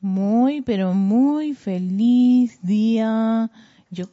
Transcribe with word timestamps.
Muy, 0.00 0.62
pero 0.62 0.94
muy 0.94 1.52
feliz 1.52 2.58
día. 2.62 3.50
Yo, 3.90 4.06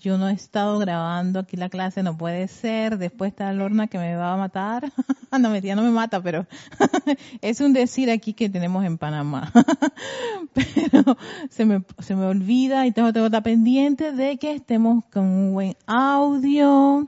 yo 0.00 0.16
no 0.16 0.26
he 0.26 0.32
estado 0.32 0.78
grabando 0.78 1.40
aquí 1.40 1.58
la 1.58 1.68
clase, 1.68 2.02
no 2.02 2.16
puede 2.16 2.48
ser. 2.48 2.96
Después 2.96 3.32
está 3.32 3.52
Lorna 3.52 3.88
que 3.88 3.98
me 3.98 4.16
va 4.16 4.32
a 4.32 4.36
matar. 4.38 4.90
no, 5.38 5.50
mentira, 5.50 5.74
no 5.74 5.82
me 5.82 5.90
mata, 5.90 6.22
pero 6.22 6.46
es 7.42 7.60
un 7.60 7.74
decir 7.74 8.10
aquí 8.10 8.32
que 8.32 8.48
tenemos 8.48 8.86
en 8.86 8.96
Panamá. 8.96 9.52
pero 10.54 11.18
se 11.50 11.66
me, 11.66 11.84
se 11.98 12.16
me 12.16 12.24
olvida 12.24 12.86
y 12.86 12.92
tengo, 12.92 13.12
que 13.12 13.22
estar 13.22 13.42
pendiente 13.42 14.12
de 14.12 14.38
que 14.38 14.52
estemos 14.52 15.04
con 15.12 15.26
un 15.26 15.52
buen 15.52 15.76
audio. 15.86 17.06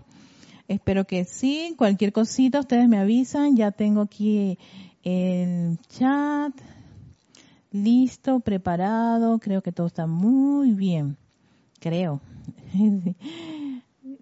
Espero 0.69 1.07
que 1.07 1.25
sí. 1.25 1.75
Cualquier 1.79 2.13
cosita 2.13 2.61
ustedes 2.61 2.87
me 2.87 2.99
avisan. 2.99 3.57
Ya 3.57 3.71
tengo 3.71 4.03
aquí 4.03 4.59
el 5.05 5.79
chat 5.89 6.53
listo, 7.83 8.41
preparado, 8.41 9.39
creo 9.39 9.63
que 9.63 9.73
todo 9.73 9.87
está 9.87 10.07
muy 10.07 10.73
bien, 10.73 11.17
creo. 11.81 12.21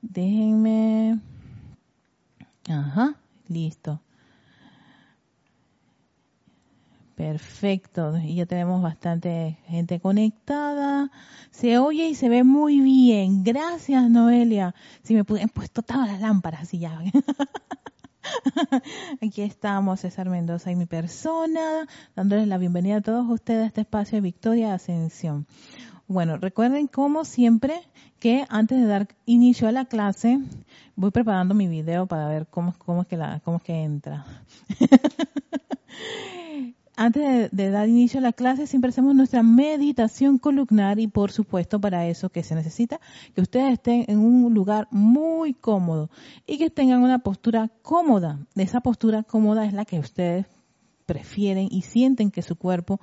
Déjenme. 0.02 1.20
Ajá, 2.68 3.16
listo. 3.48 4.00
Perfecto, 7.14 8.18
y 8.18 8.34
ya 8.34 8.46
tenemos 8.46 8.82
bastante 8.82 9.56
gente 9.66 10.00
conectada. 10.00 11.12
Se 11.52 11.78
oye 11.78 12.08
y 12.08 12.14
se 12.16 12.28
ve 12.28 12.42
muy 12.42 12.80
bien. 12.80 13.44
Gracias, 13.44 14.10
Noelia. 14.10 14.74
Si 15.04 15.14
me 15.14 15.20
he 15.20 15.48
puesto 15.48 15.82
todas 15.82 16.08
las 16.08 16.20
lámparas 16.20 16.74
y 16.74 16.80
ya. 16.80 17.00
Aquí 19.22 19.42
estamos, 19.42 20.00
César 20.00 20.28
Mendoza 20.28 20.70
y 20.70 20.76
mi 20.76 20.86
persona, 20.86 21.86
dándoles 22.14 22.48
la 22.48 22.58
bienvenida 22.58 22.96
a 22.96 23.00
todos 23.00 23.28
ustedes 23.28 23.62
a 23.62 23.66
este 23.66 23.82
espacio 23.82 24.16
de 24.16 24.22
Victoria 24.22 24.74
Ascensión. 24.74 25.46
Bueno, 26.06 26.36
recuerden 26.36 26.86
como 26.86 27.24
siempre 27.24 27.80
que 28.18 28.44
antes 28.48 28.78
de 28.78 28.86
dar 28.86 29.08
inicio 29.26 29.68
a 29.68 29.72
la 29.72 29.86
clase, 29.86 30.38
voy 30.96 31.10
preparando 31.10 31.54
mi 31.54 31.66
video 31.66 32.06
para 32.06 32.28
ver 32.28 32.46
cómo, 32.46 32.74
cómo 32.78 33.02
es 33.02 33.08
que 33.08 33.16
la, 33.16 33.40
cómo 33.40 33.58
es 33.58 33.62
que 33.62 33.82
entra. 33.82 34.24
antes 36.96 37.50
de, 37.50 37.70
dar 37.70 37.88
inicio 37.88 38.18
a 38.18 38.22
la 38.22 38.32
clase, 38.32 38.66
siempre 38.66 38.90
hacemos 38.90 39.14
nuestra 39.14 39.42
meditación 39.42 40.38
columnar 40.38 40.98
y 40.98 41.08
por 41.08 41.32
supuesto 41.32 41.80
para 41.80 42.06
eso 42.06 42.30
que 42.30 42.42
se 42.42 42.54
necesita 42.54 43.00
que 43.34 43.40
ustedes 43.40 43.72
estén 43.72 44.04
en 44.08 44.18
un 44.18 44.54
lugar 44.54 44.88
muy 44.90 45.54
cómodo 45.54 46.10
y 46.46 46.58
que 46.58 46.70
tengan 46.70 47.02
una 47.02 47.18
postura 47.18 47.70
cómoda. 47.82 48.38
Esa 48.54 48.80
postura 48.80 49.22
cómoda 49.22 49.64
es 49.66 49.72
la 49.72 49.84
que 49.84 49.98
ustedes 49.98 50.46
prefieren 51.06 51.68
y 51.70 51.82
sienten 51.82 52.30
que 52.30 52.42
su 52.42 52.56
cuerpo 52.56 53.00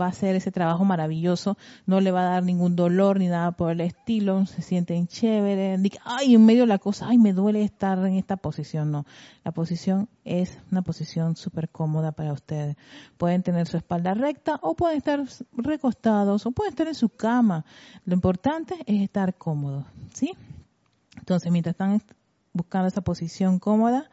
va 0.00 0.06
a 0.06 0.08
hacer 0.08 0.34
ese 0.36 0.50
trabajo 0.50 0.84
maravilloso, 0.84 1.56
no 1.86 2.00
le 2.00 2.10
va 2.10 2.22
a 2.22 2.30
dar 2.34 2.42
ningún 2.42 2.76
dolor 2.76 3.18
ni 3.18 3.28
nada 3.28 3.52
por 3.52 3.72
el 3.72 3.80
estilo, 3.80 4.46
se 4.46 4.62
sienten 4.62 5.06
chévere, 5.06 5.78
ay, 6.04 6.34
en 6.34 6.44
medio 6.44 6.62
de 6.62 6.68
la 6.68 6.78
cosa, 6.78 7.08
ay, 7.08 7.18
me 7.18 7.32
duele 7.32 7.62
estar 7.62 7.98
en 7.98 8.14
esta 8.14 8.36
posición, 8.36 8.90
no, 8.90 9.06
la 9.44 9.52
posición 9.52 10.08
es 10.24 10.58
una 10.70 10.82
posición 10.82 11.36
súper 11.36 11.68
cómoda 11.68 12.12
para 12.12 12.32
ustedes. 12.32 12.76
Pueden 13.18 13.42
tener 13.42 13.66
su 13.66 13.76
espalda 13.76 14.14
recta 14.14 14.58
o 14.62 14.74
pueden 14.74 14.98
estar 14.98 15.24
recostados 15.52 16.46
o 16.46 16.52
pueden 16.52 16.72
estar 16.72 16.88
en 16.88 16.94
su 16.94 17.08
cama. 17.08 17.64
Lo 18.04 18.14
importante 18.14 18.76
es 18.86 19.02
estar 19.02 19.34
cómodos, 19.36 19.84
¿sí? 20.14 20.34
Entonces, 21.16 21.50
mientras 21.50 21.74
están 21.74 22.02
buscando 22.52 22.88
esa 22.88 23.00
posición 23.00 23.58
cómoda, 23.58 24.10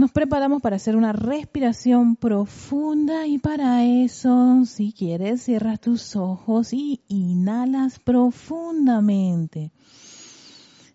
nos 0.00 0.12
preparamos 0.12 0.62
para 0.62 0.76
hacer 0.76 0.96
una 0.96 1.12
respiración 1.12 2.16
profunda 2.16 3.26
y 3.26 3.36
para 3.36 3.84
eso, 3.84 4.64
si 4.64 4.94
quieres, 4.94 5.42
cierras 5.42 5.78
tus 5.78 6.16
ojos 6.16 6.72
y 6.72 7.02
inhalas 7.08 7.98
profundamente. 7.98 9.72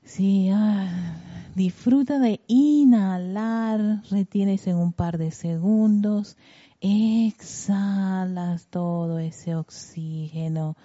Sí, 0.03 0.49
ah, 0.51 1.21
disfruta 1.53 2.17
de 2.17 2.41
inhalar, 2.47 4.01
retienes 4.09 4.65
en 4.65 4.77
un 4.77 4.91
par 4.91 5.19
de 5.19 5.29
segundos, 5.29 6.35
exhalas 6.81 8.65
todo 8.71 9.19
ese 9.19 9.55
oxígeno 9.55 10.75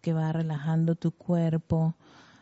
que 0.00 0.14
va 0.14 0.32
relajando 0.32 0.94
tu 0.94 1.10
cuerpo 1.10 1.94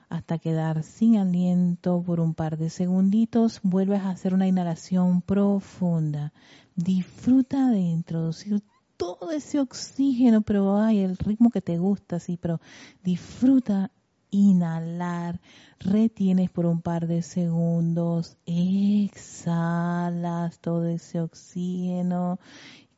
hasta 0.08 0.38
quedar 0.38 0.82
sin 0.82 1.16
aliento 1.16 2.02
por 2.02 2.20
un 2.20 2.34
par 2.34 2.56
de 2.56 2.70
segunditos, 2.70 3.60
vuelves 3.62 4.00
a 4.00 4.10
hacer 4.10 4.34
una 4.34 4.46
inhalación 4.46 5.22
profunda. 5.22 6.32
Disfruta 6.76 7.70
de 7.70 7.80
introducir 7.80 8.62
todo 8.96 9.30
ese 9.30 9.60
oxígeno, 9.60 10.42
pero 10.42 10.76
hay 10.76 11.00
el 11.00 11.16
ritmo 11.16 11.50
que 11.50 11.60
te 11.60 11.78
gusta, 11.78 12.20
sí, 12.20 12.38
pero 12.40 12.60
disfruta 13.02 13.90
inhalar, 14.30 15.40
retienes 15.78 16.50
por 16.50 16.66
un 16.66 16.82
par 16.82 17.06
de 17.06 17.22
segundos, 17.22 18.36
exhalas 18.46 20.58
todo 20.60 20.86
ese 20.86 21.20
oxígeno 21.20 22.38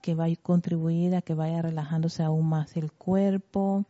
que 0.01 0.15
va 0.15 0.27
a 0.27 0.37
contribuir 0.37 1.15
a 1.15 1.23
que 1.23 1.35
vaya 1.35 1.63
relajándose 1.63 2.23
aún 2.23 2.49
más 2.49 2.77
el 2.77 2.93
cuerpo 2.93 3.85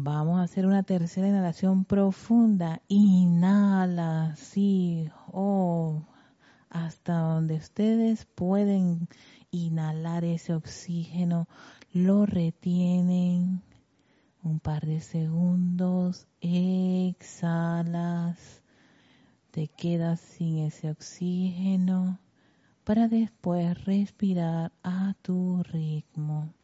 Vamos 0.00 0.38
a 0.38 0.44
hacer 0.44 0.64
una 0.64 0.84
tercera 0.84 1.26
inhalación 1.26 1.84
profunda. 1.84 2.80
Inhala, 2.86 4.36
sí, 4.36 5.10
oh, 5.32 6.04
hasta 6.70 7.14
donde 7.18 7.56
ustedes 7.56 8.24
pueden 8.24 9.08
inhalar 9.50 10.24
ese 10.24 10.54
oxígeno, 10.54 11.48
lo 11.92 12.26
retienen 12.26 13.60
un 14.44 14.60
par 14.60 14.86
de 14.86 15.00
segundos, 15.00 16.28
exhalas, 16.40 17.58
te 19.50 19.66
quedas 19.66 20.20
sin 20.20 20.58
ese 20.58 20.92
oxígeno 20.92 22.20
para 22.84 23.08
después 23.08 23.84
respirar 23.84 24.70
a 24.84 25.14
tu 25.22 25.60
ritmo. 25.64 26.54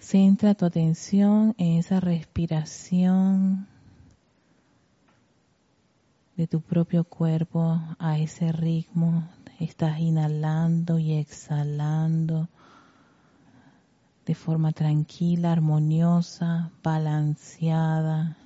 Centra 0.00 0.54
tu 0.54 0.64
atención 0.64 1.54
en 1.58 1.78
esa 1.78 2.00
respiración 2.00 3.68
de 6.36 6.46
tu 6.46 6.62
propio 6.62 7.04
cuerpo 7.04 7.78
a 7.98 8.18
ese 8.18 8.50
ritmo. 8.50 9.28
Estás 9.58 10.00
inhalando 10.00 10.98
y 10.98 11.12
exhalando 11.12 12.48
de 14.24 14.34
forma 14.34 14.72
tranquila, 14.72 15.52
armoniosa, 15.52 16.70
balanceada. 16.82 18.38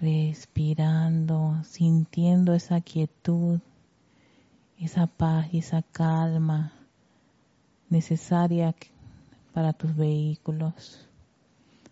Respirando, 0.00 1.62
sintiendo 1.62 2.54
esa 2.54 2.80
quietud, 2.80 3.60
esa 4.78 5.06
paz 5.06 5.52
y 5.52 5.58
esa 5.58 5.82
calma 5.82 6.72
necesaria 7.92 8.74
para 9.52 9.72
tus 9.72 9.94
vehículos, 9.94 11.06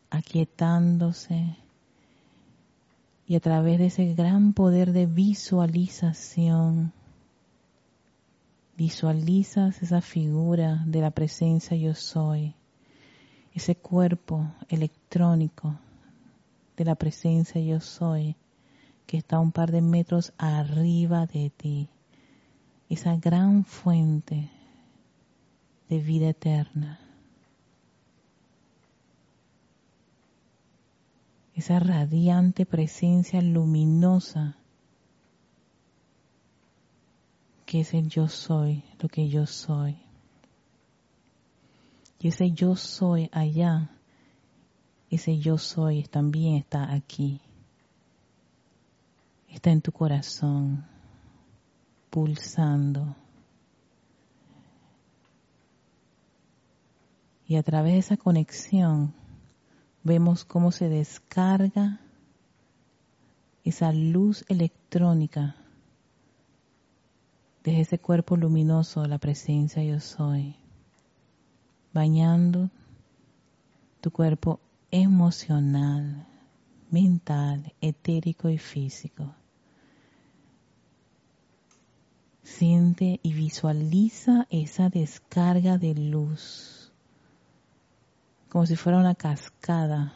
aquietándose. 0.08 1.56
Y 3.26 3.36
a 3.36 3.40
través 3.40 3.78
de 3.78 3.86
ese 3.86 4.14
gran 4.14 4.54
poder 4.54 4.92
de 4.92 5.06
visualización, 5.06 6.92
visualizas 8.76 9.82
esa 9.82 10.00
figura 10.00 10.82
de 10.86 11.00
la 11.00 11.10
presencia 11.10 11.76
yo 11.76 11.94
soy, 11.94 12.54
ese 13.54 13.76
cuerpo 13.76 14.50
electrónico 14.68 15.78
de 16.76 16.84
la 16.86 16.94
presencia 16.94 17.60
yo 17.60 17.78
soy, 17.78 18.36
que 19.06 19.18
está 19.18 19.38
un 19.38 19.52
par 19.52 19.70
de 19.70 19.82
metros 19.82 20.32
arriba 20.38 21.26
de 21.26 21.50
ti, 21.50 21.88
esa 22.88 23.16
gran 23.16 23.64
fuente 23.64 24.50
de 25.90 25.98
vida 25.98 26.28
eterna. 26.28 27.00
Esa 31.54 31.80
radiante 31.80 32.64
presencia 32.64 33.42
luminosa 33.42 34.56
que 37.66 37.80
es 37.80 37.92
el 37.92 38.08
yo 38.08 38.28
soy, 38.28 38.84
lo 39.00 39.08
que 39.08 39.28
yo 39.28 39.46
soy. 39.46 39.96
Y 42.20 42.28
ese 42.28 42.52
yo 42.52 42.76
soy 42.76 43.28
allá, 43.32 43.90
ese 45.10 45.38
yo 45.38 45.58
soy 45.58 46.04
también 46.04 46.56
está 46.56 46.92
aquí. 46.92 47.40
Está 49.48 49.70
en 49.70 49.82
tu 49.82 49.90
corazón, 49.90 50.86
pulsando. 52.10 53.16
Y 57.50 57.56
a 57.56 57.64
través 57.64 57.94
de 57.94 57.98
esa 57.98 58.16
conexión 58.16 59.12
vemos 60.04 60.44
cómo 60.44 60.70
se 60.70 60.88
descarga 60.88 61.98
esa 63.64 63.90
luz 63.90 64.44
electrónica 64.46 65.56
desde 67.64 67.80
ese 67.80 67.98
cuerpo 67.98 68.36
luminoso, 68.36 69.04
la 69.06 69.18
presencia 69.18 69.82
yo 69.82 69.98
soy, 69.98 70.54
bañando 71.92 72.70
tu 74.00 74.12
cuerpo 74.12 74.60
emocional, 74.92 76.28
mental, 76.88 77.72
etérico 77.80 78.48
y 78.48 78.58
físico. 78.58 79.34
Siente 82.44 83.18
y 83.24 83.32
visualiza 83.32 84.46
esa 84.50 84.88
descarga 84.88 85.78
de 85.78 85.94
luz, 85.94 86.79
como 88.50 88.66
si 88.66 88.76
fuera 88.76 88.98
una 88.98 89.14
cascada. 89.14 90.12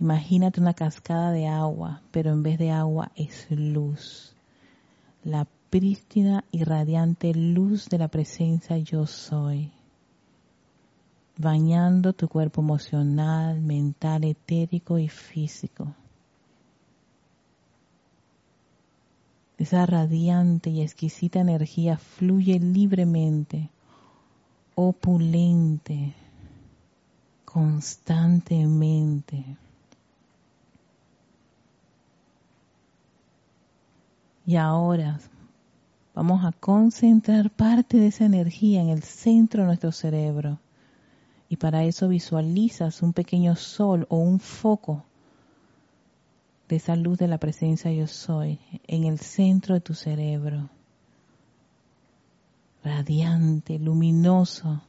Imagínate 0.00 0.60
una 0.60 0.74
cascada 0.74 1.30
de 1.30 1.46
agua, 1.46 2.02
pero 2.10 2.32
en 2.32 2.42
vez 2.42 2.58
de 2.58 2.72
agua 2.72 3.12
es 3.14 3.46
luz. 3.50 4.34
La 5.22 5.46
prístina 5.70 6.44
y 6.50 6.64
radiante 6.64 7.32
luz 7.34 7.88
de 7.88 7.98
la 7.98 8.08
presencia 8.08 8.76
yo 8.78 9.06
soy 9.06 9.70
bañando 11.40 12.12
tu 12.12 12.28
cuerpo 12.28 12.60
emocional, 12.60 13.62
mental, 13.62 14.24
etérico 14.24 14.98
y 14.98 15.08
físico. 15.08 15.94
Esa 19.56 19.86
radiante 19.86 20.68
y 20.68 20.82
exquisita 20.82 21.40
energía 21.40 21.96
fluye 21.96 22.58
libremente, 22.60 23.70
opulente, 24.88 26.14
constantemente. 27.44 29.44
Y 34.46 34.56
ahora 34.56 35.20
vamos 36.14 36.44
a 36.44 36.52
concentrar 36.52 37.50
parte 37.50 37.98
de 37.98 38.08
esa 38.08 38.24
energía 38.24 38.80
en 38.80 38.88
el 38.88 39.02
centro 39.02 39.62
de 39.62 39.66
nuestro 39.66 39.92
cerebro 39.92 40.58
y 41.48 41.56
para 41.56 41.84
eso 41.84 42.08
visualizas 42.08 43.02
un 43.02 43.12
pequeño 43.12 43.56
sol 43.56 44.06
o 44.08 44.16
un 44.16 44.40
foco 44.40 45.04
de 46.68 46.76
esa 46.76 46.96
luz 46.96 47.18
de 47.18 47.28
la 47.28 47.38
presencia 47.38 47.92
yo 47.92 48.06
soy 48.06 48.58
en 48.86 49.04
el 49.04 49.18
centro 49.18 49.74
de 49.74 49.80
tu 49.80 49.94
cerebro. 49.94 50.70
Radiante, 52.82 53.78
luminoso, 53.78 54.82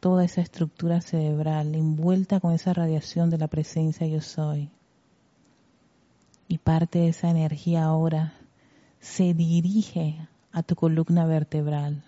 toda 0.00 0.24
esa 0.24 0.40
estructura 0.40 1.00
cerebral 1.00 1.74
envuelta 1.74 2.40
con 2.40 2.52
esa 2.52 2.72
radiación 2.72 3.30
de 3.30 3.38
la 3.38 3.48
presencia 3.48 4.06
yo 4.06 4.20
soy. 4.20 4.70
Y 6.48 6.58
parte 6.58 7.00
de 7.00 7.08
esa 7.08 7.30
energía 7.30 7.84
ahora 7.84 8.34
se 9.00 9.34
dirige 9.34 10.28
a 10.52 10.62
tu 10.62 10.74
columna 10.74 11.26
vertebral, 11.26 12.02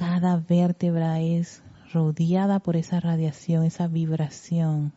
cada 0.00 0.38
vértebra 0.38 1.20
es 1.20 1.62
rodeada 1.92 2.58
por 2.60 2.76
esa 2.76 3.00
radiación, 3.00 3.64
esa 3.64 3.86
vibración, 3.86 4.94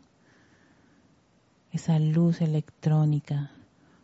esa 1.73 1.99
luz 1.99 2.39
electrónica 2.39 3.51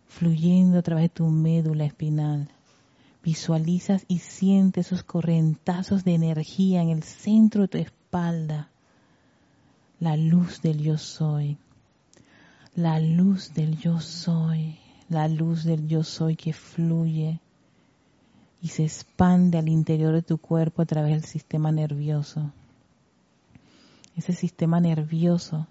fluyendo 0.08 0.80
a 0.80 0.82
través 0.82 1.04
de 1.04 1.10
tu 1.10 1.28
médula 1.28 1.86
espinal. 1.86 2.50
Visualizas 3.24 4.06
y 4.08 4.20
sientes 4.20 4.88
esos 4.88 5.04
correntazos 5.04 6.04
de 6.04 6.14
energía 6.14 6.82
en 6.82 6.90
el 6.90 7.04
centro 7.04 7.64
de 7.64 7.68
tu 7.68 7.78
espalda. 7.78 8.70
La 10.00 10.16
luz 10.16 10.62
del 10.62 10.82
yo 10.82 10.98
soy. 10.98 11.58
La 12.76 13.00
luz 13.00 13.54
del 13.54 13.78
yo 13.78 14.00
soy. 14.00 14.78
La 15.10 15.28
luz 15.28 15.64
del 15.64 15.88
yo 15.88 16.04
soy 16.04 16.36
que 16.36 16.54
fluye 16.54 17.42
y 18.62 18.70
se 18.70 18.84
expande 18.84 19.58
al 19.58 19.70
interior 19.70 20.14
de 20.14 20.22
tu 20.22 20.38
cuerpo 20.38 20.82
a 20.82 20.86
través 20.86 21.12
del 21.12 21.26
sistema 21.26 21.72
nervioso. 21.72 22.52
Ese 24.16 24.34
sistema 24.34 24.80
nervioso 24.80 25.68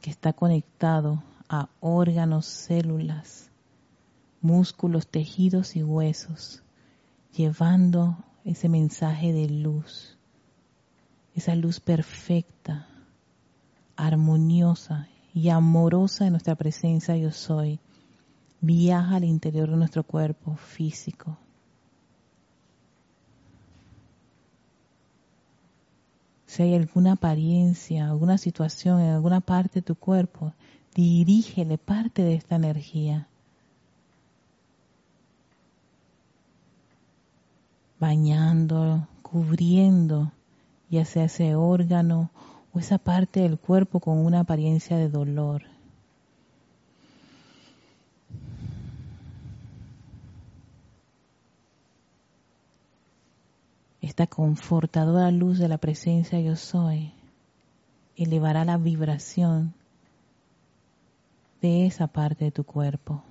que 0.00 0.10
está 0.10 0.32
conectado 0.32 1.22
a 1.48 1.68
órganos, 1.80 2.46
células, 2.46 3.50
músculos, 4.40 5.06
tejidos 5.06 5.76
y 5.76 5.82
huesos, 5.82 6.62
llevando 7.32 8.24
ese 8.44 8.68
mensaje 8.68 9.32
de 9.32 9.48
luz, 9.48 10.18
esa 11.34 11.54
luz 11.54 11.80
perfecta, 11.80 12.88
armoniosa 13.96 15.08
y 15.34 15.48
amorosa 15.48 16.24
de 16.24 16.30
nuestra 16.30 16.54
presencia 16.54 17.16
yo 17.16 17.30
soy, 17.30 17.80
viaja 18.60 19.16
al 19.16 19.24
interior 19.24 19.70
de 19.70 19.76
nuestro 19.76 20.02
cuerpo 20.02 20.56
físico, 20.56 21.38
Si 26.48 26.62
hay 26.62 26.74
alguna 26.74 27.12
apariencia, 27.12 28.08
alguna 28.08 28.38
situación 28.38 29.00
en 29.00 29.10
alguna 29.10 29.40
parte 29.42 29.80
de 29.80 29.82
tu 29.82 29.96
cuerpo, 29.96 30.54
dirígele 30.94 31.76
parte 31.76 32.22
de 32.22 32.34
esta 32.34 32.56
energía. 32.56 33.28
Bañando, 38.00 39.06
cubriendo, 39.22 40.32
ya 40.88 41.04
sea 41.04 41.24
ese 41.24 41.54
órgano 41.54 42.30
o 42.72 42.78
esa 42.78 42.98
parte 42.98 43.40
del 43.40 43.58
cuerpo 43.58 44.00
con 44.00 44.18
una 44.18 44.40
apariencia 44.40 44.96
de 44.96 45.08
dolor. 45.08 45.62
esta 54.18 54.26
confortadora 54.26 55.30
luz 55.30 55.58
de 55.58 55.68
la 55.68 55.78
presencia 55.78 56.40
yo 56.40 56.56
soy 56.56 57.12
elevará 58.16 58.64
la 58.64 58.76
vibración 58.76 59.74
de 61.60 61.86
esa 61.86 62.08
parte 62.08 62.46
de 62.46 62.50
tu 62.50 62.64
cuerpo. 62.64 63.22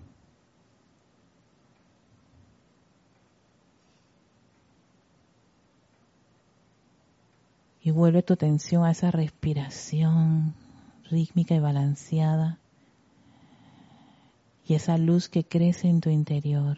Y 7.88 7.92
vuelve 7.92 8.22
tu 8.22 8.34
atención 8.34 8.84
a 8.84 8.92
esa 8.92 9.12
respiración 9.12 10.54
rítmica 11.10 11.56
y 11.56 11.60
balanceada 11.60 12.60
y 14.68 14.74
esa 14.74 14.98
luz 14.98 15.30
que 15.30 15.46
crece 15.46 15.88
en 15.88 16.02
tu 16.02 16.10
interior 16.10 16.78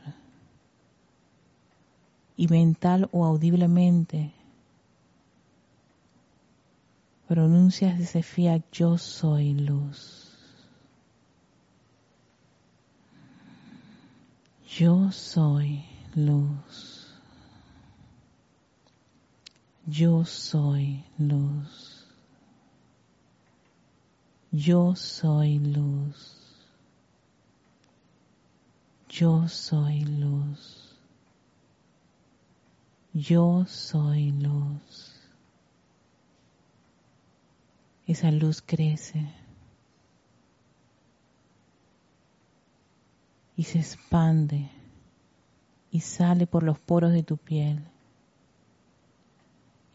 y 2.38 2.48
mental 2.48 3.10
o 3.12 3.26
audiblemente 3.26 4.32
pronuncias 7.28 8.00
ese 8.00 8.22
fiat 8.22 8.62
yo 8.72 9.00
soy 9.00 9.56
luz. 9.56 10.38
Yo 14.68 15.12
soy 15.12 15.84
luz. 16.14 16.99
Yo 19.90 20.24
soy 20.24 21.04
luz. 21.18 22.06
Yo 24.52 24.96
soy 24.96 25.58
luz. 25.58 26.38
Yo 29.10 29.48
soy 29.48 30.02
luz. 30.02 30.96
Yo 33.14 33.66
soy 33.66 34.32
luz. 34.32 35.20
Esa 38.06 38.30
luz 38.30 38.62
crece 38.62 39.28
y 43.56 43.64
se 43.64 43.80
expande 43.80 44.70
y 45.90 46.02
sale 46.02 46.46
por 46.46 46.62
los 46.62 46.78
poros 46.78 47.12
de 47.12 47.24
tu 47.24 47.38
piel. 47.38 47.84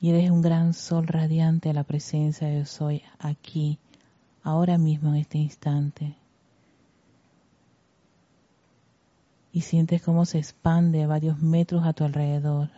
Y 0.05 0.11
eres 0.11 0.31
un 0.31 0.43
gran 0.43 0.75
sol 0.75 1.07
radiante 1.07 1.71
a 1.71 1.73
la 1.73 1.83
presencia 1.83 2.47
de 2.47 2.67
soy 2.67 3.01
aquí, 3.19 3.79
ahora 4.43 4.77
mismo 4.77 5.15
en 5.15 5.21
este 5.23 5.39
instante. 5.39 6.15
Y 9.51 9.63
sientes 9.63 10.03
cómo 10.03 10.27
se 10.27 10.37
expande 10.37 11.03
a 11.03 11.07
varios 11.07 11.41
metros 11.41 11.87
a 11.87 11.95
tu 11.95 12.05
alrededor 12.05 12.69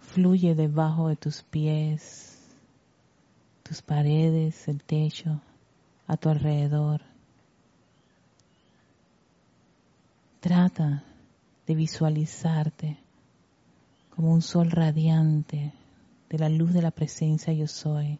fluye 0.00 0.54
debajo 0.54 1.08
de 1.08 1.16
tus 1.16 1.42
pies, 1.42 2.38
tus 3.62 3.80
paredes, 3.80 4.68
el 4.68 4.82
techo, 4.82 5.40
a 6.06 6.18
tu 6.18 6.28
alrededor. 6.28 7.00
Trata 10.40 11.04
de 11.66 11.74
visualizarte 11.74 13.03
como 14.14 14.32
un 14.32 14.42
sol 14.42 14.70
radiante 14.70 15.72
de 16.30 16.38
la 16.38 16.48
luz 16.48 16.72
de 16.72 16.82
la 16.82 16.90
presencia 16.90 17.52
yo 17.52 17.66
soy, 17.66 18.18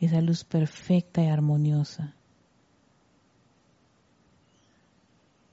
esa 0.00 0.20
luz 0.20 0.44
perfecta 0.44 1.22
y 1.22 1.28
armoniosa. 1.28 2.14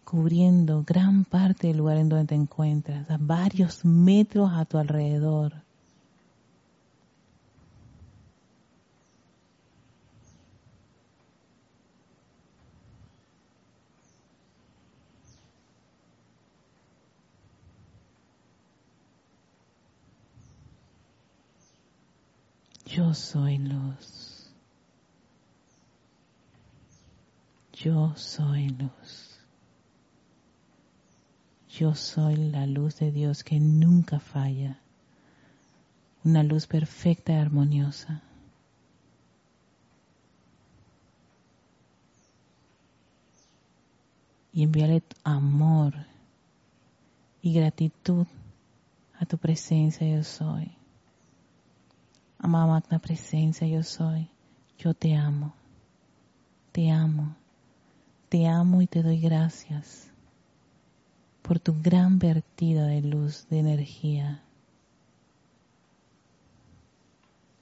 cubriendo 0.10 0.84
gran 0.88 1.24
parte 1.24 1.68
del 1.68 1.78
lugar 1.78 1.98
en 1.98 2.10
donde 2.10 2.26
te 2.26 2.34
encuentras, 2.34 3.08
a 3.12 3.18
varios 3.20 3.86
metros 3.86 4.50
a 4.52 4.66
tu 4.66 4.80
alrededor. 4.80 5.54
Soy 23.20 23.58
luz. 23.58 24.50
Yo 27.74 28.16
soy 28.16 28.70
luz. 28.70 29.40
Yo 31.70 31.94
soy 31.96 32.38
la 32.38 32.66
luz 32.66 32.98
de 33.00 33.12
Dios 33.12 33.44
que 33.44 33.60
nunca 33.60 34.20
falla. 34.20 34.80
Una 36.24 36.44
luz 36.44 36.66
perfecta 36.66 37.34
y 37.34 37.36
armoniosa. 37.36 38.24
Y 44.54 44.64
envíale 44.64 45.04
amor 45.24 45.94
y 47.42 47.54
gratitud 47.54 48.26
a 49.20 49.26
tu 49.26 49.38
presencia 49.38 50.08
yo 50.08 50.24
soy. 50.24 50.79
Amada 52.42 52.68
magna 52.68 53.00
presencia, 53.00 53.68
yo 53.68 53.84
soy. 53.84 54.30
Yo 54.78 54.94
te 54.94 55.14
amo. 55.14 55.54
Te 56.72 56.90
amo. 56.90 57.36
Te 58.30 58.48
amo 58.48 58.82
y 58.82 58.88
te 58.88 59.04
doy 59.04 59.20
gracias 59.20 60.10
por 61.42 61.60
tu 61.60 61.76
gran 61.82 62.18
vertida 62.18 62.86
de 62.86 63.02
luz, 63.02 63.48
de 63.50 63.60
energía. 63.60 64.42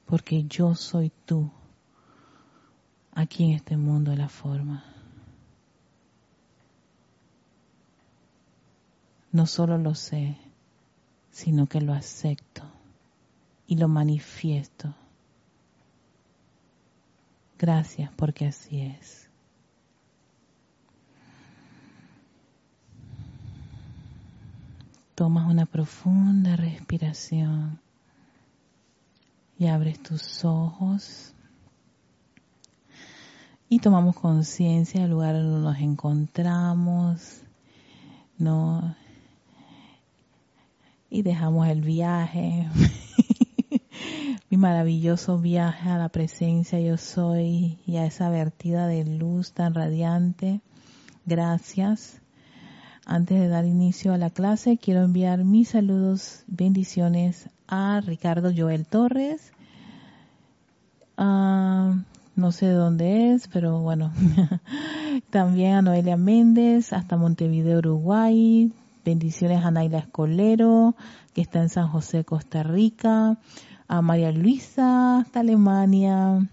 Porque 0.05 0.43
yo 0.43 0.75
soy 0.75 1.11
tú 1.25 1.49
aquí 3.13 3.45
en 3.45 3.51
este 3.51 3.77
mundo 3.77 4.11
de 4.11 4.17
la 4.17 4.29
forma. 4.29 4.83
No 9.31 9.47
solo 9.47 9.77
lo 9.77 9.95
sé, 9.95 10.37
sino 11.31 11.65
que 11.65 11.81
lo 11.81 11.93
acepto 11.93 12.76
y 13.67 13.75
lo 13.75 13.87
manifiesto. 13.87 14.95
Gracias 17.59 18.11
porque 18.15 18.45
así 18.47 18.81
es. 18.81 19.29
Tomas 25.15 25.49
una 25.49 25.65
profunda 25.65 26.55
respiración 26.55 27.79
y 29.57 29.65
abres 29.65 30.01
tus 30.01 30.45
ojos 30.45 31.33
y 33.69 33.79
tomamos 33.79 34.15
conciencia 34.15 35.01
del 35.01 35.11
lugar 35.11 35.35
donde 35.35 35.59
nos 35.59 35.79
encontramos, 35.79 37.41
¿no? 38.37 38.95
Y 41.09 41.23
dejamos 41.23 41.67
el 41.67 41.81
viaje 41.81 42.69
maravilloso 44.57 45.37
viaje 45.37 45.87
a 45.89 45.99
la 45.99 46.09
presencia 46.09 46.79
yo 46.79 46.97
soy 46.97 47.77
y 47.85 47.97
a 47.97 48.05
esa 48.05 48.29
vertida 48.29 48.87
de 48.87 49.05
luz 49.05 49.53
tan 49.53 49.75
radiante. 49.75 50.61
Gracias. 51.25 52.21
Antes 53.05 53.39
de 53.39 53.47
dar 53.49 53.65
inicio 53.65 54.13
a 54.13 54.17
la 54.17 54.31
clase, 54.31 54.77
quiero 54.77 55.03
enviar 55.03 55.43
mis 55.43 55.69
saludos, 55.69 56.43
bendiciones 56.47 57.49
a 57.67 58.01
Ricardo 58.01 58.51
Joel 58.55 58.87
Torres. 58.87 59.51
Ah, 61.17 61.95
no 62.35 62.51
sé 62.51 62.69
dónde 62.69 63.33
es, 63.33 63.47
pero 63.47 63.79
bueno. 63.79 64.11
También 65.29 65.75
a 65.75 65.81
Noelia 65.83 66.17
Méndez, 66.17 66.93
hasta 66.93 67.15
Montevideo, 67.15 67.77
Uruguay. 67.77 68.71
Bendiciones 69.05 69.63
a 69.63 69.71
Naila 69.71 69.99
Escolero, 69.99 70.95
que 71.33 71.41
está 71.41 71.61
en 71.61 71.69
San 71.69 71.87
José, 71.87 72.25
Costa 72.25 72.63
Rica 72.63 73.37
a 73.87 74.01
María 74.01 74.31
Luisa 74.31 75.19
hasta 75.19 75.39
Alemania, 75.39 76.47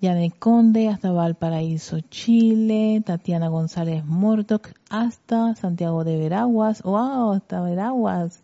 Janet 0.00 0.38
Conde 0.38 0.88
hasta 0.88 1.10
Valparaíso, 1.12 2.00
Chile, 2.00 3.02
Tatiana 3.04 3.48
González 3.48 4.04
Mortoc 4.04 4.68
hasta 4.90 5.54
Santiago 5.54 6.04
de 6.04 6.16
Veraguas, 6.16 6.82
wow, 6.82 7.32
hasta 7.32 7.60
Veraguas, 7.60 8.42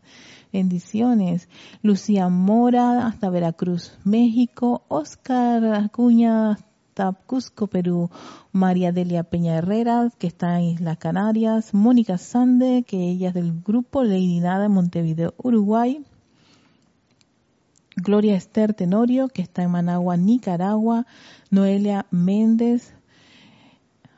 bendiciones, 0.53 1.49
Lucía 1.83 2.29
Mora 2.29 3.07
hasta 3.07 3.31
Veracruz, 3.31 3.99
México, 4.05 4.83
Oscar 4.89 5.65
Acuña 5.75 6.53
hasta 6.53 7.13
Cusco, 7.27 7.69
Perú, 7.69 8.11
María 8.51 8.91
Delia 8.91 9.23
Peña 9.23 9.57
Herrera, 9.57 10.11
que 10.19 10.27
está 10.27 10.59
en 10.59 10.65
Islas 10.65 10.99
Canarias, 10.99 11.73
Mónica 11.73 12.19
Sande, 12.19 12.85
que 12.85 13.11
ella 13.11 13.29
es 13.29 13.35
del 13.35 13.63
grupo 13.63 14.03
Lady 14.03 14.41
Nada 14.41 14.67
en 14.67 14.73
Montevideo, 14.73 15.35
Uruguay, 15.39 16.05
Gloria 18.03 18.37
Esther 18.37 18.75
Tenorio, 18.75 19.29
que 19.29 19.43
está 19.43 19.63
en 19.63 19.71
Managua, 19.71 20.17
Nicaragua, 20.17 21.07
Noelia 21.51 22.07
Méndez, 22.11 22.95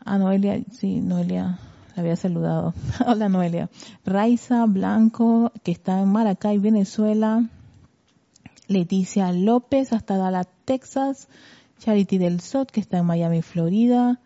a 0.04 0.14
ah, 0.14 0.18
Noelia, 0.18 0.62
sí, 0.72 1.00
Noelia, 1.00 1.58
la 1.94 2.02
había 2.02 2.16
saludado. 2.16 2.74
Hola 3.06 3.28
Noelia. 3.28 3.70
Raiza 4.04 4.64
Blanco, 4.66 5.52
que 5.62 5.72
está 5.72 6.00
en 6.00 6.08
Maracay, 6.08 6.58
Venezuela. 6.58 7.48
Leticia 8.66 9.32
López, 9.32 9.92
hasta 9.92 10.16
Dallas, 10.16 10.48
Texas. 10.64 11.28
Charity 11.78 12.18
del 12.18 12.40
Sot, 12.40 12.70
que 12.70 12.80
está 12.80 12.98
en 12.98 13.06
Miami, 13.06 13.42
Florida. 13.42 14.20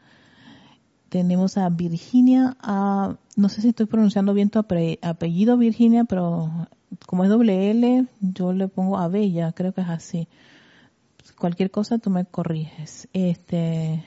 Tenemos 1.08 1.56
a 1.56 1.68
Virginia, 1.68 2.56
a, 2.61 3.16
no 3.37 3.49
sé 3.49 3.61
si 3.62 3.68
estoy 3.68 3.87
pronunciando 3.87 4.34
bien 4.34 4.50
tu 4.50 4.58
apellido 4.58 5.56
Virginia, 5.56 6.04
pero 6.04 6.68
como 7.07 7.25
es 7.25 7.31
doble 7.31 7.71
L, 7.71 8.07
yo 8.21 8.53
le 8.53 8.69
pongo 8.69 8.99
a 8.99 9.09
Bella, 9.09 9.53
creo 9.53 9.73
que 9.73 9.81
es 9.81 9.89
así. 9.89 10.29
Cualquier 11.39 11.71
cosa 11.71 11.99
tú 11.99 12.11
me 12.11 12.25
corriges. 12.25 13.09
Este, 13.13 14.05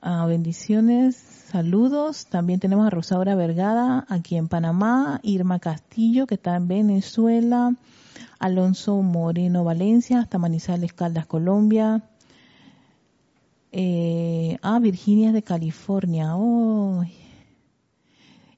a 0.00 0.26
bendiciones, 0.26 1.16
saludos. 1.16 2.26
También 2.26 2.60
tenemos 2.60 2.86
a 2.86 2.90
Rosaura 2.90 3.34
Vergada 3.34 4.06
aquí 4.08 4.36
en 4.36 4.48
Panamá, 4.48 5.20
Irma 5.22 5.58
Castillo 5.58 6.26
que 6.26 6.34
está 6.34 6.56
en 6.56 6.68
Venezuela, 6.68 7.74
Alonso 8.38 9.02
Moreno 9.02 9.64
Valencia 9.64 10.20
hasta 10.20 10.38
Manizales 10.38 10.92
Caldas 10.92 11.26
Colombia. 11.26 12.02
Eh, 13.70 14.58
ah, 14.62 14.78
Virginia 14.78 15.32
de 15.32 15.42
California. 15.42 16.36
Oh. 16.36 17.04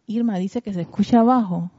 Irma 0.06 0.38
dice 0.38 0.62
que 0.62 0.72
se 0.72 0.82
escucha 0.82 1.20
abajo 1.20 1.70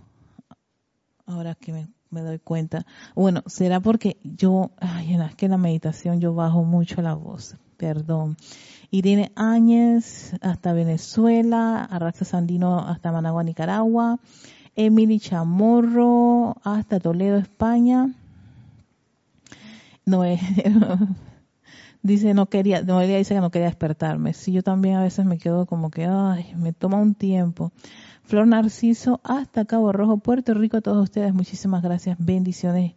ahora 1.26 1.56
que 1.56 1.72
me, 2.10 2.22
doy 2.22 2.40
cuenta. 2.40 2.86
Bueno, 3.16 3.44
será 3.48 3.80
porque 3.80 4.18
yo, 4.24 4.72
ay, 4.80 5.16
es 5.16 5.36
que 5.36 5.48
la 5.48 5.58
meditación 5.58 6.20
yo 6.20 6.34
bajo 6.34 6.64
mucho 6.64 7.02
la 7.02 7.14
voz, 7.14 7.56
perdón. 7.78 8.38
Irene 8.90 9.32
Áñez 9.36 10.34
hasta 10.42 10.74
Venezuela, 10.74 11.84
Arraxa 11.86 12.26
Sandino 12.26 12.80
hasta 12.80 13.12
Managua, 13.12 13.44
Nicaragua, 13.44 14.20
Emily 14.76 15.20
Chamorro 15.20 16.58
hasta 16.64 17.00
Toledo, 17.00 17.38
España. 17.38 18.14
No 20.06 20.24
dice 22.04 22.34
no 22.34 22.48
quería, 22.48 22.82
Noelia 22.82 23.18
dice 23.18 23.36
que 23.36 23.42
no 23.42 23.52
quería 23.52 23.68
despertarme. 23.68 24.34
Sí, 24.34 24.52
yo 24.52 24.64
también 24.64 24.96
a 24.96 25.04
veces 25.04 25.26
me 25.26 25.38
quedo 25.38 25.66
como 25.66 25.90
que, 25.92 26.06
ay, 26.06 26.54
me 26.58 26.74
toma 26.74 26.98
un 26.98 27.16
tiempo. 27.16 27.72
Flor 28.32 28.48
Narciso 28.48 29.20
hasta 29.26 29.66
Cabo 29.66 29.92
Rojo, 29.92 30.20
Puerto 30.20 30.54
Rico. 30.54 30.78
A 30.78 30.82
todos 30.82 31.04
ustedes, 31.04 31.34
muchísimas 31.34 31.84
gracias. 31.84 32.16
Bendiciones 32.18 32.94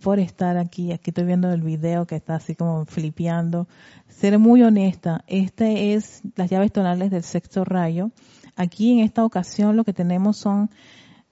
por 0.00 0.18
estar 0.18 0.56
aquí. 0.56 0.92
Aquí 0.92 1.10
estoy 1.10 1.24
viendo 1.24 1.52
el 1.52 1.60
video 1.60 2.06
que 2.06 2.16
está 2.16 2.36
así 2.36 2.54
como 2.54 2.86
flipeando. 2.86 3.68
Ser 4.08 4.38
muy 4.38 4.62
honesta, 4.62 5.24
este 5.26 5.92
es 5.92 6.22
las 6.36 6.48
llaves 6.48 6.72
tonales 6.72 7.10
del 7.10 7.22
sexto 7.22 7.66
rayo. 7.66 8.12
Aquí 8.56 8.94
en 8.94 9.00
esta 9.00 9.26
ocasión 9.26 9.76
lo 9.76 9.84
que 9.84 9.92
tenemos 9.92 10.38
son 10.38 10.70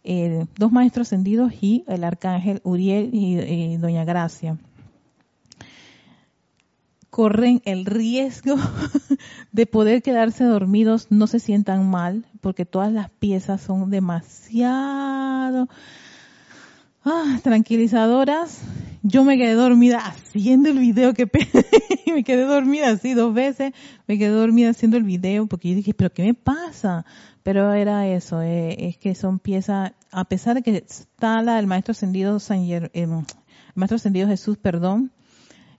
eh, 0.04 0.44
dos 0.58 0.70
maestros 0.70 1.08
ascendidos 1.08 1.54
y 1.62 1.84
el 1.88 2.04
arcángel 2.04 2.60
Uriel 2.62 3.08
y 3.14 3.78
Doña 3.78 4.04
Gracia 4.04 4.58
corren 7.18 7.60
el 7.64 7.84
riesgo 7.84 8.54
de 9.52 9.66
poder 9.66 10.02
quedarse 10.02 10.44
dormidos, 10.44 11.08
no 11.10 11.26
se 11.26 11.40
sientan 11.40 11.90
mal, 11.90 12.26
porque 12.40 12.64
todas 12.64 12.92
las 12.92 13.10
piezas 13.10 13.60
son 13.60 13.90
demasiado 13.90 15.68
ah, 17.04 17.40
tranquilizadoras. 17.42 18.60
Yo 19.02 19.24
me 19.24 19.36
quedé 19.36 19.54
dormida 19.54 19.98
haciendo 19.98 20.68
el 20.68 20.78
video 20.78 21.12
que 21.12 21.28
me 22.06 22.22
quedé 22.22 22.44
dormida 22.44 22.90
así 22.90 23.14
dos 23.14 23.34
veces, 23.34 23.72
me 24.06 24.16
quedé 24.16 24.30
dormida 24.30 24.70
haciendo 24.70 24.96
el 24.96 25.02
video 25.02 25.48
porque 25.48 25.70
yo 25.70 25.74
dije, 25.74 25.94
pero 25.94 26.12
¿qué 26.12 26.22
me 26.22 26.34
pasa? 26.34 27.04
Pero 27.42 27.72
era 27.72 28.06
eso, 28.06 28.42
eh, 28.42 28.76
es 28.78 28.96
que 28.96 29.16
son 29.16 29.40
piezas, 29.40 29.90
a 30.12 30.24
pesar 30.26 30.54
de 30.54 30.62
que 30.62 30.76
está 30.76 31.42
la 31.42 31.56
del 31.56 31.66
maestro 31.66 31.90
ascendido 31.90 32.38
San 32.38 32.60
eh, 32.60 32.90
el 32.92 33.24
maestro 33.74 33.96
ascendido 33.96 34.28
Jesús, 34.28 34.56
perdón, 34.56 35.10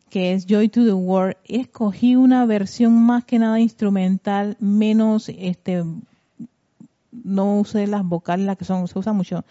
que 0.09 0.33
es 0.33 0.45
Joy 0.45 0.69
to 0.69 0.83
the 0.83 0.93
World, 0.93 1.37
escogí 1.45 2.15
una 2.15 2.45
versión 2.45 2.93
más 2.93 3.25
que 3.25 3.39
nada 3.39 3.59
instrumental, 3.59 4.57
menos 4.59 5.29
este 5.29 5.83
no 7.11 7.59
usé 7.59 7.87
las 7.87 8.03
vocales, 8.03 8.45
las 8.45 8.57
que 8.57 8.65
son, 8.65 8.87
se 8.87 8.97
usa 8.97 9.13
mucho. 9.13 9.43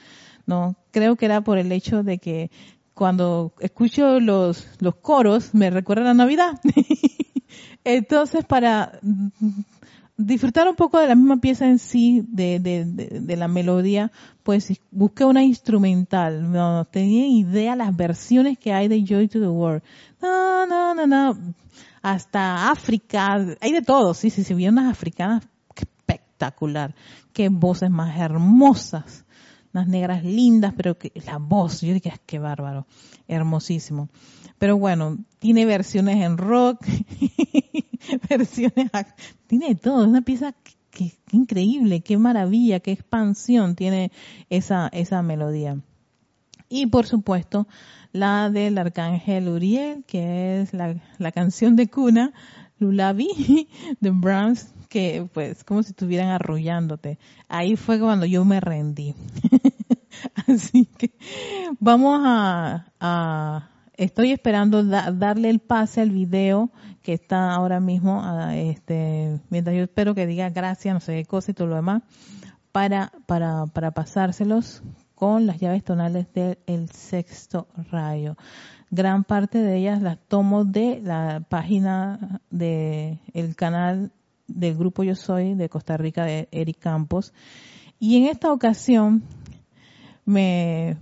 No, 0.47 0.77
creo 0.91 1.17
que 1.17 1.27
era 1.27 1.41
por 1.43 1.59
el 1.59 1.71
hecho 1.73 2.03
de 2.03 2.19
que 2.19 2.51
cuando 2.95 3.53
escucho 3.61 4.21
los, 4.21 4.67
los 4.81 4.97
coros 4.97 5.55
me 5.55 5.71
recuerda 5.71 6.05
la 6.05 6.15
Navidad. 6.15 6.61
Entonces, 7.85 8.45
para 8.45 8.99
disfrutar 10.19 10.69
un 10.69 10.75
poco 10.75 10.99
de 10.99 11.07
la 11.07 11.15
misma 11.15 11.39
pieza 11.39 11.67
en 11.67 11.79
sí, 11.79 12.23
de, 12.29 12.59
de, 12.59 12.85
de, 12.85 13.37
la 13.37 13.49
melodía, 13.49 14.13
pues 14.43 14.81
busqué 14.91 15.25
una 15.25 15.45
instrumental. 15.45 16.51
No 16.51 16.85
tenía 16.85 17.27
idea 17.27 17.77
las 17.77 17.97
versiones 17.97 18.59
que 18.59 18.73
hay 18.73 18.89
de 18.89 19.05
Joy 19.05 19.29
to 19.29 19.41
the 19.41 19.49
World. 19.49 19.83
No, 20.21 20.67
no, 20.67 20.95
no, 20.95 21.07
no. 21.07 21.39
Hasta 22.03 22.71
África, 22.71 23.35
hay 23.61 23.73
de 23.73 23.83
todo. 23.83 24.13
Sí, 24.13 24.29
sí, 24.31 24.45
sí, 24.45 24.55
vi 24.55 24.69
unas 24.69 24.91
africanas 24.91 25.45
espectacular. 25.77 26.95
Qué 27.33 27.49
voces 27.49 27.91
más 27.91 28.19
hermosas. 28.19 29.25
Unas 29.73 29.87
negras 29.87 30.25
lindas, 30.25 30.73
pero 30.77 30.99
que 30.99 31.13
la 31.27 31.39
voz, 31.39 31.81
yo 31.83 31.93
dije, 31.93 32.13
qué 32.27 32.39
bárbaro. 32.39 32.87
Hermosísimo. 33.29 34.09
Pero 34.59 34.77
bueno, 34.77 35.19
tiene 35.39 35.67
versiones 35.67 36.17
en 36.17 36.37
rock, 36.37 36.85
versiones, 38.29 38.91
tiene 39.47 39.75
todo, 39.75 40.03
es 40.03 40.09
una 40.09 40.23
pieza 40.23 40.55
que, 40.91 41.13
increíble, 41.33 42.01
qué 42.01 42.19
maravilla, 42.19 42.81
qué 42.81 42.93
expansión 42.93 43.75
tiene 43.75 44.11
esa, 44.51 44.89
esa 44.89 45.23
melodía. 45.23 45.81
Y 46.69 46.87
por 46.87 47.07
supuesto, 47.07 47.67
la 48.13 48.51
del 48.51 48.79
arcángel 48.79 49.49
Uriel, 49.49 50.05
que 50.07 50.61
es 50.61 50.75
la, 50.75 50.97
la 51.19 51.33
canción 51.33 51.77
de 51.77 51.89
cuna, 51.89 52.33
Lulabi, 52.79 53.69
de 54.01 54.11
Brahms, 54.11 54.73
que 54.89 55.29
pues 55.33 55.65
como 55.65 55.83
si 55.83 55.91
estuvieran 55.91 56.29
arrollándote. 56.29 57.19
Ahí 57.49 57.77
fue 57.77 57.99
cuando 57.99 58.27
yo 58.27 58.45
me 58.45 58.61
rendí. 58.61 59.15
Así 60.49 60.87
que 60.87 61.13
vamos 61.79 62.21
a, 62.25 62.87
a 63.01 63.71
estoy 63.97 64.33
esperando 64.33 64.83
darle 64.85 65.51
el 65.51 65.59
pase 65.59 66.01
al 66.01 66.11
video 66.11 66.71
que 67.09 67.15
está 67.15 67.55
ahora 67.55 67.81
mismo, 67.81 68.23
este, 68.53 69.41
mientras 69.49 69.75
yo 69.75 69.85
espero 69.85 70.15
que 70.15 70.27
diga 70.27 70.51
gracias, 70.51 70.93
no 70.93 71.01
sé 71.01 71.15
qué 71.15 71.25
cosa 71.25 71.51
y 71.53 71.55
todo 71.55 71.69
lo 71.69 71.77
demás, 71.77 72.03
para, 72.71 73.13
para, 73.25 73.65
para 73.65 73.93
pasárselos 73.93 74.83
con 75.15 75.47
las 75.47 75.59
llaves 75.59 75.83
tonales 75.83 76.27
del 76.35 76.91
sexto 76.91 77.67
rayo. 77.91 78.37
Gran 78.91 79.25
parte 79.25 79.57
de 79.57 79.79
ellas 79.79 80.03
las 80.03 80.19
tomo 80.19 80.67
de 80.67 81.01
la 81.03 81.43
página 81.49 82.43
de 82.51 83.21
el 83.33 83.57
canal 83.57 84.13
del 84.47 84.77
grupo 84.77 85.03
Yo 85.03 85.15
Soy 85.15 85.55
de 85.55 85.71
Costa 85.71 85.97
Rica 85.97 86.27
de 86.27 86.49
Eric 86.53 86.79
Campos. 86.79 87.33
Y 87.99 88.19
en 88.19 88.25
esta 88.25 88.53
ocasión 88.53 89.23
me, 90.27 90.99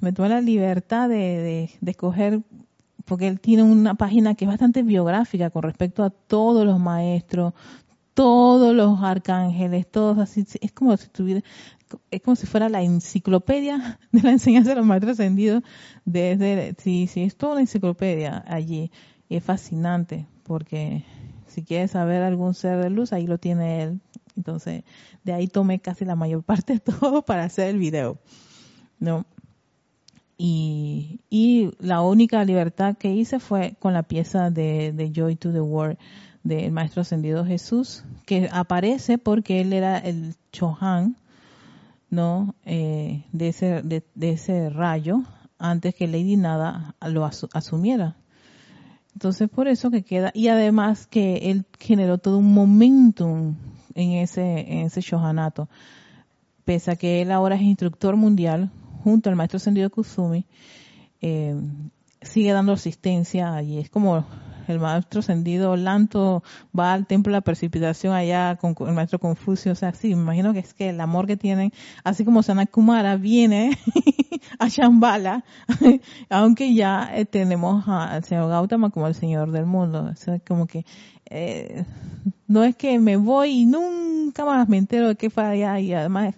me 0.00 0.10
la 0.10 0.40
libertad 0.40 1.08
de, 1.08 1.70
de, 1.80 1.90
escoger, 1.92 2.40
porque 3.04 3.28
él 3.28 3.40
tiene 3.40 3.62
una 3.62 3.94
página 3.94 4.34
que 4.34 4.44
es 4.44 4.48
bastante 4.48 4.82
biográfica 4.82 5.50
con 5.50 5.62
respecto 5.62 6.02
a 6.02 6.10
todos 6.10 6.64
los 6.64 6.78
maestros, 6.78 7.52
todos 8.14 8.74
los 8.74 9.02
arcángeles, 9.02 9.90
todos 9.90 10.18
así, 10.18 10.46
es 10.60 10.72
como 10.72 10.96
si 10.96 11.08
tuviera, 11.08 11.42
es 12.10 12.22
como 12.22 12.36
si 12.36 12.46
fuera 12.46 12.68
la 12.68 12.82
enciclopedia 12.82 13.98
de 14.12 14.22
la 14.22 14.30
enseñanza 14.30 14.70
de 14.70 14.76
los 14.76 14.86
maestros 14.86 15.12
ascendidos 15.12 15.62
desde, 16.04 16.74
sí, 16.78 17.06
sí, 17.06 17.22
es 17.22 17.36
toda 17.36 17.52
una 17.52 17.62
enciclopedia 17.62 18.44
allí, 18.46 18.90
es 19.28 19.42
fascinante, 19.42 20.26
porque 20.44 21.04
si 21.54 21.62
quieres 21.62 21.92
saber 21.92 22.22
algún 22.22 22.54
ser 22.54 22.82
de 22.82 22.90
luz, 22.90 23.12
ahí 23.12 23.26
lo 23.26 23.38
tiene 23.38 23.82
él. 23.82 24.00
Entonces, 24.36 24.82
de 25.22 25.32
ahí 25.32 25.46
tomé 25.46 25.78
casi 25.78 26.04
la 26.04 26.16
mayor 26.16 26.42
parte 26.44 26.74
de 26.74 26.80
todo 26.80 27.22
para 27.24 27.44
hacer 27.44 27.68
el 27.68 27.78
video. 27.78 28.18
¿No? 28.98 29.24
Y, 30.36 31.13
y 31.36 31.72
la 31.80 32.00
única 32.00 32.44
libertad 32.44 32.96
que 32.96 33.12
hice 33.12 33.40
fue 33.40 33.74
con 33.80 33.92
la 33.92 34.04
pieza 34.04 34.50
de, 34.50 35.10
Joy 35.12 35.34
to 35.34 35.50
the 35.50 35.60
World 35.60 35.98
del 36.44 36.70
Maestro 36.70 37.02
Ascendido 37.02 37.44
Jesús, 37.44 38.04
que 38.24 38.48
aparece 38.52 39.18
porque 39.18 39.60
él 39.60 39.72
era 39.72 39.98
el 39.98 40.36
Chohan, 40.52 41.16
¿no? 42.08 42.54
Eh, 42.64 43.24
de, 43.32 43.48
ese, 43.48 43.82
de, 43.82 44.04
ese 44.20 44.70
rayo 44.70 45.24
antes 45.58 45.96
que 45.96 46.06
Lady 46.06 46.36
Nada 46.36 46.94
lo 47.04 47.24
asumiera. 47.24 48.14
Entonces, 49.14 49.48
por 49.50 49.66
eso 49.66 49.90
que 49.90 50.04
queda, 50.04 50.30
y 50.34 50.46
además 50.46 51.08
que 51.08 51.50
él 51.50 51.64
generó 51.80 52.18
todo 52.18 52.38
un 52.38 52.54
momentum 52.54 53.56
en 53.96 54.12
ese, 54.12 54.72
en 54.72 54.86
ese 54.86 55.00
shohanato. 55.00 55.68
Pese 56.64 56.92
a 56.92 56.96
que 56.96 57.22
él 57.22 57.32
ahora 57.32 57.56
es 57.56 57.62
instructor 57.62 58.14
mundial, 58.14 58.70
junto 59.02 59.30
al 59.30 59.34
maestro 59.34 59.58
Sendido 59.58 59.90
Kusumi, 59.90 60.46
eh, 61.26 61.56
sigue 62.20 62.52
dando 62.52 62.72
asistencia 62.74 63.54
allí. 63.54 63.78
Es 63.78 63.88
como 63.88 64.26
el 64.68 64.78
maestro 64.78 65.22
Sendido 65.22 65.74
Lanto 65.74 66.42
va 66.78 66.92
al 66.92 67.06
templo 67.06 67.30
de 67.30 67.38
la 67.38 67.40
precipitación 67.40 68.12
allá 68.12 68.56
con 68.56 68.74
el 68.86 68.94
maestro 68.94 69.18
Confucio. 69.18 69.72
O 69.72 69.74
sea, 69.74 69.94
sí, 69.94 70.14
me 70.14 70.20
imagino 70.20 70.52
que 70.52 70.58
es 70.58 70.74
que 70.74 70.90
el 70.90 71.00
amor 71.00 71.26
que 71.26 71.38
tienen, 71.38 71.72
así 72.02 72.26
como 72.26 72.42
Sanakumara 72.42 73.16
viene 73.16 73.78
a 74.58 74.68
Shambhala, 74.68 75.44
aunque 76.28 76.74
ya 76.74 77.10
eh, 77.14 77.24
tenemos 77.24 77.88
al 77.88 78.22
señor 78.24 78.50
Gautama 78.50 78.90
como 78.90 79.06
el 79.06 79.14
señor 79.14 79.50
del 79.50 79.64
mundo. 79.64 80.10
O 80.12 80.16
sea, 80.16 80.38
como 80.40 80.66
que 80.66 80.84
eh, 81.30 81.86
no 82.48 82.64
es 82.64 82.76
que 82.76 82.98
me 82.98 83.16
voy 83.16 83.62
y 83.62 83.66
nunca 83.66 84.44
más 84.44 84.68
me 84.68 84.76
entero 84.76 85.08
de 85.08 85.16
qué 85.16 85.30
fue 85.30 85.44
allá 85.44 85.80
y 85.80 85.94
además 85.94 86.34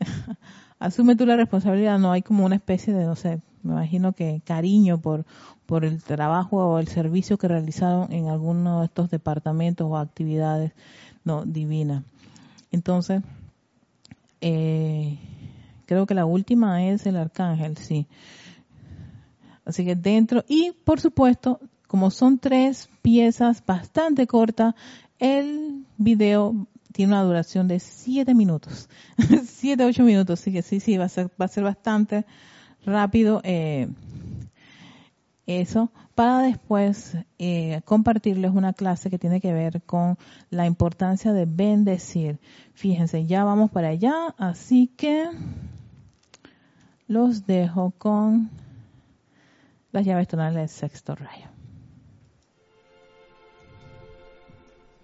asume 0.80 1.14
tú 1.14 1.24
la 1.24 1.36
responsabilidad, 1.36 2.00
no 2.00 2.10
hay 2.10 2.22
como 2.22 2.44
una 2.44 2.56
especie 2.56 2.92
de, 2.92 3.04
no 3.04 3.14
sé, 3.14 3.40
me 3.64 3.72
imagino 3.72 4.12
que 4.12 4.42
cariño 4.44 5.00
por, 5.00 5.24
por 5.66 5.84
el 5.84 6.02
trabajo 6.02 6.58
o 6.58 6.78
el 6.78 6.88
servicio 6.88 7.38
que 7.38 7.48
realizaron 7.48 8.12
en 8.12 8.28
alguno 8.28 8.80
de 8.80 8.86
estos 8.86 9.10
departamentos 9.10 9.86
o 9.90 9.96
actividades 9.96 10.72
no 11.24 11.44
divinas. 11.44 12.04
Entonces, 12.70 13.22
eh, 14.40 15.18
creo 15.86 16.06
que 16.06 16.14
la 16.14 16.26
última 16.26 16.84
es 16.84 17.06
el 17.06 17.16
arcángel, 17.16 17.76
sí. 17.78 18.06
Así 19.64 19.84
que 19.84 19.96
dentro, 19.96 20.44
y 20.46 20.72
por 20.84 21.00
supuesto, 21.00 21.60
como 21.86 22.10
son 22.10 22.38
tres 22.38 22.90
piezas 23.00 23.64
bastante 23.64 24.26
cortas, 24.26 24.74
el 25.18 25.86
video 25.96 26.66
tiene 26.92 27.12
una 27.12 27.22
duración 27.22 27.66
de 27.66 27.80
siete 27.80 28.34
minutos, 28.34 28.88
siete, 29.46 29.84
ocho 29.84 30.04
minutos, 30.04 30.40
así 30.40 30.52
que 30.52 30.62
sí, 30.62 30.80
sí, 30.80 30.98
va 30.98 31.06
a 31.06 31.08
ser, 31.08 31.30
va 31.40 31.46
a 31.46 31.48
ser 31.48 31.64
bastante 31.64 32.26
rápido. 32.84 33.40
Eh, 33.44 33.88
eso 35.46 35.90
para 36.14 36.38
después 36.38 37.16
eh, 37.38 37.82
compartirles 37.84 38.52
una 38.52 38.72
clase 38.72 39.10
que 39.10 39.18
tiene 39.18 39.40
que 39.40 39.52
ver 39.52 39.82
con 39.82 40.16
la 40.50 40.66
importancia 40.66 41.32
de 41.32 41.44
bendecir. 41.46 42.38
Fíjense, 42.72 43.26
ya 43.26 43.44
vamos 43.44 43.70
para 43.70 43.88
allá, 43.88 44.34
así 44.38 44.86
que 44.96 45.28
los 47.08 47.46
dejo 47.46 47.92
con 47.98 48.50
las 49.92 50.04
llaves 50.04 50.28
tonales 50.28 50.56
del 50.56 50.68
sexto 50.68 51.14
rayo. 51.14 51.48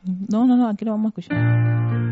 No, 0.05 0.47
no, 0.47 0.57
no, 0.57 0.69
aquí 0.69 0.85
lo 0.85 0.93
vamos 0.93 1.13
a 1.17 1.21
escuchar. 1.21 2.10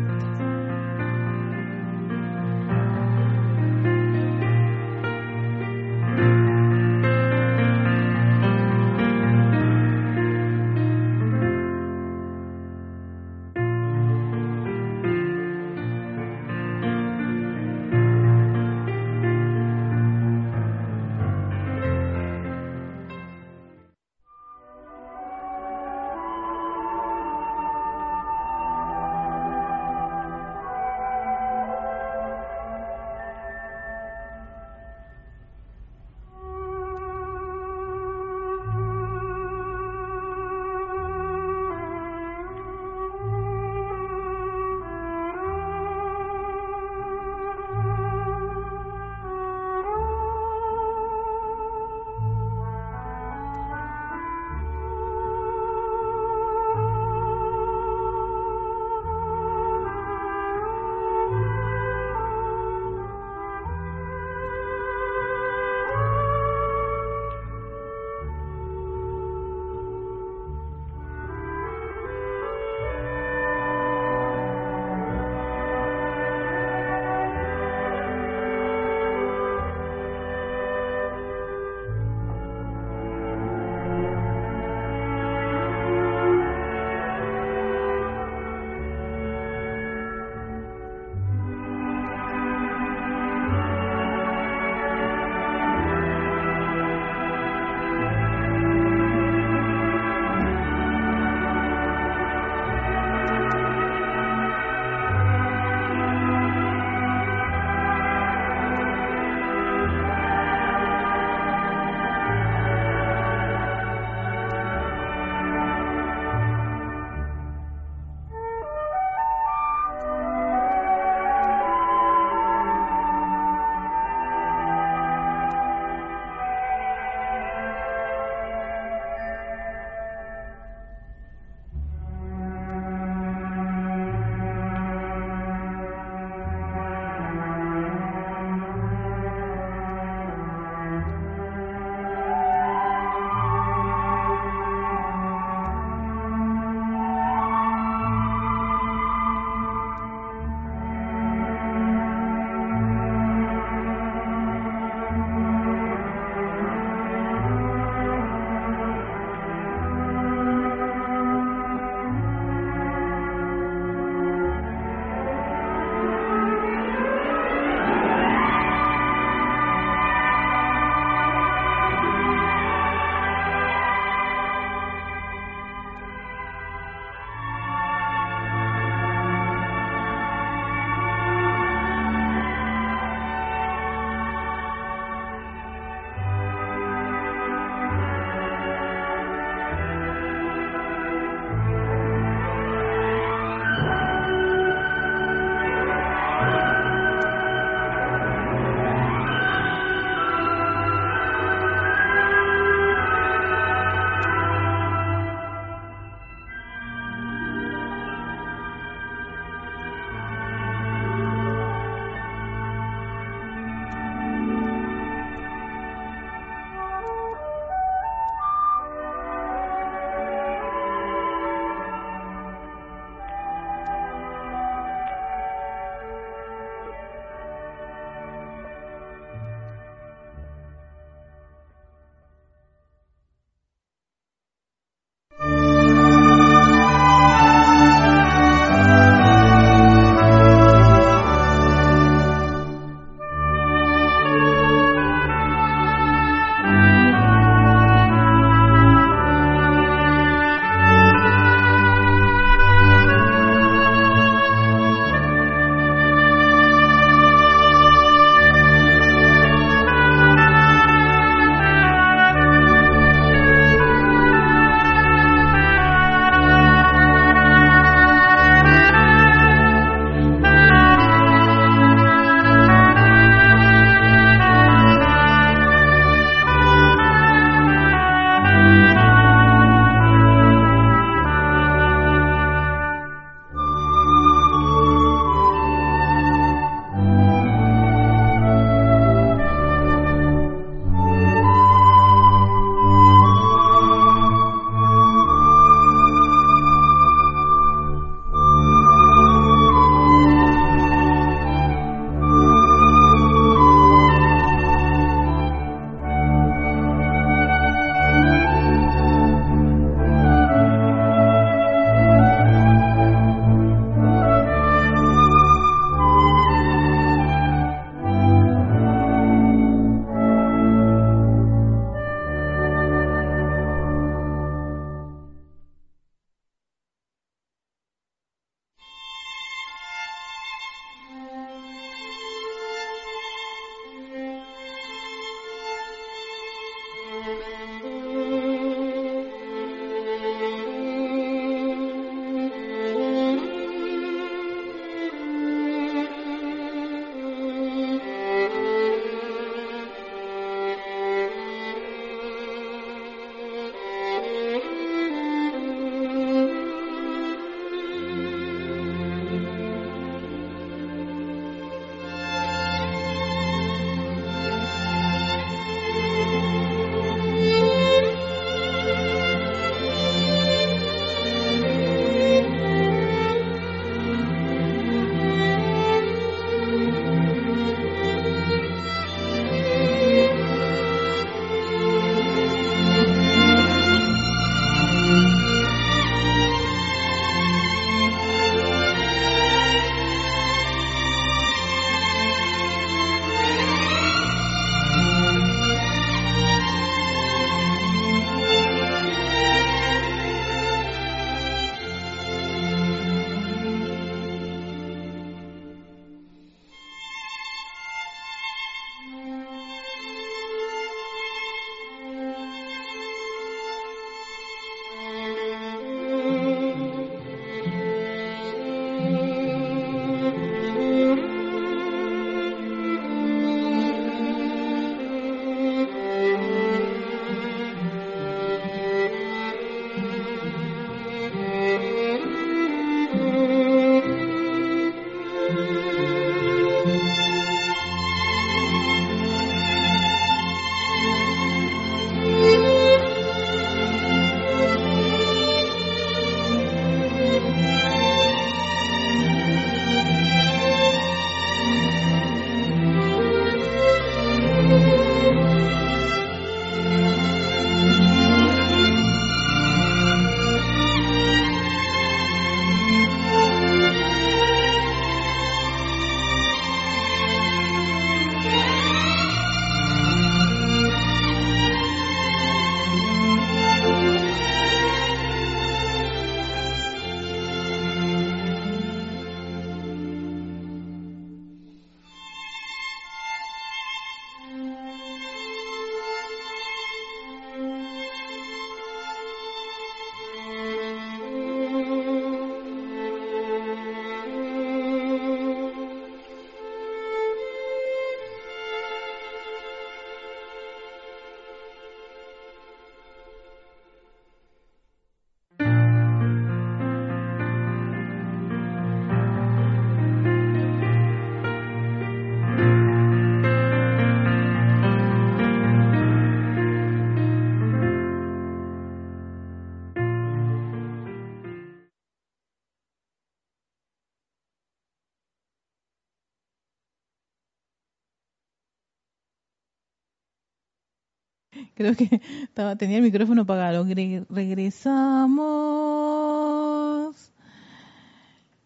Creo 531.79 531.95
que 531.95 532.21
estaba, 532.43 532.75
tenía 532.75 532.97
el 532.97 533.03
micrófono 533.03 533.43
apagado. 533.43 533.85
regresamos. 534.29 535.71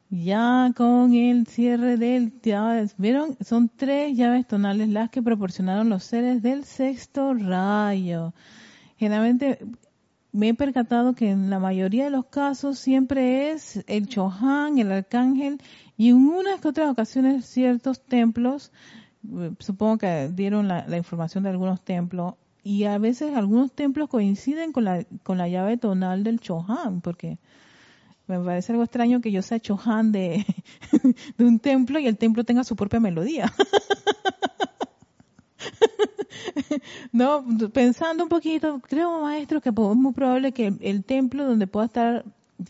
Ya 0.10 0.72
con 0.76 1.14
el 1.14 1.46
cierre 1.46 1.98
del. 1.98 2.34
¿Vieron? 2.98 3.38
Son 3.42 3.70
tres 3.70 4.18
llaves 4.18 4.48
tonales 4.48 4.90
las 4.90 5.12
que 5.12 5.22
proporcionaron 5.22 5.90
los 5.90 6.04
seres 6.04 6.42
del 6.42 6.64
sexto 6.64 7.36
rayo. 7.36 8.34
Generalmente 8.98 9.60
me 10.32 10.50
he 10.50 10.54
percatado 10.56 11.14
que 11.14 11.30
en 11.30 11.52
la 11.52 11.60
mayoría 11.60 12.06
de 12.06 12.10
los 12.10 12.26
casos 12.26 12.80
siempre 12.80 13.52
es 13.52 13.84
el 13.86 14.08
Chohan, 14.08 14.80
el 14.80 14.92
arcángel, 14.92 15.62
y 15.98 16.10
en 16.10 16.16
unas 16.16 16.62
que 16.62 16.70
otras 16.70 16.90
ocasiones 16.90 17.46
ciertos 17.46 18.04
templos, 18.04 18.72
eh, 19.32 19.52
supongo 19.60 20.00
que 20.00 20.32
dieron 20.34 20.68
la, 20.68 20.98
información 20.98 21.44
de 21.44 21.52
algunos 21.52 21.86
templos, 21.86 22.34
y 22.64 22.86
a 22.86 22.98
veces 22.98 23.36
algunos 23.36 23.74
templos 23.74 24.10
coinciden 24.10 24.72
con 24.72 24.86
la, 24.86 25.06
con 25.24 25.38
la 25.38 25.50
llave 25.50 25.78
tonal 25.78 26.24
del 26.24 26.40
Chohan, 26.40 27.02
porque 27.02 27.38
me 28.28 28.40
parece 28.40 28.72
algo 28.72 28.86
extraño 28.86 29.20
que 29.20 29.32
yo 29.32 29.42
sea 29.42 29.60
Chohan 29.60 30.14
de, 30.14 30.46
de 31.38 31.46
un 31.46 31.60
templo 31.60 32.00
y 32.00 32.08
el 32.08 32.18
templo 32.18 32.46
tenga 32.46 32.64
su 32.64 32.76
propia 32.76 33.02
melodía. 33.02 33.52
no, 37.12 37.46
pensando 37.74 38.24
un 38.24 38.30
poquito, 38.30 38.80
creo, 38.80 39.22
maestro, 39.22 39.60
que 39.60 39.70
es 39.70 39.76
muy 39.76 40.14
probable 40.14 40.54
que 40.54 40.74
el, 40.80 41.04
templo 41.04 41.46
donde 41.46 41.68
pueda 41.68 41.88
estar, 41.88 42.24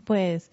pues, 0.05 0.49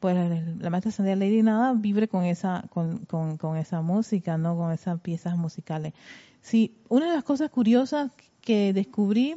pues 0.00 0.16
la 0.58 0.70
maestra 0.70 0.90
Sandra 0.90 1.14
Lady 1.14 1.42
Nada 1.42 1.74
vibre 1.74 2.08
con 2.08 2.24
esa, 2.24 2.64
con, 2.70 3.06
con, 3.06 3.56
esa 3.56 3.82
música, 3.82 4.36
¿no? 4.36 4.56
Con 4.56 4.72
esas 4.72 5.00
piezas 5.00 5.36
musicales. 5.36 5.94
Sí, 6.42 6.74
una 6.88 7.06
de 7.06 7.14
las 7.14 7.24
cosas 7.24 7.50
curiosas 7.50 8.10
que 8.40 8.72
descubrí 8.72 9.36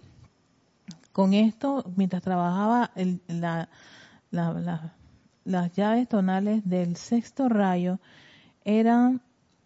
con 1.12 1.34
esto, 1.34 1.84
mientras 1.96 2.24
trabajaba 2.24 2.92
la, 3.28 3.70
las 4.32 5.72
llaves 5.74 6.10
tonales 6.10 6.68
del 6.68 6.96
sexto 6.96 7.50
rayo, 7.50 8.00
era 8.66 9.20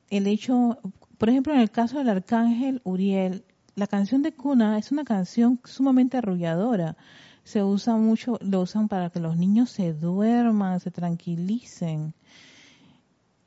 el 0.10 0.28
hecho, 0.28 0.80
por 1.18 1.30
ejemplo, 1.30 1.54
en 1.54 1.60
el 1.60 1.72
caso 1.72 1.98
del 2.00 2.10
arcángel 2.10 2.82
Uriel, 2.84 3.44
la 3.76 3.88
canción 3.88 4.24
de 4.24 4.34
cuna 4.34 4.78
es 4.78 4.92
una 4.92 5.04
canción 5.04 5.60
sumamente 5.64 6.18
arrulladora. 6.18 6.98
Se 7.44 7.64
usa 7.64 7.96
mucho, 7.96 8.38
lo 8.42 8.62
usan 8.62 8.88
para 8.88 9.10
que 9.10 9.20
los 9.20 9.38
niños 9.38 9.70
se 9.70 9.94
duerman, 9.94 10.80
se 10.80 10.92
tranquilicen. 10.92 12.14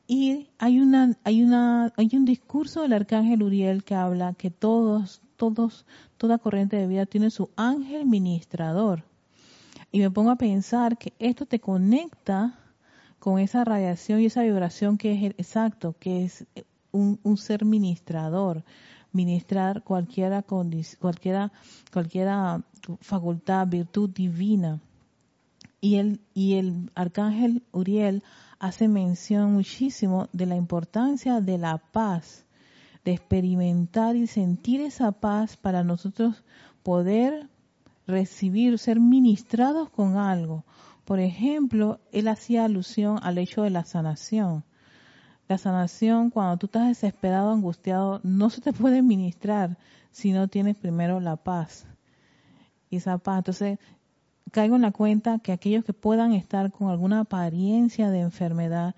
Y 0.06 0.48
hay 0.58 0.80
una, 0.80 1.16
hay 1.24 1.42
una, 1.42 1.92
hay 1.96 2.10
un 2.12 2.24
discurso 2.24 2.82
del 2.82 2.92
arcángel 2.92 3.42
Uriel 3.42 3.84
que 3.84 3.94
habla 3.94 4.34
que 4.34 4.50
todos, 4.50 5.20
todos, 5.40 5.86
toda 6.18 6.36
corriente 6.36 6.76
de 6.76 6.86
vida 6.86 7.06
tiene 7.06 7.30
su 7.30 7.48
ángel 7.56 8.04
ministrador. 8.04 9.04
Y 9.90 10.00
me 10.00 10.10
pongo 10.10 10.30
a 10.30 10.36
pensar 10.36 10.98
que 10.98 11.14
esto 11.18 11.46
te 11.46 11.60
conecta 11.60 12.58
con 13.18 13.38
esa 13.38 13.64
radiación 13.64 14.20
y 14.20 14.26
esa 14.26 14.42
vibración 14.42 14.98
que 14.98 15.12
es 15.14 15.22
el, 15.22 15.34
exacto, 15.38 15.96
que 15.98 16.24
es 16.24 16.44
un, 16.92 17.18
un 17.22 17.38
ser 17.38 17.64
ministrador 17.64 18.62
ministrar 19.12 19.82
cualquiera, 19.82 20.42
cualquiera, 20.42 21.50
cualquiera 21.92 22.62
facultad, 23.00 23.66
virtud 23.66 24.10
divina. 24.10 24.80
Y 25.80 25.96
el, 25.96 26.20
y 26.34 26.54
el 26.54 26.90
arcángel 26.94 27.62
Uriel 27.72 28.22
hace 28.58 28.88
mención 28.88 29.54
muchísimo 29.54 30.28
de 30.32 30.46
la 30.46 30.56
importancia 30.56 31.40
de 31.40 31.58
la 31.58 31.78
paz, 31.78 32.44
de 33.04 33.12
experimentar 33.12 34.16
y 34.16 34.26
sentir 34.26 34.80
esa 34.80 35.12
paz 35.12 35.56
para 35.56 35.84
nosotros 35.84 36.44
poder 36.82 37.48
recibir, 38.06 38.78
ser 38.78 39.00
ministrados 39.00 39.88
con 39.90 40.16
algo. 40.16 40.64
Por 41.04 41.20
ejemplo, 41.20 42.00
él 42.12 42.28
hacía 42.28 42.64
alusión 42.64 43.18
al 43.22 43.38
hecho 43.38 43.62
de 43.62 43.70
la 43.70 43.84
sanación. 43.84 44.64
La 45.48 45.58
sanación, 45.58 46.30
cuando 46.30 46.56
tú 46.58 46.66
estás 46.66 46.88
desesperado, 46.88 47.50
angustiado, 47.50 48.20
no 48.22 48.50
se 48.50 48.60
te 48.60 48.72
puede 48.74 49.02
ministrar 49.02 49.78
si 50.12 50.32
no 50.32 50.48
tienes 50.48 50.76
primero 50.76 51.20
la 51.20 51.36
paz. 51.36 51.86
Y 52.90 52.96
esa 52.96 53.18
paz. 53.18 53.38
Entonces, 53.38 53.78
caigo 54.50 54.76
en 54.76 54.82
la 54.82 54.92
cuenta 54.92 55.38
que 55.38 55.52
aquellos 55.52 55.84
que 55.84 55.92
puedan 55.92 56.32
estar 56.32 56.70
con 56.72 56.90
alguna 56.90 57.20
apariencia 57.20 58.10
de 58.10 58.20
enfermedad, 58.20 58.94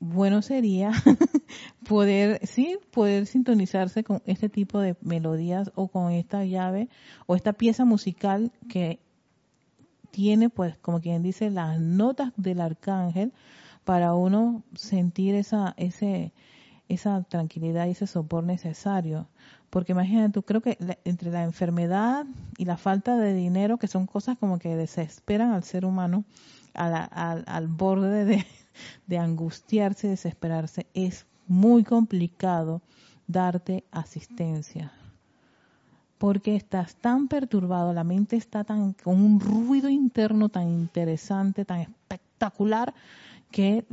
bueno 0.00 0.42
sería 0.42 0.92
poder, 1.88 2.46
sí, 2.46 2.78
poder 2.90 3.26
sintonizarse 3.26 4.04
con 4.04 4.22
este 4.26 4.48
tipo 4.48 4.80
de 4.80 4.96
melodías 5.00 5.72
o 5.74 5.88
con 5.88 6.12
esta 6.12 6.44
llave 6.44 6.88
o 7.26 7.36
esta 7.36 7.52
pieza 7.52 7.84
musical 7.84 8.52
que 8.68 9.00
tiene, 10.10 10.50
pues, 10.50 10.76
como 10.78 11.00
quien 11.00 11.22
dice, 11.22 11.50
las 11.50 11.80
notas 11.80 12.32
del 12.36 12.60
arcángel 12.60 13.32
para 13.84 14.14
uno 14.14 14.62
sentir 14.74 15.34
esa, 15.34 15.74
ese, 15.76 16.32
esa 16.88 17.22
tranquilidad 17.22 17.86
y 17.86 17.90
ese 17.90 18.06
sopor 18.06 18.44
necesario. 18.44 19.28
Porque 19.70 19.92
imagínate, 19.92 20.32
tú 20.32 20.42
creo 20.42 20.60
que 20.62 20.78
entre 21.04 21.30
la 21.30 21.44
enfermedad 21.44 22.24
y 22.56 22.64
la 22.64 22.76
falta 22.76 23.16
de 23.16 23.34
dinero, 23.34 23.78
que 23.78 23.86
son 23.86 24.06
cosas 24.06 24.38
como 24.38 24.58
que 24.58 24.76
desesperan 24.76 25.52
al 25.52 25.62
ser 25.62 25.84
humano 25.84 26.24
al, 26.74 27.68
borde 27.68 28.24
de, 28.24 28.46
de 29.06 29.18
angustiarse, 29.18 30.08
desesperarse, 30.08 30.86
es 30.94 31.26
muy 31.46 31.84
complicado 31.84 32.82
darte 33.26 33.84
asistencia. 33.90 34.92
Porque 36.18 36.56
estás 36.56 36.96
tan 36.96 37.28
perturbado, 37.28 37.92
la 37.92 38.04
mente 38.04 38.36
está 38.36 38.64
tan 38.64 38.92
con 38.92 39.22
un 39.22 39.38
ruido 39.38 39.88
interno 39.88 40.48
tan 40.48 40.68
interesante, 40.68 41.64
tan 41.64 41.80
espectacular, 41.80 42.92
que 43.50 43.84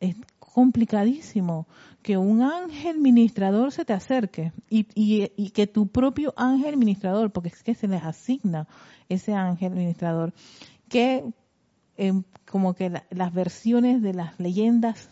es 0.00 0.16
complicadísimo 0.38 1.66
que 2.02 2.16
un 2.16 2.42
ángel 2.42 2.98
ministrador 2.98 3.70
se 3.70 3.84
te 3.84 3.92
acerque 3.92 4.52
y, 4.70 4.86
y, 4.94 5.50
que 5.50 5.66
tu 5.66 5.88
propio 5.88 6.32
ángel 6.36 6.76
ministrador, 6.76 7.30
porque 7.30 7.50
es 7.50 7.62
que 7.62 7.74
se 7.74 7.86
les 7.86 8.02
asigna 8.02 8.66
ese 9.08 9.34
ángel 9.34 9.74
ministrador, 9.74 10.32
que 10.88 11.24
em, 11.98 12.22
como 12.50 12.72
que 12.74 12.90
las 13.10 13.34
versiones 13.34 14.00
de 14.00 14.14
las 14.14 14.40
leyendas 14.40 15.10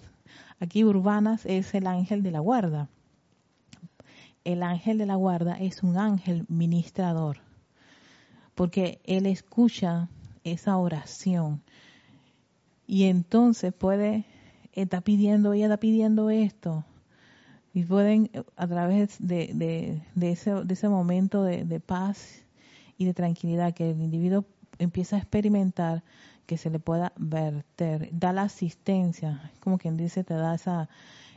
aquí 0.58 0.84
urbanas 0.84 1.44
es 1.44 1.74
el 1.74 1.86
ángel 1.86 2.22
de 2.22 2.30
la 2.30 2.40
guarda. 2.40 2.88
El 4.44 4.62
ángel 4.62 4.96
de 4.96 5.06
la 5.06 5.16
guarda 5.16 5.58
es 5.60 5.82
un 5.82 5.98
ángel 5.98 6.46
ministrador, 6.48 7.38
porque 8.54 9.00
él 9.04 9.26
escucha 9.26 10.08
esa 10.44 10.78
oración 10.78 11.60
y 12.86 13.04
entonces 13.04 13.72
puede, 13.72 14.24
está 14.72 15.00
pidiendo, 15.00 15.52
ella 15.52 15.66
está 15.66 15.78
pidiendo 15.78 16.30
esto. 16.30 16.84
Y 17.74 17.84
pueden, 17.84 18.30
a 18.56 18.66
través 18.66 19.16
de, 19.18 20.02
de, 20.14 20.30
ese, 20.30 20.54
de 20.54 20.74
ese 20.74 20.88
momento 20.88 21.42
de, 21.42 21.80
paz 21.80 22.42
y 22.96 23.04
de 23.04 23.12
tranquilidad 23.12 23.74
que 23.74 23.90
el 23.90 24.00
individuo 24.00 24.46
empieza 24.78 25.16
a 25.16 25.18
experimentar, 25.18 26.02
que 26.46 26.56
se 26.56 26.70
le 26.70 26.78
pueda 26.78 27.12
verter, 27.16 28.08
da 28.12 28.32
la 28.32 28.42
asistencia, 28.42 29.50
como 29.60 29.78
quien 29.78 29.96
dice, 29.96 30.24
te 30.24 30.34
da 30.34 30.54
esa, 30.54 30.88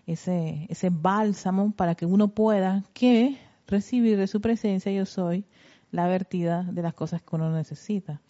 ese, 0.05 0.67
ese 0.69 0.89
bálsamo 0.89 1.71
para 1.71 1.95
que 1.95 2.05
uno 2.05 2.29
pueda 2.29 2.83
que 2.93 3.37
recibir 3.67 4.17
de 4.17 4.27
su 4.27 4.41
presencia 4.41 4.91
yo 4.91 5.05
soy 5.05 5.45
la 5.91 6.07
vertida 6.07 6.63
de 6.63 6.81
las 6.81 6.93
cosas 6.93 7.21
que 7.21 7.35
uno 7.35 7.51
necesita 7.51 8.21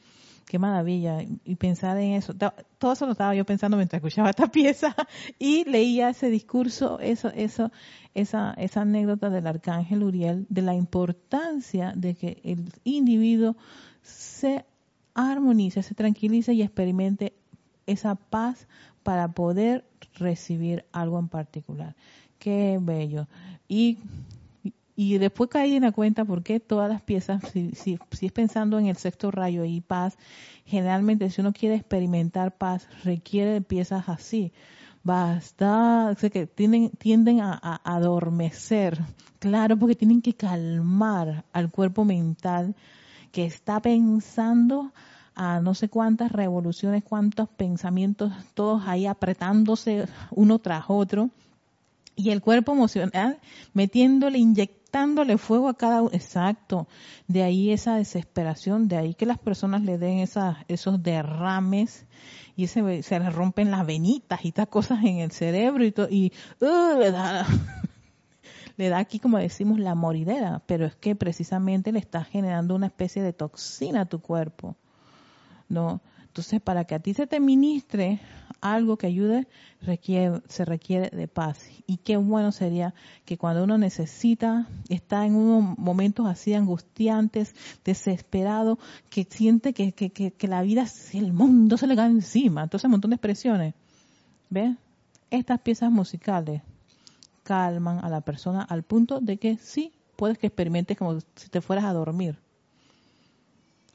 qué 0.49 0.59
maravilla. 0.59 1.21
Y 1.45 1.55
pensar 1.55 1.97
en 1.97 2.13
eso. 2.13 2.33
Todo 2.33 2.91
eso 2.91 3.05
lo 3.05 3.13
estaba 3.13 3.35
yo 3.35 3.45
pensando 3.45 3.77
mientras 3.77 3.99
escuchaba 3.99 4.31
esta 4.31 4.47
pieza 4.51 4.95
y 5.37 5.63
leía 5.69 6.09
ese 6.09 6.29
discurso, 6.29 6.99
eso, 6.99 7.29
eso, 7.29 7.71
esa, 8.15 8.53
esa 8.57 8.81
anécdota 8.81 9.29
del 9.29 9.47
arcángel 9.47 10.03
Uriel, 10.03 10.47
de 10.49 10.63
la 10.63 10.73
importancia 10.73 11.93
de 11.95 12.15
que 12.15 12.41
el 12.43 12.73
individuo 12.83 13.55
se 14.01 14.65
armonice, 15.19 15.83
se 15.83 15.95
tranquilice 15.95 16.53
y 16.53 16.61
experimente 16.61 17.33
esa 17.85 18.15
paz 18.15 18.67
para 19.03 19.29
poder 19.29 19.85
recibir 20.15 20.85
algo 20.91 21.19
en 21.19 21.27
particular. 21.27 21.95
Qué 22.37 22.77
bello. 22.81 23.27
Y 23.67 23.99
y 25.01 25.17
después 25.17 25.49
caí 25.49 25.77
en 25.77 25.83
la 25.83 25.93
cuenta 25.93 26.25
por 26.25 26.43
qué 26.43 26.59
todas 26.59 26.89
las 26.89 27.01
piezas, 27.01 27.41
si, 27.53 27.71
si, 27.71 27.97
es 28.19 28.31
pensando 28.33 28.77
en 28.77 28.87
el 28.87 28.97
sexto 28.97 29.31
rayo 29.31 29.63
y 29.63 29.79
paz, 29.79 30.17
generalmente 30.65 31.29
si 31.29 31.39
uno 31.39 31.53
quiere 31.53 31.75
experimentar 31.75 32.57
paz, 32.57 32.85
requiere 33.05 33.51
de 33.53 33.61
piezas 33.61 34.09
así. 34.09 34.51
Basta, 35.01 36.17
que 36.19 36.47
tienden, 36.47 36.89
tienden 36.89 37.39
a, 37.39 37.79
adormecer, 37.85 38.99
claro, 39.39 39.77
porque 39.77 39.95
tienen 39.95 40.21
que 40.21 40.33
calmar 40.33 41.45
al 41.53 41.71
cuerpo 41.71 42.03
mental 42.03 42.75
que 43.31 43.45
está 43.45 43.81
pensando 43.81 44.91
a 45.35 45.59
no 45.59 45.73
sé 45.73 45.89
cuántas 45.89 46.31
revoluciones, 46.31 47.03
cuántos 47.03 47.49
pensamientos, 47.49 48.31
todos 48.53 48.83
ahí 48.87 49.05
apretándose 49.05 50.07
uno 50.31 50.59
tras 50.59 50.85
otro 50.87 51.29
y 52.15 52.31
el 52.31 52.41
cuerpo 52.41 52.73
emocional 52.73 53.39
metiéndole, 53.73 54.39
inyectándole 54.39 55.37
fuego 55.37 55.69
a 55.69 55.77
cada 55.77 56.01
uno. 56.01 56.11
Exacto. 56.13 56.87
De 57.27 57.43
ahí 57.43 57.71
esa 57.71 57.95
desesperación, 57.95 58.89
de 58.89 58.97
ahí 58.97 59.13
que 59.13 59.25
las 59.25 59.39
personas 59.39 59.83
le 59.83 59.97
den 59.97 60.19
esas, 60.19 60.57
esos 60.67 61.01
derrames 61.01 62.05
y 62.57 62.67
se, 62.67 63.03
se 63.03 63.19
les 63.19 63.33
rompen 63.33 63.71
las 63.71 63.85
venitas 63.85 64.43
y 64.43 64.49
estas 64.49 64.67
cosas 64.67 65.01
en 65.05 65.19
el 65.19 65.31
cerebro 65.31 65.85
y 65.85 65.93
y 66.09 66.33
uh, 66.59 66.99
le 66.99 67.11
da, 67.11 67.45
le 68.75 68.89
da 68.89 68.97
aquí, 68.97 69.19
como 69.19 69.37
decimos, 69.37 69.79
la 69.79 69.95
moridera, 69.95 70.61
pero 70.65 70.85
es 70.85 70.95
que 70.97 71.15
precisamente 71.15 71.93
le 71.93 71.99
está 71.99 72.25
generando 72.25 72.75
una 72.75 72.87
especie 72.87 73.23
de 73.23 73.31
toxina 73.31 74.01
a 74.01 74.05
tu 74.05 74.19
cuerpo, 74.19 74.75
¿no? 75.69 76.01
Entonces, 76.27 76.61
para 76.61 76.85
que 76.85 76.95
a 76.95 76.99
ti 76.99 77.13
se 77.13 77.27
te 77.27 77.39
ministre 77.39 78.19
algo 78.61 78.97
que 78.97 79.07
ayude, 79.07 79.47
requiere, 79.81 80.41
se 80.47 80.65
requiere 80.65 81.09
de 81.15 81.27
paz. 81.27 81.59
Y 81.87 81.97
qué 81.97 82.17
bueno 82.17 82.51
sería 82.51 82.93
que 83.25 83.37
cuando 83.37 83.63
uno 83.63 83.77
necesita, 83.77 84.67
está 84.89 85.25
en 85.25 85.35
unos 85.35 85.77
momentos 85.77 86.27
así 86.27 86.53
angustiantes, 86.53 87.55
desesperado, 87.83 88.77
que 89.09 89.25
siente 89.29 89.73
que, 89.73 89.91
que, 89.93 90.11
que, 90.11 90.47
la 90.47 90.61
vida, 90.61 90.85
el 91.13 91.33
mundo 91.33 91.77
se 91.77 91.87
le 91.87 91.95
cae 91.95 92.09
encima. 92.09 92.63
Entonces, 92.63 92.85
un 92.85 92.91
montón 92.91 93.11
de 93.11 93.15
expresiones. 93.15 93.73
¿Ves? 94.49 94.75
Estas 95.31 95.59
piezas 95.61 95.91
musicales 95.91 96.61
calman 97.43 98.03
a 98.03 98.09
la 98.09 98.21
persona 98.21 98.61
al 98.61 98.83
punto 98.83 99.19
de 99.19 99.37
que 99.37 99.57
sí, 99.57 99.91
puedes 100.15 100.37
que 100.37 100.47
experimentes 100.47 100.97
como 100.97 101.19
si 101.19 101.49
te 101.49 101.61
fueras 101.61 101.85
a 101.85 101.93
dormir. 101.93 102.37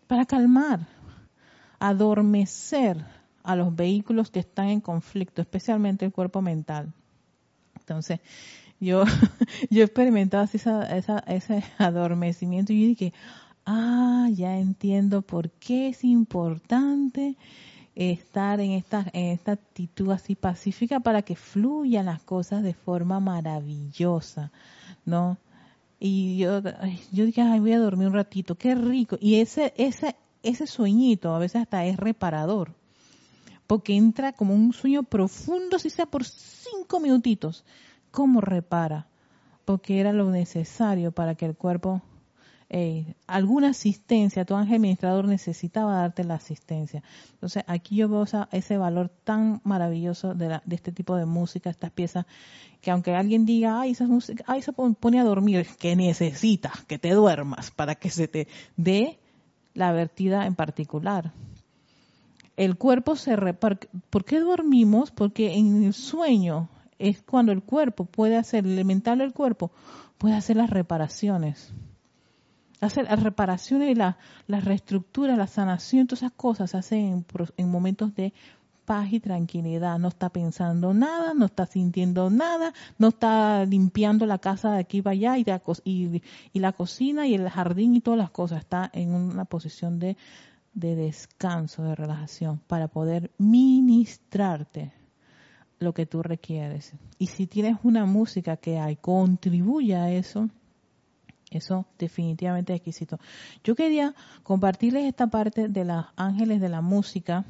Para 0.07 0.25
calmar, 0.25 0.87
adormecer 1.89 3.05
a 3.43 3.57
los 3.57 3.75
vehículos 3.77 4.31
que 4.31 4.41
están 4.41 4.69
en 4.69 4.81
conflicto, 4.81 5.43
especialmente 5.43 6.07
el 6.07 6.13
cuerpo 6.13 6.41
mental. 6.41 6.93
Entonces, 7.79 8.21
yo, 8.81 9.05
yo 9.71 9.83
he 9.83 9.85
experimentado 9.85 10.45
ese 10.45 11.65
adormecimiento 11.79 12.73
y 12.73 12.81
yo 12.81 12.89
dije, 12.89 13.13
ah, 13.67 14.29
ya 14.33 14.57
entiendo 14.59 15.21
por 15.21 15.51
qué 15.51 15.89
es 15.89 16.05
importante 16.05 17.37
estar 17.95 18.61
en 18.61 18.73
esta, 18.73 19.05
en 19.13 19.27
esta 19.27 19.53
actitud 19.53 20.11
así 20.11 20.35
pacífica 20.35 21.01
para 21.01 21.21
que 21.21 21.37
fluyan 21.37 22.07
las 22.07 22.23
cosas 22.23 22.63
de 22.63 22.73
forma 22.73 23.21
maravillosa, 23.21 24.51
¿no? 25.05 25.37
Y 26.01 26.39
yo, 26.39 26.61
yo 27.13 27.27
dije, 27.27 27.43
ay, 27.43 27.61
voy 27.61 27.73
a 27.73 27.79
dormir 27.79 28.09
un 28.09 28.15
ratito, 28.15 28.57
qué 28.57 28.75
rico. 28.75 29.17
Y 29.21 29.37
ese, 29.37 29.73
ese, 29.77 30.17
ese 30.45 30.67
sueñito 30.67 31.35
a 31.35 31.39
veces 31.39 31.63
hasta 31.63 31.85
es 31.85 31.97
reparador, 31.97 32.75
porque 33.67 33.97
entra 33.97 34.33
como 34.33 34.55
un 34.55 34.73
sueño 34.73 35.03
profundo, 35.03 35.79
si 35.79 35.91
sea 35.91 36.07
por 36.07 36.25
cinco 36.25 37.01
minutitos. 37.01 37.65
¿Cómo 38.11 38.41
repara? 38.41 39.09
Porque 39.65 39.99
era 39.99 40.13
lo 40.13 40.31
necesario 40.31 41.13
para 41.13 41.35
que 41.35 41.47
el 41.47 41.57
cuerpo, 41.57 42.03
eh, 42.69 43.15
alguna 43.27 43.71
asistencia, 43.71 44.45
tu 44.45 44.55
ángel 44.55 44.77
administrador 44.77 45.27
necesitaba 45.27 45.95
darte 45.95 46.23
la 46.23 46.35
asistencia. 46.35 47.03
Entonces 47.33 47.65
aquí 47.67 47.97
yo 47.97 48.09
veo 48.09 48.27
ese 48.53 48.77
valor 48.77 49.09
tan 49.25 49.61
maravilloso 49.65 50.35
de, 50.35 50.61
de 50.65 50.77
este 50.77 50.93
tipo 50.93 51.17
de 51.17 51.25
música, 51.25 51.71
estas 51.71 51.91
piezas, 51.91 52.27
que 52.83 52.91
aunque 52.91 53.15
alguien 53.15 53.47
diga, 53.47 53.81
ay, 53.81 53.93
esa 53.93 54.07
música, 54.07 54.45
ay, 54.47 54.61
se 54.61 54.73
pone 54.73 55.19
a 55.19 55.25
dormir, 55.25 55.67
que 55.79 55.97
necesitas 55.97 56.85
que 56.85 56.99
te 56.99 57.13
duermas 57.13 57.71
para 57.71 57.95
que 57.95 58.11
se 58.11 58.29
te 58.29 58.47
dé 58.77 59.19
la 59.75 59.93
vertida 59.93 60.47
en 60.47 60.55
particular. 60.55 61.33
El 62.57 62.77
cuerpo 62.77 63.17
se 63.17 63.37
repara. 63.37 63.79
¿Por 64.11 64.25
qué 64.25 64.41
dormimos? 64.41 65.11
Porque 65.11 65.55
en 65.55 65.85
el 65.85 65.93
sueño 65.93 66.69
es 66.99 67.23
cuando 67.23 67.53
el 67.53 67.63
cuerpo 67.63 68.05
puede 68.05 68.37
hacer, 68.37 68.65
el 68.65 68.73
elemental 68.73 69.19
del 69.19 69.33
cuerpo, 69.33 69.73
puede 70.19 70.37
hacer 70.37 70.57
las 70.57 70.71
reparaciones. 70.71 71.73
Hacer 72.81 73.05
las 73.05 73.23
reparaciones 73.23 73.91
y 73.91 73.95
la, 73.95 74.19
la 74.47 74.61
reestructura, 74.61 75.37
la 75.37 75.47
sanación, 75.47 76.07
todas 76.07 76.23
esas 76.23 76.33
cosas 76.33 76.71
se 76.71 76.77
hacen 76.77 76.99
en, 77.07 77.27
en 77.57 77.71
momentos 77.71 78.15
de 78.15 78.33
paz 78.85 79.13
y 79.13 79.21
tranquilidad. 79.21 79.99
No 79.99 80.09
está 80.09 80.31
pensando 80.31 80.95
nada, 80.95 81.35
no 81.35 81.47
está 81.47 81.67
sintiendo 81.67 82.31
nada, 82.31 82.73
no 82.99 83.09
está 83.09 83.65
limpiando 83.65 84.27
la 84.27 84.39
casa 84.39 84.73
de 84.73 84.79
aquí 84.79 85.03
para 85.03 85.13
allá 85.13 85.39
y, 85.39 85.45
y, 85.85 86.23
y 86.53 86.59
la 86.61 86.73
cocina 86.73 87.27
y 87.27 87.35
el 87.35 87.49
jardín 87.49 87.95
y 87.97 88.01
todas 88.01 88.19
las 88.19 88.31
cosas. 88.31 88.61
Está 88.61 88.91
en 88.93 89.13
una 89.15 89.45
posición 89.45 89.99
de, 89.99 90.17
de 90.75 90.97
descanso, 90.97 91.83
de 91.83 91.95
relajación, 91.95 92.61
para 92.67 92.89
poder 92.89 93.31
ministrarte 93.39 94.93
lo 95.79 95.95
que 95.95 96.07
tú 96.07 96.23
requieres. 96.23 96.93
Y 97.19 97.29
si 97.29 97.47
tienes 97.47 97.77
una 97.83 98.05
música 98.07 98.57
que 98.57 98.79
hay, 98.79 98.97
contribuye 98.97 99.95
a 99.95 100.11
eso, 100.11 100.49
eso 101.51 101.87
definitivamente 101.99 102.73
es 102.73 102.79
exquisito. 102.79 103.19
Yo 103.63 103.75
quería 103.75 104.15
compartirles 104.43 105.05
esta 105.05 105.29
parte 105.29 105.69
de 105.69 105.85
los 105.85 106.05
ángeles 106.17 106.61
de 106.61 106.69
la 106.69 106.81
música 106.81 107.45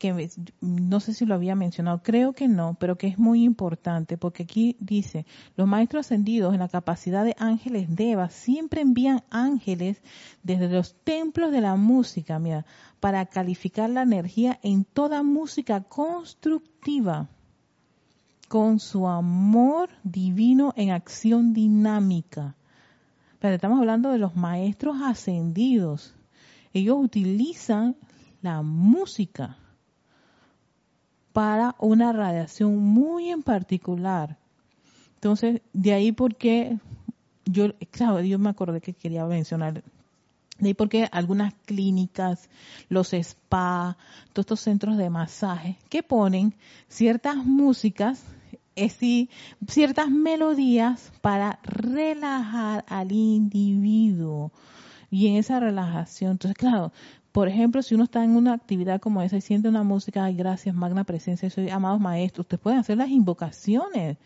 que 0.00 0.30
no 0.62 0.98
sé 0.98 1.12
si 1.12 1.26
lo 1.26 1.34
había 1.34 1.54
mencionado, 1.54 2.00
creo 2.02 2.32
que 2.32 2.48
no, 2.48 2.74
pero 2.80 2.96
que 2.96 3.06
es 3.06 3.18
muy 3.18 3.44
importante, 3.44 4.16
porque 4.16 4.44
aquí 4.44 4.74
dice, 4.80 5.26
los 5.56 5.68
maestros 5.68 6.06
ascendidos 6.06 6.54
en 6.54 6.60
la 6.60 6.70
capacidad 6.70 7.22
de 7.22 7.36
ángeles 7.38 7.94
Deva 7.94 8.30
siempre 8.30 8.80
envían 8.80 9.22
ángeles 9.28 10.00
desde 10.42 10.70
los 10.70 10.94
templos 11.04 11.52
de 11.52 11.60
la 11.60 11.76
música, 11.76 12.38
mira, 12.38 12.64
para 12.98 13.26
calificar 13.26 13.90
la 13.90 14.00
energía 14.00 14.58
en 14.62 14.84
toda 14.86 15.22
música 15.22 15.82
constructiva, 15.82 17.28
con 18.48 18.80
su 18.80 19.06
amor 19.06 19.90
divino 20.02 20.72
en 20.76 20.92
acción 20.92 21.52
dinámica. 21.52 22.56
Pero 23.38 23.54
estamos 23.54 23.78
hablando 23.78 24.10
de 24.10 24.18
los 24.18 24.34
maestros 24.34 24.96
ascendidos. 25.02 26.14
Ellos 26.72 26.96
utilizan 26.98 27.96
la 28.40 28.62
música 28.62 29.58
para 31.32 31.76
una 31.78 32.12
radiación 32.12 32.78
muy 32.78 33.30
en 33.30 33.42
particular. 33.42 34.36
Entonces, 35.14 35.60
de 35.72 35.92
ahí 35.92 36.12
porque 36.12 36.78
yo, 37.44 37.74
claro, 37.90 38.20
yo 38.20 38.38
me 38.38 38.50
acordé 38.50 38.80
que 38.80 38.94
quería 38.94 39.24
mencionar, 39.26 39.82
de 40.58 40.68
ahí 40.68 40.74
porque 40.74 41.08
algunas 41.12 41.54
clínicas, 41.66 42.48
los 42.88 43.12
spa, 43.12 43.96
todos 44.32 44.44
estos 44.44 44.60
centros 44.60 44.96
de 44.96 45.10
masaje, 45.10 45.76
que 45.88 46.02
ponen 46.02 46.54
ciertas 46.88 47.36
músicas, 47.36 48.22
es 48.76 48.92
decir, 48.94 49.28
ciertas 49.68 50.10
melodías 50.10 51.12
para 51.20 51.58
relajar 51.62 52.84
al 52.88 53.12
individuo. 53.12 54.52
Y 55.10 55.26
en 55.26 55.36
esa 55.36 55.58
relajación, 55.58 56.32
entonces, 56.32 56.56
claro, 56.56 56.92
por 57.32 57.48
ejemplo, 57.48 57.82
si 57.82 57.94
uno 57.94 58.04
está 58.04 58.24
en 58.24 58.32
una 58.32 58.54
actividad 58.54 59.00
como 59.00 59.22
esa 59.22 59.36
y 59.36 59.40
siente 59.40 59.68
una 59.68 59.84
música, 59.84 60.24
ay, 60.24 60.34
gracias, 60.34 60.74
magna 60.74 61.04
presencia, 61.04 61.48
soy 61.50 61.70
amados 61.70 62.00
maestros, 62.00 62.44
ustedes 62.44 62.60
pueden 62.60 62.80
hacer 62.80 62.96
las 62.96 63.08
invocaciones 63.10 64.18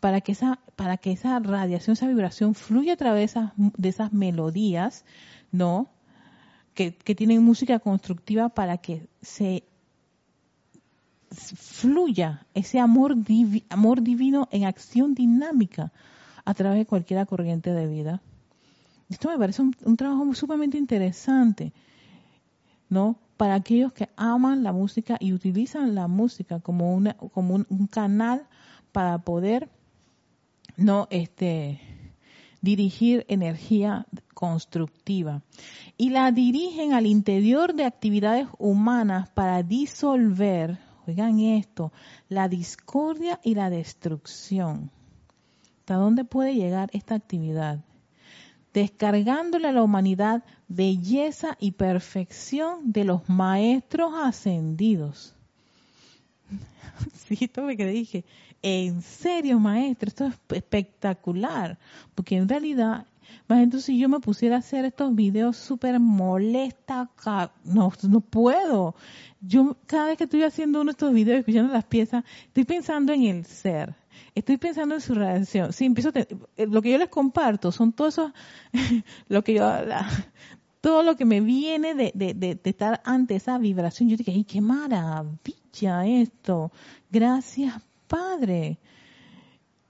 para 0.00 0.20
que 0.20 0.32
esa, 0.32 0.58
para 0.74 0.96
que 0.96 1.12
esa 1.12 1.38
radiación, 1.38 1.92
esa 1.92 2.08
vibración 2.08 2.54
fluya 2.54 2.94
a 2.94 2.96
través 2.96 3.34
de 3.56 3.88
esas 3.88 4.12
melodías, 4.12 5.04
¿no? 5.52 5.90
Que, 6.74 6.96
que 6.96 7.14
tienen 7.14 7.42
música 7.44 7.78
constructiva 7.78 8.48
para 8.48 8.78
que 8.78 9.06
se 9.20 9.64
fluya 11.30 12.46
ese 12.54 12.80
amor, 12.80 13.16
amor 13.68 14.02
divino 14.02 14.48
en 14.50 14.64
acción 14.64 15.14
dinámica 15.14 15.92
a 16.44 16.54
través 16.54 16.78
de 16.78 16.86
cualquier 16.86 17.26
corriente 17.26 17.72
de 17.72 17.86
vida. 17.86 18.22
Esto 19.08 19.28
me 19.28 19.38
parece 19.38 19.60
un, 19.62 19.76
un 19.84 19.96
trabajo 19.96 20.34
sumamente 20.34 20.78
interesante. 20.78 21.72
¿No? 22.92 23.16
Para 23.38 23.54
aquellos 23.54 23.94
que 23.94 24.10
aman 24.16 24.62
la 24.62 24.72
música 24.72 25.16
y 25.18 25.32
utilizan 25.32 25.94
la 25.94 26.08
música 26.08 26.60
como, 26.60 26.94
una, 26.94 27.14
como 27.14 27.54
un, 27.54 27.86
canal 27.86 28.46
para 28.92 29.16
poder, 29.16 29.70
¿no? 30.76 31.08
Este, 31.08 31.80
dirigir 32.60 33.24
energía 33.28 34.06
constructiva 34.34 35.40
y 35.96 36.10
la 36.10 36.32
dirigen 36.32 36.92
al 36.92 37.06
interior 37.06 37.74
de 37.74 37.86
actividades 37.86 38.46
humanas 38.58 39.30
para 39.30 39.62
disolver, 39.62 40.78
oigan 41.06 41.40
esto, 41.40 41.92
la 42.28 42.46
discordia 42.48 43.40
y 43.42 43.54
la 43.54 43.70
destrucción. 43.70 44.90
¿Hasta 45.78 45.94
dónde 45.94 46.24
puede 46.24 46.54
llegar 46.54 46.90
esta 46.92 47.14
actividad? 47.14 47.80
Descargándole 48.72 49.68
a 49.68 49.72
la 49.72 49.82
humanidad 49.82 50.44
belleza 50.68 51.56
y 51.60 51.72
perfección 51.72 52.92
de 52.92 53.04
los 53.04 53.28
maestros 53.28 54.12
ascendidos. 54.14 55.34
Sí, 57.26 57.38
esto 57.40 57.62
me 57.62 57.76
que 57.76 57.86
dije, 57.86 58.24
en 58.60 59.00
serio 59.00 59.58
maestro, 59.58 60.08
esto 60.08 60.26
es 60.26 60.34
espectacular, 60.50 61.78
porque 62.14 62.36
en 62.36 62.48
realidad 62.48 63.06
entonces 63.48 63.84
si 63.84 63.98
yo 63.98 64.08
me 64.08 64.20
pusiera 64.20 64.56
a 64.56 64.58
hacer 64.60 64.84
estos 64.84 65.14
videos 65.14 65.56
súper 65.56 66.00
molesta, 66.00 67.10
no, 67.64 67.92
no 68.08 68.20
puedo. 68.20 68.94
Yo 69.40 69.76
cada 69.86 70.06
vez 70.06 70.18
que 70.18 70.24
estoy 70.24 70.42
haciendo 70.42 70.80
uno 70.80 70.90
de 70.90 70.92
estos 70.92 71.12
videos, 71.12 71.40
escuchando 71.40 71.72
las 71.72 71.84
piezas, 71.84 72.24
estoy 72.46 72.64
pensando 72.64 73.12
en 73.12 73.24
el 73.24 73.44
ser. 73.44 73.94
Estoy 74.34 74.56
pensando 74.56 74.94
en 74.94 75.00
su 75.00 75.14
reacción. 75.14 75.72
Sí, 75.72 75.84
empiezo 75.84 76.10
eh, 76.14 76.26
lo 76.66 76.82
que 76.82 76.90
yo 76.90 76.98
les 76.98 77.08
comparto 77.08 77.72
son 77.72 77.92
todos 77.92 78.14
esos, 78.14 78.32
lo 79.28 79.42
que 79.44 79.54
yo, 79.54 79.70
todo 80.80 81.02
lo 81.02 81.16
que 81.16 81.24
me 81.24 81.40
viene 81.40 81.94
de, 81.94 82.60
estar 82.64 83.00
ante 83.04 83.36
esa 83.36 83.58
vibración. 83.58 84.08
Yo 84.08 84.16
dije, 84.16 84.32
¡ay, 84.32 84.44
qué 84.44 84.60
maravilla 84.60 86.06
esto! 86.06 86.72
Gracias, 87.10 87.74
Padre. 88.08 88.78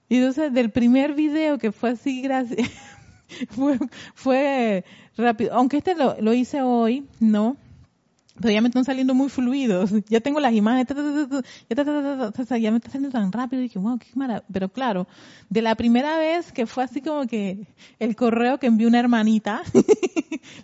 Y 0.08 0.16
entonces 0.16 0.52
del 0.52 0.70
primer 0.70 1.14
video 1.14 1.58
que 1.58 1.72
fue 1.72 1.90
así, 1.90 2.20
gracias, 2.20 2.68
fue, 3.48 3.78
fue 4.14 4.84
rápido. 5.16 5.54
Aunque 5.54 5.78
este 5.78 5.94
lo, 5.94 6.20
lo 6.20 6.34
hice 6.34 6.62
hoy, 6.62 7.06
¿no? 7.20 7.56
Pero 8.40 8.54
ya 8.54 8.60
me 8.60 8.68
están 8.68 8.84
saliendo 8.84 9.14
muy 9.14 9.28
fluidos. 9.28 9.90
Ya 10.08 10.20
tengo 10.20 10.40
las 10.40 10.52
imágenes, 10.54 10.86
ya 10.88 12.70
me 12.70 12.76
está 12.78 12.90
saliendo 12.90 13.10
tan 13.10 13.30
rápido. 13.30 13.60
Y 13.60 13.64
dije, 13.64 13.78
wow, 13.78 13.98
qué 13.98 14.06
maravilla. 14.14 14.46
Pero 14.52 14.68
claro, 14.68 15.06
de 15.50 15.62
la 15.62 15.74
primera 15.74 16.18
vez 16.18 16.52
que 16.52 16.66
fue 16.66 16.84
así 16.84 17.00
como 17.00 17.26
que 17.26 17.66
el 17.98 18.16
correo 18.16 18.58
que 18.58 18.66
envió 18.66 18.88
una 18.88 18.98
hermanita 18.98 19.62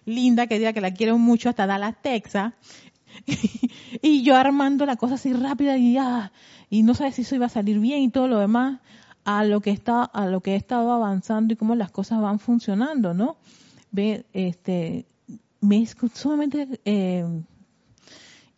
linda 0.07 0.47
que 0.47 0.59
diga 0.59 0.73
que 0.73 0.81
la 0.81 0.93
quiero 0.93 1.19
mucho 1.19 1.49
hasta 1.49 1.67
Dallas, 1.67 1.97
Texas. 2.03 2.55
y 4.03 4.23
yo 4.23 4.37
armando 4.37 4.87
la 4.87 4.97
cosa 4.97 5.15
así 5.15 5.33
rápida 5.33 5.77
y 5.77 5.95
ya, 5.95 6.33
y 6.71 6.83
no 6.83 6.95
sabes 6.95 7.17
si 7.17 7.23
eso 7.23 7.35
iba 7.35 7.47
a 7.47 7.51
salir 7.51 7.79
bien 7.79 8.03
y 8.03 8.11
todo 8.11 8.29
lo 8.29 8.39
demás 8.39 8.81
a 9.25 9.45
lo 9.45 9.61
que 9.61 9.71
está 9.71 10.05
a 10.05 10.27
lo 10.27 10.41
que 10.41 10.53
he 10.53 10.57
estado 10.57 10.93
avanzando 10.93 11.53
y 11.53 11.57
cómo 11.57 11.75
las 11.75 11.91
cosas 11.91 12.21
van 12.21 12.39
funcionando 12.39 13.13
no 13.13 13.37
ve 13.91 14.25
este 14.33 15.07
me 15.61 15.83
es 15.83 15.97
sumamente 16.15 16.81
eh, 16.85 17.27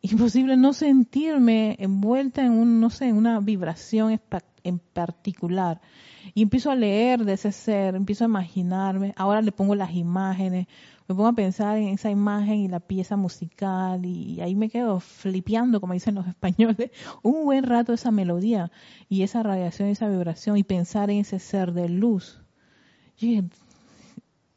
imposible 0.03 0.57
no 0.57 0.72
sentirme 0.72 1.76
envuelta 1.78 2.44
en 2.44 2.53
un 2.53 2.80
no 2.80 2.90
sé 2.90 3.09
en 3.09 3.16
una 3.16 3.40
vibración 3.40 4.20
en 4.64 4.78
particular. 4.78 5.80
Y 6.34 6.42
empiezo 6.42 6.70
a 6.70 6.76
leer 6.76 7.24
de 7.24 7.34
ese 7.34 7.53
ser 7.53 7.94
empiezo 7.94 8.24
a 8.24 8.28
imaginarme. 8.28 9.14
Ahora 9.16 9.42
le 9.42 9.53
pongo 9.53 9.74
las 9.74 9.94
imágenes 9.94 10.66
me 11.11 11.16
pongo 11.16 11.26
a 11.26 11.32
pensar 11.32 11.76
en 11.76 11.88
esa 11.88 12.09
imagen 12.09 12.61
y 12.61 12.68
la 12.68 12.78
pieza 12.78 13.16
musical 13.16 14.07
y 14.07 14.40
ahí 14.42 14.55
me 14.55 14.68
quedo 14.68 15.01
flipeando, 15.01 15.80
como 15.80 15.92
dicen 15.92 16.14
los 16.14 16.24
españoles, 16.28 16.92
un 17.24 17.46
buen 17.46 17.64
rato 17.64 17.92
esa 17.92 18.12
melodía 18.12 18.70
y 19.09 19.24
esa 19.24 19.42
radiación 19.42 19.88
esa 19.88 20.09
vibración 20.09 20.57
y 20.57 20.62
pensar 20.62 21.11
en 21.11 21.18
ese 21.18 21.40
ser 21.40 21.72
de 21.72 21.88
luz. 21.88 22.40
Y 23.18 23.42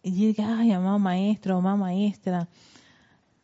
dije, 0.03 0.43
ay, 0.43 0.71
amado 0.73 0.99
maestro, 0.99 1.57
amada 1.57 1.75
maestra, 1.75 2.47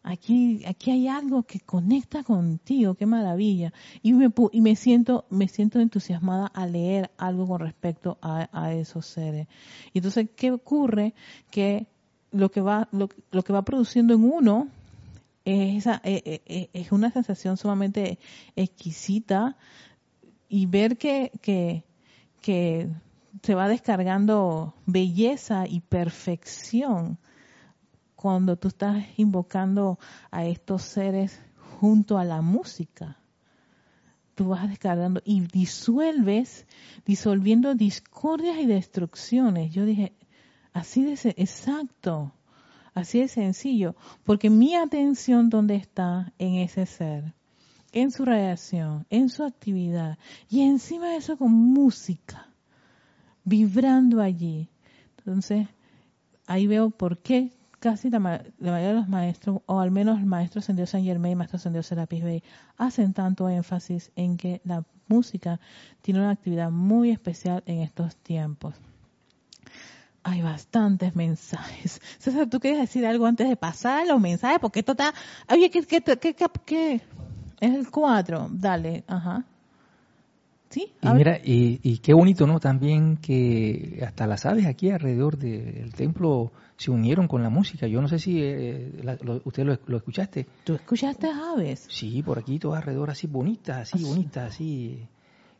aquí, 0.09 0.63
aquí 0.65 0.91
hay 0.91 1.07
algo 1.07 1.43
que 1.43 1.59
conecta 1.59 2.23
contigo, 2.23 2.95
qué 2.95 3.05
maravilla. 3.05 3.73
Y 4.01 4.13
me, 4.13 4.31
y 4.51 4.61
me 4.61 4.75
siento, 4.75 5.25
me 5.29 5.47
siento 5.47 5.79
entusiasmada 5.79 6.47
a 6.47 6.65
leer 6.65 7.11
algo 7.17 7.47
con 7.47 7.59
respecto 7.59 8.17
a, 8.21 8.49
a 8.51 8.73
esos 8.73 9.05
seres. 9.05 9.47
Y 9.93 9.99
entonces, 9.99 10.29
¿qué 10.35 10.51
ocurre? 10.51 11.13
Que 11.51 11.87
lo 12.31 12.51
que 12.51 12.61
va 12.61 12.87
lo, 12.91 13.07
que 13.07 13.53
va 13.53 13.63
produciendo 13.63 14.13
en 14.13 14.23
uno 14.23 14.67
es 15.45 15.77
esa 15.77 16.01
eh, 16.03 16.21
eh, 16.25 16.41
eh, 16.45 16.69
es 16.73 16.91
una 16.91 17.11
sensación 17.11 17.57
sumamente 17.57 18.19
exquisita 18.55 19.57
y 20.47 20.65
ver 20.65 20.97
que, 20.97 21.31
que, 21.41 21.83
que 22.41 22.89
se 23.41 23.55
va 23.55 23.67
descargando 23.67 24.75
belleza 24.85 25.65
y 25.67 25.79
perfección 25.81 27.17
cuando 28.21 28.57
tú 28.57 28.67
estás 28.67 29.05
invocando 29.15 29.97
a 30.29 30.45
estos 30.45 30.81
seres 30.81 31.39
junto 31.79 32.17
a 32.17 32.25
la 32.25 32.41
música. 32.41 33.17
Tú 34.35 34.49
vas 34.49 34.67
descargando 34.67 35.21
y 35.23 35.41
disuelves, 35.41 36.65
disolviendo 37.05 37.75
discordias 37.75 38.57
y 38.57 38.65
destrucciones. 38.65 39.71
Yo 39.71 39.85
dije, 39.85 40.13
Así 40.73 41.03
de 41.03 41.13
exacto, 41.37 42.31
así 42.93 43.19
de 43.19 43.27
sencillo, 43.27 43.95
porque 44.23 44.49
mi 44.49 44.75
atención 44.75 45.49
dónde 45.49 45.75
está 45.75 46.31
en 46.37 46.55
ese 46.55 46.85
ser, 46.85 47.33
en 47.91 48.11
su 48.11 48.23
radiación, 48.23 49.05
en 49.09 49.29
su 49.29 49.43
actividad 49.43 50.17
y 50.49 50.61
encima 50.61 51.09
de 51.09 51.17
eso 51.17 51.37
con 51.37 51.51
música, 51.51 52.53
vibrando 53.43 54.21
allí. 54.21 54.69
Entonces, 55.17 55.67
ahí 56.45 56.67
veo 56.67 56.91
por 56.91 57.17
qué 57.17 57.51
casi 57.79 58.09
la, 58.09 58.19
mayoría 58.19 58.89
de 58.89 58.93
los 58.93 59.07
maestros, 59.07 59.61
o 59.65 59.79
al 59.79 59.91
menos 59.91 60.19
el 60.19 60.25
maestro 60.25 60.61
Sendio 60.61 60.85
San 60.85 61.03
Germain 61.03 61.33
y 61.33 61.35
maestro 61.35 61.59
Sendio 61.59 61.83
Serapis 61.83 62.23
Bey, 62.23 62.43
hacen 62.77 63.13
tanto 63.13 63.49
énfasis 63.49 64.11
en 64.15 64.37
que 64.37 64.61
la 64.63 64.83
música 65.07 65.59
tiene 66.01 66.19
una 66.19 66.31
actividad 66.31 66.71
muy 66.71 67.09
especial 67.11 67.63
en 67.65 67.79
estos 67.81 68.15
tiempos. 68.17 68.75
Hay 70.23 70.41
bastantes 70.41 71.15
mensajes. 71.15 72.01
César, 72.19 72.49
¿tú 72.49 72.59
quieres 72.59 72.79
decir 72.79 73.05
algo 73.05 73.25
antes 73.25 73.47
de 73.47 73.55
pasar 73.55 74.05
los 74.05 74.19
mensajes? 74.19 74.59
Porque 74.59 74.79
esto 74.79 74.91
está... 74.91 75.13
Oye, 75.49 75.69
¿qué, 75.69 75.81
qué, 75.83 76.01
qué, 76.01 76.35
qué? 76.65 77.01
Es 77.59 77.73
el 77.73 77.89
4. 77.89 78.49
Dale, 78.51 79.03
ajá. 79.07 79.45
¿Sí? 80.69 80.93
y 81.01 81.09
mira, 81.09 81.39
y, 81.43 81.97
qué 81.97 82.13
bonito, 82.13 82.45
¿no? 82.45 82.59
También 82.59 83.17
que 83.17 84.03
hasta 84.05 84.27
las 84.27 84.45
aves 84.45 84.67
aquí 84.67 84.91
alrededor 84.91 85.37
del 85.37 85.93
templo 85.93 86.51
se 86.77 86.91
unieron 86.91 87.27
con 87.27 87.41
la 87.41 87.49
música. 87.49 87.87
Yo 87.87 88.01
no 88.01 88.07
sé 88.07 88.19
si 88.19 88.39
eh, 88.41 88.91
usted 89.43 89.65
lo, 89.65 89.97
escuchaste. 89.97 90.47
¿Tú 90.63 90.75
escuchaste 90.75 91.27
aves? 91.27 91.87
Sí, 91.89 92.21
por 92.21 92.37
aquí 92.37 92.59
todas 92.59 92.81
alrededor 92.81 93.09
así 93.09 93.25
bonitas, 93.27 93.93
así 93.93 94.03
bonitas, 94.03 94.53
así 94.53 95.07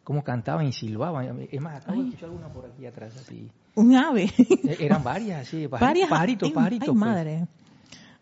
como 0.04 0.24
cantaban 0.24 0.68
y 0.68 0.72
silbaban. 0.72 1.48
Es 1.52 1.62
más, 1.62 1.82
acabo 1.82 2.02
de 2.02 2.08
escuchar 2.08 2.30
alguna 2.30 2.54
por 2.54 2.66
aquí 2.68 2.86
atrás, 2.86 3.16
así. 3.18 3.50
Un 3.76 3.96
ave. 3.96 4.30
E-, 4.38 4.78
eran 4.80 5.04
varias, 5.04 5.48
sí, 5.48 5.68
varias. 5.68 6.10
Pajaritos, 6.10 6.52
pajaritos. 6.52 6.88
Ay, 6.88 6.94
pues. 6.94 7.00
madre. 7.00 7.48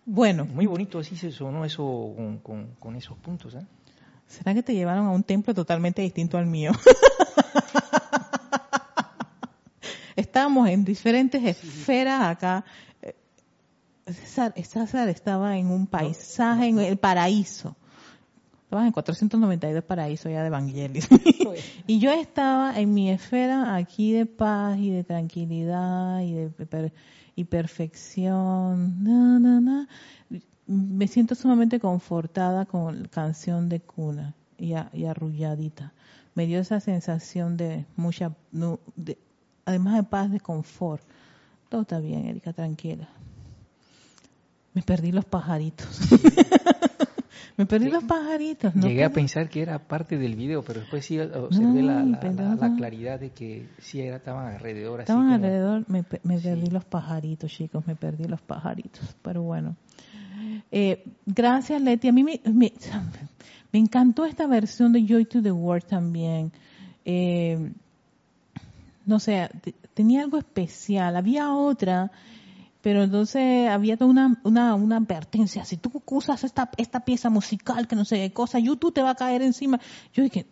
Bueno. 0.06 0.46
Muy 0.46 0.66
bonito 0.66 1.00
así 1.00 1.18
se 1.18 1.32
sonó 1.32 1.66
eso 1.66 2.14
con, 2.42 2.76
con, 2.80 2.96
esos 2.96 3.18
puntos, 3.18 3.56
¿eh? 3.56 3.66
¿Será 4.28 4.53
que 4.53 4.63
te 4.63 4.73
llevaron 4.73 5.07
a 5.07 5.11
un 5.11 5.23
templo 5.23 5.53
totalmente 5.53 6.01
distinto 6.01 6.38
al 6.38 6.45
mío? 6.45 6.71
Estábamos 10.15 10.69
en 10.69 10.84
diferentes 10.84 11.43
esferas 11.43 12.21
acá. 12.21 12.65
César, 14.05 14.53
César 14.55 15.09
estaba 15.09 15.57
en 15.57 15.67
un 15.67 15.88
paisaje, 15.88 16.67
en 16.67 16.80
el 16.80 16.97
paraíso 16.97 17.75
Estabas 18.67 18.88
en 18.88 18.91
492 18.91 19.84
paraíso 19.86 20.30
ya 20.30 20.41
de 20.41 20.47
Evangelis. 20.47 21.07
y 21.88 21.99
yo 21.99 22.11
estaba 22.11 22.78
en 22.78 22.93
mi 22.93 23.09
esfera 23.09 23.78
aquí 23.78 24.11
de 24.11 24.25
paz 24.25 24.78
y 24.78 24.91
de 24.91 25.05
tranquilidad 25.05 26.19
y 26.19 26.34
de 26.34 26.49
y 27.38 27.45
perfección. 27.45 29.05
Me 30.68 31.07
siento 31.07 31.34
sumamente 31.34 31.80
confortada 31.80 32.65
con 32.65 33.03
la 33.03 33.07
canción 33.07 33.70
de 33.70 33.80
cuna 33.80 34.36
y, 34.57 34.74
arrulladita. 34.74 35.93
Me 36.36 36.45
dio 36.45 36.59
esa 36.59 36.80
sensación 36.80 37.57
de 37.57 37.86
mucha, 37.95 38.34
de, 38.95 39.18
además 39.65 39.95
de 39.95 40.03
paz, 40.03 40.32
de 40.32 40.39
confort. 40.39 41.03
Todo 41.70 41.82
está 41.82 41.99
bien, 41.99 42.26
Erika, 42.26 42.53
tranquila. 42.53 43.07
Me 44.74 44.82
perdí 44.82 45.11
los 45.11 45.26
pajaritos. 45.26 45.88
Me 47.57 47.65
perdí 47.65 47.89
los 47.89 48.03
pajaritos. 48.03 48.76
¿no? 48.76 48.88
Llegué 48.88 49.03
a 49.03 49.11
pensar 49.11 49.49
que 49.49 49.63
era 49.63 49.80
parte 49.80 50.20
del 50.20 50.36
video, 50.36 50.61
pero 50.61 50.82
después 50.82 51.03
sí 51.03 51.20
observé 51.20 51.82
la, 51.82 52.03
la, 52.03 52.76
claridad 52.78 53.20
de 53.20 53.32
que 53.32 53.68
sí 53.80 53.99
era, 53.99 54.18
estaban 54.18 54.53
alrededor. 54.53 54.99
Estaban 54.99 55.32
alrededor, 55.32 55.84
me, 55.88 56.05
me 56.22 56.38
perdí 56.38 56.70
los 56.70 56.86
pajaritos, 56.86 57.51
chicos, 57.51 57.88
me 57.88 57.95
perdí 57.95 58.26
los 58.26 58.41
pajaritos. 58.41 59.15
Pero 59.24 59.41
bueno. 59.41 59.76
Eh, 60.72 61.03
gracias, 61.26 61.82
Leti. 61.82 62.08
A 62.08 62.12
mí 62.12 62.24
me, 62.24 62.41
encantó 63.74 64.26
esta 64.26 64.47
versión 64.47 64.93
de 64.93 65.05
Joy 65.05 65.26
to 65.26 65.41
the 65.41 65.51
World 65.51 65.86
también. 65.86 66.51
Eh, 67.05 67.72
no 69.05 69.20
sé, 69.20 69.49
tenía 69.93 70.22
algo 70.22 70.38
especial. 70.38 71.16
Había 71.16 71.53
otra 71.53 72.12
pero 72.88 73.03
entonces 73.03 73.68
había 73.70 73.97
toda 73.97 74.38
una 74.43 74.74
advertencia, 74.95 75.66
si 75.66 75.76
tú 75.76 76.01
usas 76.05 76.45
esta, 76.45 76.70
esta 76.78 77.01
pieza 77.01 77.30
musical, 77.30 77.86
que 77.86 77.97
no 77.97 78.05
sé 78.05 78.16
qué 78.16 78.32
cosa, 78.32 78.60
YouTube 78.60 78.93
te 78.93 79.01
va 79.01 79.10
a 79.10 79.16
caer 79.16 79.41
encima. 79.41 79.78
Yo 80.14 80.24
dije, 80.24 80.45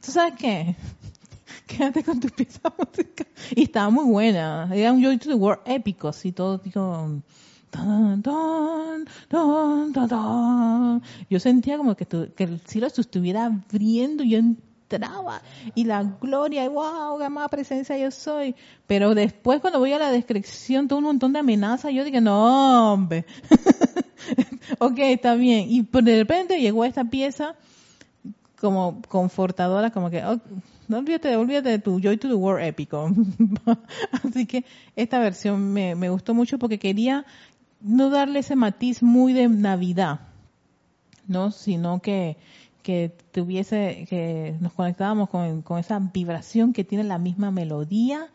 ¿tú 0.00 0.10
sabes 0.10 0.32
qué? 0.38 0.74
Quédate 1.66 2.02
con 2.02 2.18
tu 2.18 2.28
pieza 2.28 2.72
musical. 2.78 3.26
Y 3.54 3.64
estaba 3.64 3.90
muy 3.90 4.06
buena, 4.06 4.70
era 4.72 4.90
un 4.90 5.02
Joy 5.02 5.18
to 5.18 5.28
the 5.28 5.34
World 5.34 5.60
épico, 5.66 6.08
así 6.08 6.32
todo, 6.32 6.56
digo, 6.56 7.20
Yo 11.30 11.40
sentía 11.40 11.76
como 11.76 11.94
que, 11.96 12.06
que 12.06 12.44
el 12.44 12.60
cielo 12.60 12.88
se 12.90 13.00
estuviera 13.00 13.46
abriendo 13.46 14.22
y 14.22 14.30
yo 14.30 14.38
entraba 14.38 15.42
y 15.74 15.84
la 15.84 16.02
gloria, 16.02 16.64
y 16.64 16.68
wow, 16.68 17.22
amada 17.22 17.48
presencia 17.48 17.98
yo 17.98 18.10
soy. 18.10 18.54
Pero 18.86 19.14
después 19.14 19.60
cuando 19.60 19.78
voy 19.78 19.92
a 19.92 19.98
la 19.98 20.10
descripción, 20.10 20.88
todo 20.88 20.98
un 20.98 21.04
montón 21.04 21.32
de 21.32 21.40
amenazas, 21.40 21.92
yo 21.92 22.04
dije, 22.04 22.20
no, 22.20 22.92
hombre. 22.92 23.26
ok, 24.78 24.98
está 24.98 25.34
bien. 25.34 25.66
Y 25.68 25.82
de 25.82 26.16
repente 26.16 26.60
llegó 26.60 26.84
esta 26.84 27.04
pieza 27.04 27.54
como 28.60 29.02
confortadora, 29.08 29.90
como 29.90 30.10
que, 30.10 30.22
no 30.88 30.98
olvídate, 30.98 31.36
olvídate 31.36 31.68
de 31.68 31.78
tu 31.78 32.00
Joy 32.00 32.16
to 32.16 32.28
the 32.28 32.34
World 32.34 32.64
épico. 32.66 33.10
Así 34.24 34.46
que 34.46 34.64
esta 34.96 35.18
versión 35.18 35.72
me 35.72 36.08
gustó 36.08 36.34
mucho 36.34 36.58
porque 36.58 36.78
quería 36.78 37.26
no 37.80 38.10
darle 38.10 38.40
ese 38.40 38.56
matiz 38.56 39.02
muy 39.02 39.32
de 39.32 39.48
Navidad, 39.48 40.20
¿no? 41.26 41.50
Sino 41.50 42.00
que, 42.00 42.36
que 42.82 43.14
tuviese, 43.32 44.06
que 44.08 44.56
nos 44.60 44.72
conectábamos 44.72 45.30
con, 45.30 45.62
con 45.62 45.78
esa 45.78 45.98
vibración 45.98 46.72
que 46.72 46.84
tiene 46.84 47.04
la 47.04 47.18
misma 47.18 47.50
melodía 47.50 48.28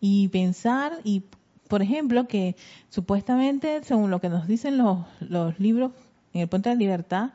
y 0.00 0.28
pensar 0.28 1.00
y 1.04 1.24
por 1.72 1.80
ejemplo, 1.80 2.28
que 2.28 2.54
supuestamente, 2.90 3.82
según 3.82 4.10
lo 4.10 4.20
que 4.20 4.28
nos 4.28 4.46
dicen 4.46 4.76
los, 4.76 5.06
los 5.20 5.58
libros 5.58 5.92
en 6.34 6.42
el 6.42 6.48
Puente 6.48 6.68
de 6.68 6.74
la 6.74 6.78
Libertad, 6.78 7.30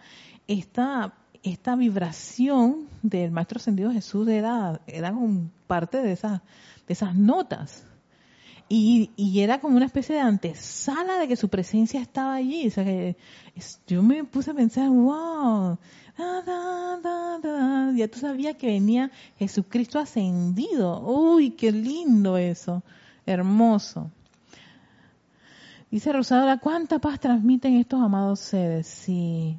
esta, 0.48 1.16
esta 1.42 1.76
vibración 1.76 2.88
del 3.02 3.32
Maestro 3.32 3.58
Ascendido 3.58 3.92
Jesús 3.92 4.28
era, 4.28 4.80
era 4.86 5.12
un 5.12 5.52
parte 5.66 6.04
de 6.04 6.12
esas, 6.12 6.42
de 6.88 6.94
esas 6.94 7.16
notas. 7.16 7.84
Y, 8.70 9.12
y, 9.16 9.40
era 9.40 9.62
como 9.62 9.78
una 9.78 9.86
especie 9.86 10.16
de 10.16 10.22
antesala 10.22 11.20
de 11.20 11.28
que 11.28 11.38
su 11.38 11.48
presencia 11.48 12.02
estaba 12.02 12.36
allí. 12.36 12.68
O 12.68 12.72
sea, 12.72 12.84
que 12.84 13.16
yo 13.88 14.04
me 14.04 14.24
puse 14.26 14.52
a 14.52 14.54
pensar, 14.54 14.90
wow, 14.90 15.78
ya 17.96 18.08
tú 18.08 18.20
sabías 18.20 18.56
que 18.56 18.68
venía 18.68 19.12
Jesucristo 19.38 20.00
ascendido. 20.00 21.02
Uy, 21.02 21.52
qué 21.52 21.72
lindo 21.72 22.38
eso, 22.38 22.84
hermoso. 23.26 24.12
Dice 25.90 26.12
Rosadora, 26.12 26.58
¿cuánta 26.58 27.00
paz 27.00 27.20
transmiten 27.20 27.76
estos 27.76 28.02
amados 28.02 28.40
seres? 28.42 28.88
Sí, 28.88 29.58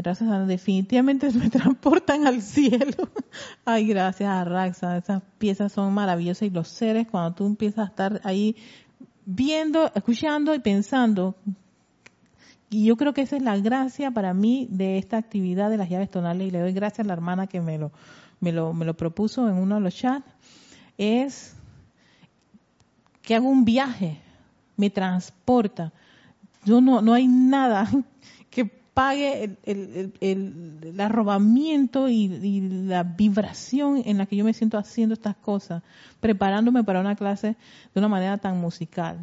gracias 0.00 0.46
definitivamente 0.46 1.30
me 1.34 1.50
transportan 1.50 2.26
al 2.26 2.40
cielo. 2.40 3.10
Ay, 3.64 3.86
gracias 3.86 4.28
a 4.28 4.44
Raxa, 4.44 4.96
esas 4.96 5.22
piezas 5.38 5.72
son 5.72 5.92
maravillosas 5.92 6.42
y 6.42 6.50
los 6.50 6.68
seres, 6.68 7.06
cuando 7.10 7.34
tú 7.34 7.46
empiezas 7.46 7.80
a 7.80 7.88
estar 7.90 8.20
ahí 8.24 8.56
viendo, 9.26 9.90
escuchando 9.94 10.54
y 10.54 10.60
pensando, 10.60 11.34
y 12.70 12.86
yo 12.86 12.96
creo 12.96 13.12
que 13.12 13.20
esa 13.20 13.36
es 13.36 13.42
la 13.42 13.58
gracia 13.58 14.10
para 14.10 14.32
mí 14.32 14.66
de 14.70 14.96
esta 14.96 15.18
actividad 15.18 15.68
de 15.68 15.76
las 15.76 15.90
llaves 15.90 16.10
tonales, 16.10 16.48
y 16.48 16.50
le 16.50 16.60
doy 16.60 16.72
gracias 16.72 17.04
a 17.04 17.08
la 17.08 17.12
hermana 17.12 17.46
que 17.46 17.60
me 17.60 17.76
lo, 17.76 17.92
me 18.40 18.50
lo, 18.50 18.72
me 18.72 18.86
lo 18.86 18.94
propuso 18.94 19.46
en 19.48 19.56
uno 19.56 19.74
de 19.74 19.82
los 19.82 19.94
chats, 19.94 20.26
es 20.96 21.54
que 23.20 23.34
hago 23.34 23.48
un 23.48 23.64
viaje, 23.66 24.18
me 24.76 24.88
transporta. 24.88 25.92
Yo 26.64 26.80
no, 26.80 27.02
no 27.02 27.12
hay 27.12 27.26
nada 27.28 27.88
pague 28.94 29.56
el, 29.64 30.12
el, 30.20 31.00
arrobamiento 31.00 32.08
y, 32.08 32.60
la 32.86 33.02
vibración 33.02 34.02
en 34.04 34.18
la 34.18 34.26
que 34.26 34.36
yo 34.36 34.44
me 34.44 34.52
siento 34.52 34.78
haciendo 34.78 35.14
estas 35.14 35.36
cosas, 35.36 35.82
preparándome 36.20 36.84
para 36.84 37.00
una 37.00 37.16
clase 37.16 37.56
de 37.94 37.98
una 37.98 38.08
manera 38.08 38.38
tan 38.38 38.60
musical. 38.60 39.18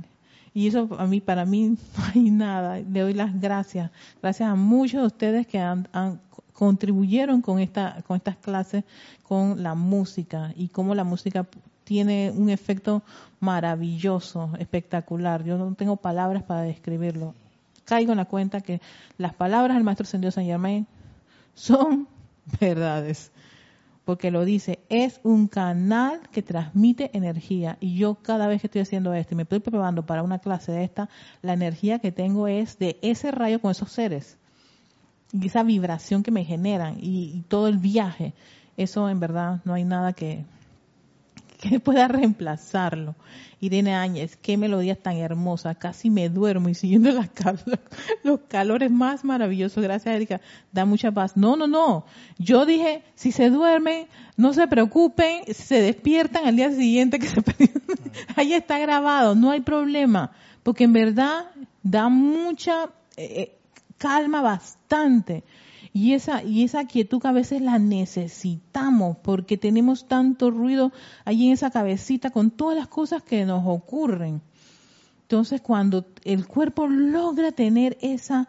Y 0.54 0.68
eso 0.68 0.90
a 0.98 1.06
mí, 1.06 1.22
para 1.22 1.46
mí 1.46 1.70
no 1.98 2.04
hay 2.14 2.32
nada. 2.32 2.80
Le 2.80 3.02
doy 3.02 3.14
las 3.14 3.40
gracias. 3.40 3.92
Gracias 4.22 4.50
a 4.50 4.56
muchos 4.56 5.02
de 5.02 5.08
ustedes 5.08 5.48
que 5.48 5.60
han, 5.60 5.88
contribuyeron 6.54 7.42
con 7.42 7.60
esta, 7.60 8.02
con 8.08 8.18
estas 8.18 8.38
clases, 8.38 8.84
con 9.24 9.62
la 9.62 9.76
música 9.76 10.52
y 10.56 10.70
cómo 10.70 10.96
la 10.96 11.04
música 11.04 11.48
tiene 11.84 12.32
un 12.36 12.50
efecto 12.50 13.04
maravilloso, 13.40 14.52
espectacular. 14.60 15.44
Yo 15.44 15.58
no 15.58 15.74
tengo 15.76 15.96
palabras 15.96 16.44
para 16.44 16.62
describirlo 16.62 17.34
caigo 17.90 18.12
en 18.12 18.20
la 18.20 18.26
cuenta 18.26 18.62
que 18.62 18.82
las 19.18 19.34
palabras 19.34 19.76
del 19.76 19.84
Maestro 19.84 20.04
Ascendido 20.04 20.32
San 20.32 20.46
Germain 20.46 20.86
son 21.56 22.08
verdades. 22.62 23.32
Porque 24.06 24.30
lo 24.30 24.46
dice, 24.46 24.80
es 24.90 25.20
un 25.24 25.48
canal 25.48 26.22
que 26.32 26.44
transmite 26.44 27.10
energía. 27.18 27.78
Y 27.80 27.96
yo 27.96 28.16
cada 28.16 28.48
vez 28.48 28.62
que 28.62 28.68
estoy 28.68 28.82
haciendo 28.82 29.14
esto 29.14 29.34
y 29.34 29.38
me 29.38 29.44
estoy 29.44 29.60
preparando 29.60 30.06
para 30.06 30.24
una 30.24 30.38
clase 30.38 30.72
de 30.72 30.84
esta, 30.84 31.10
la 31.42 31.54
energía 31.54 31.98
que 32.00 32.12
tengo 32.12 32.48
es 32.48 32.78
de 32.78 32.98
ese 33.02 33.32
rayo 33.32 33.60
con 33.60 33.72
esos 33.72 33.92
seres. 33.92 34.38
Y 35.32 35.48
esa 35.48 35.64
vibración 35.64 36.22
que 36.22 36.32
me 36.32 36.46
generan 36.46 36.98
y 37.00 37.44
todo 37.48 37.68
el 37.68 37.78
viaje. 37.78 38.34
Eso 38.78 39.10
en 39.10 39.20
verdad 39.20 39.62
no 39.64 39.74
hay 39.74 39.84
nada 39.84 40.14
que, 40.14 40.46
que 41.60 41.80
pueda 41.80 42.08
reemplazarlo. 42.08 43.16
Irene 43.60 43.94
Áñez, 43.94 44.38
qué 44.38 44.56
melodía 44.56 44.96
tan 44.96 45.18
hermosa, 45.18 45.76
casi 45.76 46.10
me 46.10 46.30
duermo 46.30 46.70
y 46.70 46.76
siguiendo 46.76 47.12
las 47.12 47.30
los 48.24 48.40
calores 48.48 48.90
más 48.90 49.26
maravillosos. 49.26 49.84
Gracias, 49.84 50.16
Erika, 50.16 50.40
da 50.72 50.86
mucha 50.86 51.12
paz. 51.12 51.36
No, 51.36 51.58
no, 51.58 51.68
no. 51.68 52.06
Yo 52.38 52.66
dije, 52.66 53.04
si 53.16 53.34
se 53.34 53.50
duermen, 53.50 54.08
no 54.38 54.54
se 54.54 54.68
preocupen, 54.68 55.44
se 55.54 55.82
despiertan 55.82 56.46
al 56.48 56.56
día 56.56 56.72
siguiente 56.72 57.20
que 57.20 57.28
se 57.28 57.44
Ahí 58.38 58.54
está 58.54 58.80
grabado, 58.80 59.36
no 59.36 59.52
hay 59.52 59.60
problema, 59.60 60.32
porque 60.64 60.86
en 60.86 60.94
verdad 60.94 61.52
da 61.84 62.08
mucha 62.08 62.86
eh, 63.18 63.42
eh, 63.42 63.58
calma 63.98 64.42
bastante. 64.42 65.44
Y 65.92 66.14
esa, 66.14 66.44
y 66.44 66.64
esa 66.64 66.86
quietud 66.86 67.26
a 67.26 67.32
veces 67.32 67.62
la 67.62 67.80
necesitamos 67.80 69.18
porque 69.18 69.58
tenemos 69.58 70.08
tanto 70.08 70.52
ruido 70.52 70.92
allí 71.26 71.48
en 71.48 71.54
esa 71.54 71.72
cabecita 71.72 72.30
con 72.30 72.52
todas 72.52 72.78
las 72.78 72.88
cosas 72.88 73.24
que 73.24 73.46
nos 73.46 73.64
ocurren. 73.66 74.42
Entonces, 75.24 75.62
cuando 75.62 76.06
el 76.24 76.48
cuerpo 76.48 76.88
logra 76.88 77.52
tener 77.52 77.98
esa, 78.02 78.48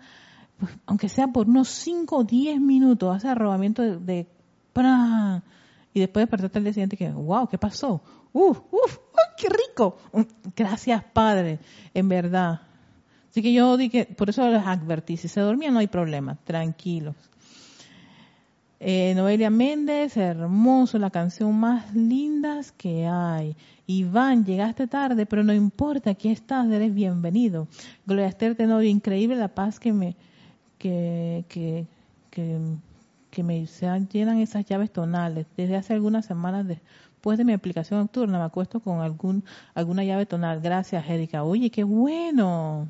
pues, 0.59 0.73
aunque 0.87 1.09
sea 1.09 1.29
por 1.29 1.49
unos 1.49 1.69
5 1.69 2.17
o 2.17 2.25
10 2.25 2.61
minutos, 2.61 3.17
hace 3.17 3.29
arrobamiento 3.29 3.83
de, 3.83 3.99
de 3.99 4.27
y 5.93 6.01
después 6.01 6.23
despertarte 6.23 6.59
al 6.59 6.65
día 6.65 6.73
siguiente 6.73 6.97
que, 6.97 7.11
wow, 7.11 7.49
¿qué 7.49 7.59
pasó? 7.59 8.01
¡Uf, 8.33 8.61
uf! 8.71 8.99
¡Qué 9.37 9.49
rico! 9.49 9.99
Gracias, 10.57 11.03
Padre, 11.13 11.59
en 11.93 12.09
verdad. 12.09 12.61
Así 13.31 13.43
que 13.43 13.53
yo 13.53 13.77
dije, 13.77 14.07
por 14.07 14.31
eso 14.31 14.49
les 14.49 14.65
advertí, 14.67 15.17
si 15.17 15.29
se 15.29 15.41
dormía 15.41 15.71
no 15.71 15.79
hay 15.79 15.87
problema, 15.87 16.37
tranquilos. 16.45 17.15
Eh, 18.83 19.13
Noelia 19.15 19.51
Méndez, 19.51 20.17
hermoso, 20.17 20.99
la 20.99 21.11
canción 21.11 21.55
más 21.55 21.95
lindas 21.95 22.73
que 22.73 23.07
hay. 23.07 23.55
Iván, 23.87 24.47
llegaste 24.47 24.87
tarde, 24.87 25.27
pero 25.27 25.45
no 25.45 25.53
importa, 25.53 26.11
aquí 26.11 26.31
estás, 26.31 26.67
eres 26.71 26.95
bienvenido. 26.95 27.69
Gloria 28.07 28.27
Esther 28.27 28.57
Tenorio, 28.57 28.89
increíble 28.89 29.37
la 29.37 29.49
paz 29.49 29.79
que 29.79 29.93
me, 29.93 30.17
que, 30.79 31.45
que, 31.51 31.87
que, 32.31 33.43
me 33.43 33.67
llenan 33.67 34.39
esas 34.39 34.65
llaves 34.65 34.91
tonales. 34.91 35.47
Desde 35.59 35.77
hace 35.77 35.93
algunas 35.93 36.25
semanas 36.25 36.67
después 36.67 37.37
de 37.37 37.45
mi 37.45 37.53
aplicación 37.53 38.01
nocturna 38.01 38.39
me 38.39 38.45
acuesto 38.45 38.81
con 38.81 39.01
algún, 39.01 39.45
alguna 39.75 40.05
llave 40.05 40.25
tonal. 40.25 40.61
Gracias, 40.63 41.07
Erika. 41.07 41.45
Oye, 41.45 41.71
qué 41.71 41.85
bueno. 41.85 42.89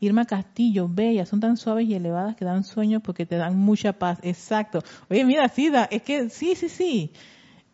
Irma 0.00 0.24
Castillo, 0.24 0.88
bella, 0.88 1.26
son 1.26 1.40
tan 1.40 1.58
suaves 1.58 1.86
y 1.86 1.94
elevadas 1.94 2.34
que 2.34 2.46
dan 2.46 2.64
sueño 2.64 3.00
porque 3.00 3.26
te 3.26 3.36
dan 3.36 3.58
mucha 3.58 3.92
paz. 3.92 4.18
Exacto. 4.22 4.82
Oye, 5.10 5.24
mira, 5.26 5.46
Sida, 5.50 5.84
es 5.90 6.02
que 6.02 6.30
sí, 6.30 6.54
sí, 6.56 6.70
sí. 6.70 7.12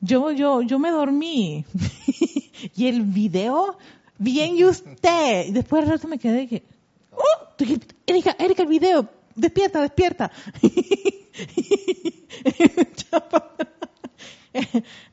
Yo, 0.00 0.32
yo, 0.32 0.62
yo 0.62 0.80
me 0.80 0.90
dormí. 0.90 1.64
y 2.74 2.88
el 2.88 3.02
video, 3.02 3.78
bien 4.18 4.56
y 4.56 4.64
usted. 4.64 5.52
Después 5.52 5.84
de 5.84 5.92
rato 5.92 6.08
me 6.08 6.18
quedé 6.18 6.48
que, 6.48 6.64
¡Oh! 7.12 7.46
Erika, 8.06 8.34
Erika, 8.38 8.62
el 8.64 8.68
video, 8.68 9.08
despierta, 9.36 9.80
despierta. 9.80 10.32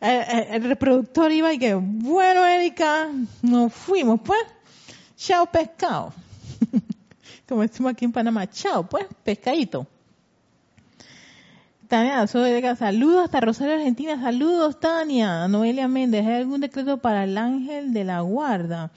el 0.02 0.64
reproductor 0.64 1.32
iba 1.32 1.54
y 1.54 1.60
que, 1.60 1.76
bueno, 1.76 2.44
Erika, 2.44 3.12
nos 3.44 3.72
fuimos, 3.72 4.20
pues. 4.22 4.42
Chao, 5.16 5.46
pescado 5.46 6.12
como 7.48 7.62
decimos 7.62 7.92
aquí 7.92 8.06
en 8.06 8.12
Panamá, 8.12 8.50
chao, 8.50 8.88
pues, 8.88 9.06
pescadito. 9.24 9.88
Tania 11.88 12.26
saludos 12.26 13.26
hasta 13.26 13.42
Rosario, 13.42 13.76
Argentina, 13.76 14.20
saludos 14.20 14.80
Tania, 14.80 15.48
Noelia 15.48 15.88
Méndez, 15.88 16.26
¿hay 16.26 16.36
algún 16.36 16.62
decreto 16.62 16.98
para 16.98 17.26
el 17.26 17.38
ángel 17.38 17.94
de 17.94 18.04
la 18.04 18.22
guarda? 18.22 18.92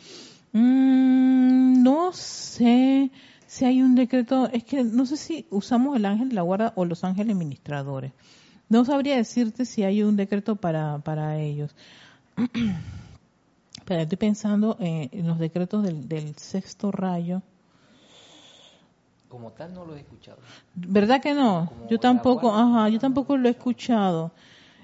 Mm, 0.53 1.83
no 1.83 2.13
sé 2.13 3.11
si 3.47 3.65
hay 3.65 3.83
un 3.83 3.97
decreto, 3.97 4.49
es 4.51 4.65
que 4.65 4.83
no 4.83 5.05
sé 5.05 5.17
si 5.17 5.47
usamos 5.51 5.97
el 5.97 6.07
ángel 6.07 6.31
de 6.31 6.37
la 6.37 6.43
guarda 6.43 6.73
o 6.77 6.85
los 6.85 7.05
ángeles 7.05 7.35
administradores. 7.35 8.13
No 8.69 8.85
sabría 8.85 9.17
decirte 9.17 9.67
si 9.67 9.83
hay 9.83 10.03
un 10.03 10.17
decreto 10.17 10.57
para, 10.57 10.99
para 11.01 11.39
ellos. 11.39 11.75
Pero 13.85 14.01
estoy 14.01 14.17
pensando 14.17 14.77
en 14.81 15.27
los 15.27 15.39
decretos 15.39 15.85
del 15.85 16.35
sexto 16.37 16.91
rayo 16.91 17.43
como 19.37 19.53
tal 19.53 19.75
no 19.75 19.85
lo 19.85 19.95
he 19.95 20.01
escuchado. 20.01 20.39
¿Verdad 20.75 21.21
que 21.21 21.35
no? 21.35 21.71
yo 21.91 22.01
tampoco, 22.01 22.55
ajá, 22.55 22.89
yo 22.89 22.99
tampoco 22.99 23.37
lo 23.37 23.49
he 23.49 23.51
escuchado. 23.51 24.33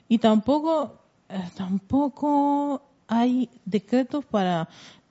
Y 0.09 0.19
tampoco, 0.19 0.99
eh, 1.31 1.43
tampoco 1.57 2.83
hay 3.09 3.49
decretos 3.65 4.27
para, 4.27 4.69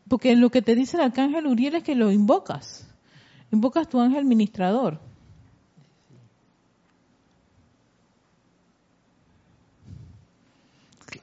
porque 0.08 0.36
lo 0.36 0.52
que 0.52 0.62
te 0.62 0.76
dice 0.76 0.96
el 0.96 1.04
arcángel 1.06 1.48
Uriel 1.48 1.74
es 1.74 1.84
que 1.84 1.96
lo 1.96 2.12
invocas. 2.12 2.88
Invocas 3.52 3.90
tu 3.90 4.00
ángel 4.00 4.26
ministrador. 4.26 5.00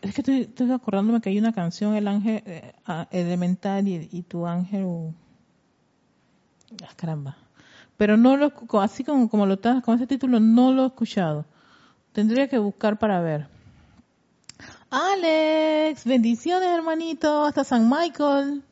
Es 0.02 0.12
que 0.12 0.40
estoy, 0.40 0.72
acordándome 0.72 1.20
que 1.20 1.28
hay 1.28 1.38
una 1.38 1.52
canción, 1.52 1.94
El 1.94 2.08
ángel 2.08 2.42
eh, 2.46 2.72
elemental 3.12 3.86
y, 3.86 4.22
tu 4.22 4.44
ángel. 4.44 5.14
Ah, 6.82 6.92
caramba. 6.96 7.36
Pero 7.98 8.16
no 8.16 8.36
lo, 8.36 8.52
así 8.80 9.04
como, 9.04 9.28
como 9.28 9.44
lo 9.44 9.54
estás, 9.54 9.82
con 9.82 9.96
ese 9.96 10.06
título, 10.06 10.40
no 10.40 10.72
lo 10.72 10.84
he 10.84 10.86
escuchado. 10.86 11.44
Tendría 12.12 12.48
que 12.48 12.56
buscar 12.58 12.98
para 12.98 13.20
ver. 13.20 13.48
Alex, 14.88 16.04
bendiciones 16.04 16.68
hermanito, 16.70 17.44
hasta 17.44 17.64
San 17.64 17.90
Michael. 17.90 18.62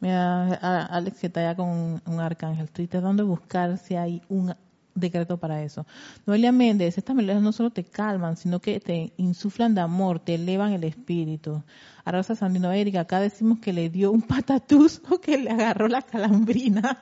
Mira, 0.00 0.54
Alex 0.86 1.20
que 1.20 1.26
está 1.26 1.40
allá 1.40 1.54
con 1.54 2.00
un, 2.04 2.20
arcángel. 2.20 2.64
Estoy 2.64 2.86
tratando 2.86 3.22
de 3.22 3.28
buscar 3.28 3.76
si 3.76 3.94
hay 3.94 4.22
un 4.30 4.54
decreto 4.94 5.38
para 5.38 5.62
eso. 5.62 5.86
Noelia 6.26 6.52
Méndez, 6.52 6.98
estas 6.98 7.16
melodías 7.16 7.42
no 7.42 7.52
solo 7.52 7.70
te 7.70 7.84
calman, 7.84 8.36
sino 8.36 8.60
que 8.60 8.80
te 8.80 9.12
insuflan 9.16 9.74
de 9.74 9.80
amor, 9.80 10.20
te 10.20 10.34
elevan 10.34 10.72
el 10.72 10.84
espíritu. 10.84 11.62
A 12.04 12.12
Rosa 12.12 12.34
Sandino 12.34 12.72
Erika, 12.72 13.00
acá 13.00 13.20
decimos 13.20 13.58
que 13.60 13.72
le 13.72 13.90
dio 13.90 14.10
un 14.10 14.22
patatús 14.22 15.02
o 15.10 15.20
que 15.20 15.38
le 15.38 15.50
agarró 15.50 15.88
la 15.88 16.02
calambrina. 16.02 16.98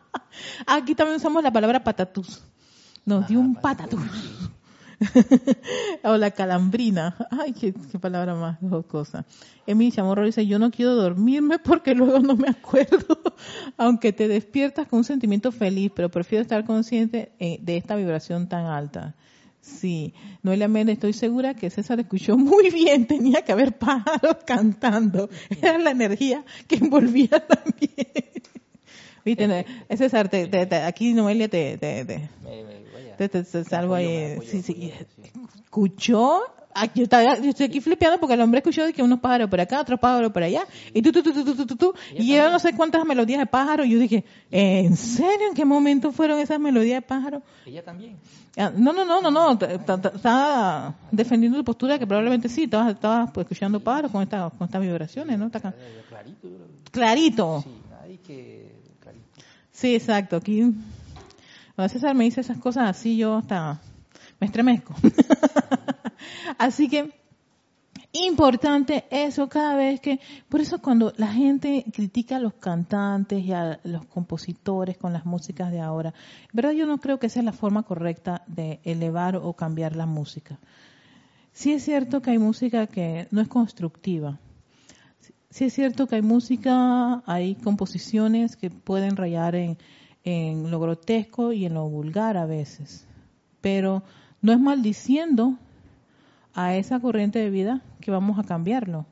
Aquí 0.66 0.94
también 0.94 1.16
usamos 1.16 1.42
la 1.42 1.52
palabra 1.52 1.82
patatús. 1.82 2.44
Nos 3.04 3.26
dio 3.28 3.40
un 3.40 3.54
patatús. 3.54 4.02
o 6.04 6.16
la 6.16 6.30
calambrina. 6.30 7.16
Ay, 7.30 7.52
qué, 7.52 7.72
palabra 8.00 8.34
más 8.34 8.58
cosa. 8.88 9.24
Emi 9.66 9.92
Chamorro 9.92 10.24
dice, 10.24 10.46
yo 10.46 10.58
no 10.58 10.70
quiero 10.70 10.94
dormirme 10.94 11.58
porque 11.58 11.94
luego 11.94 12.20
no 12.20 12.36
me 12.36 12.48
acuerdo. 12.48 13.18
Aunque 13.76 14.12
te 14.12 14.28
despiertas 14.28 14.88
con 14.88 14.98
un 14.98 15.04
sentimiento 15.04 15.52
feliz, 15.52 15.90
pero 15.94 16.10
prefiero 16.10 16.42
estar 16.42 16.64
consciente 16.64 17.32
eh, 17.38 17.58
de 17.60 17.76
esta 17.76 17.96
vibración 17.96 18.48
tan 18.48 18.66
alta. 18.66 19.14
Sí, 19.60 20.14
Noelia 20.44 20.68
Méndez, 20.68 20.94
estoy 20.94 21.12
segura 21.12 21.54
que 21.54 21.70
César 21.70 21.98
escuchó 21.98 22.38
muy 22.38 22.70
bien, 22.70 23.06
tenía 23.06 23.42
que 23.42 23.52
haber 23.52 23.76
pájaros 23.76 24.36
cantando, 24.46 25.28
era 25.60 25.78
la 25.78 25.90
energía 25.90 26.44
que 26.68 26.76
envolvía 26.76 27.44
también. 27.46 28.06
Viste, 29.26 29.66
César, 29.96 30.30
aquí 30.84 31.12
Noelia 31.12 31.48
te, 31.48 31.76
te, 31.76 33.44
salvo 33.64 33.96
ahí. 33.96 34.38
Sí, 34.46 34.62
sí. 34.62 34.92
Escuchó. 35.64 36.42
yo, 36.94 37.02
estaba, 37.02 37.36
yo 37.40 37.50
estoy 37.50 37.66
aquí 37.66 37.80
flipeando 37.80 38.20
porque 38.20 38.34
el 38.34 38.40
hombre 38.40 38.58
escuchó 38.58 38.84
que 38.94 39.02
unos 39.02 39.18
pájaros 39.18 39.50
por 39.50 39.60
acá, 39.60 39.80
otros 39.80 39.98
pájaros 39.98 40.30
por 40.30 40.44
allá, 40.44 40.64
y 40.94 41.02
tú, 41.02 41.10
tú, 41.10 41.24
tú, 41.24 41.32
tú, 41.32 41.56
tú, 41.56 41.66
tú, 41.66 41.74
tú. 41.74 41.94
Y 42.14 42.36
yo 42.36 42.52
no 42.52 42.60
sé 42.60 42.72
cuántas 42.76 43.04
melodías 43.04 43.40
de 43.40 43.46
pájaro. 43.46 43.84
Y 43.84 43.90
yo 43.90 43.98
dije, 43.98 44.24
¿en 44.52 44.96
serio? 44.96 45.48
¿En 45.48 45.54
qué 45.54 45.64
momento 45.64 46.12
fueron 46.12 46.38
esas 46.38 46.60
melodías 46.60 46.98
de 46.98 47.02
pájaro? 47.02 47.42
Ella 47.66 47.82
también. 47.82 48.16
No, 48.56 48.92
no, 48.92 49.04
no, 49.04 49.20
no, 49.20 49.30
no. 49.32 49.58
Estaba 49.58 50.94
defendiendo 51.10 51.58
tu 51.58 51.64
postura 51.64 51.98
que 51.98 52.06
probablemente 52.06 52.48
sí. 52.48 52.62
Estabas, 52.62 52.94
estabas 52.94 53.32
pues, 53.32 53.44
escuchando 53.46 53.80
pájaros 53.80 54.12
con, 54.12 54.22
esta, 54.22 54.50
con 54.50 54.66
estas 54.66 54.80
vibraciones, 54.80 55.36
¿no? 55.36 55.50
Clarito. 55.50 56.48
Clarito. 56.92 57.64
Sí, 57.64 58.20
que... 58.24 58.65
Sí, 59.76 59.94
exacto. 59.94 60.36
Aquí 60.36 60.72
cuando 61.74 61.92
César 61.92 62.14
me 62.14 62.24
dice 62.24 62.40
esas 62.40 62.56
cosas 62.56 62.88
así, 62.88 63.18
yo 63.18 63.36
hasta 63.36 63.78
me 64.40 64.46
estremezco. 64.46 64.94
así 66.58 66.88
que 66.88 67.12
importante 68.12 69.04
eso 69.10 69.50
cada 69.50 69.76
vez 69.76 70.00
que, 70.00 70.18
por 70.48 70.62
eso 70.62 70.80
cuando 70.80 71.12
la 71.18 71.26
gente 71.26 71.84
critica 71.92 72.36
a 72.36 72.40
los 72.40 72.54
cantantes 72.54 73.44
y 73.44 73.52
a 73.52 73.78
los 73.84 74.06
compositores 74.06 74.96
con 74.96 75.12
las 75.12 75.26
músicas 75.26 75.70
de 75.70 75.82
ahora, 75.82 76.14
verdad 76.54 76.70
yo 76.70 76.86
no 76.86 76.96
creo 76.96 77.18
que 77.18 77.28
sea 77.28 77.42
la 77.42 77.52
forma 77.52 77.82
correcta 77.82 78.44
de 78.46 78.80
elevar 78.82 79.36
o 79.36 79.52
cambiar 79.52 79.94
la 79.94 80.06
música. 80.06 80.58
Sí 81.52 81.74
es 81.74 81.84
cierto 81.84 82.22
que 82.22 82.30
hay 82.30 82.38
música 82.38 82.86
que 82.86 83.28
no 83.30 83.42
es 83.42 83.48
constructiva. 83.48 84.38
Sí 85.56 85.64
es 85.64 85.72
cierto 85.72 86.06
que 86.06 86.16
hay 86.16 86.20
música, 86.20 87.22
hay 87.24 87.54
composiciones 87.54 88.56
que 88.56 88.68
pueden 88.68 89.16
rayar 89.16 89.54
en, 89.54 90.70
lo 90.70 90.78
grotesco 90.78 91.54
y 91.54 91.64
en 91.64 91.72
lo 91.72 91.88
vulgar 91.88 92.36
a 92.36 92.44
veces. 92.44 93.06
Pero 93.62 94.02
no 94.42 94.52
es 94.52 94.60
maldiciendo 94.60 95.56
a 96.52 96.76
esa 96.76 97.00
corriente 97.00 97.38
de 97.38 97.48
vida 97.48 97.80
que 98.02 98.10
vamos 98.10 98.38
a 98.38 98.44
cambiarlo. 98.44 99.06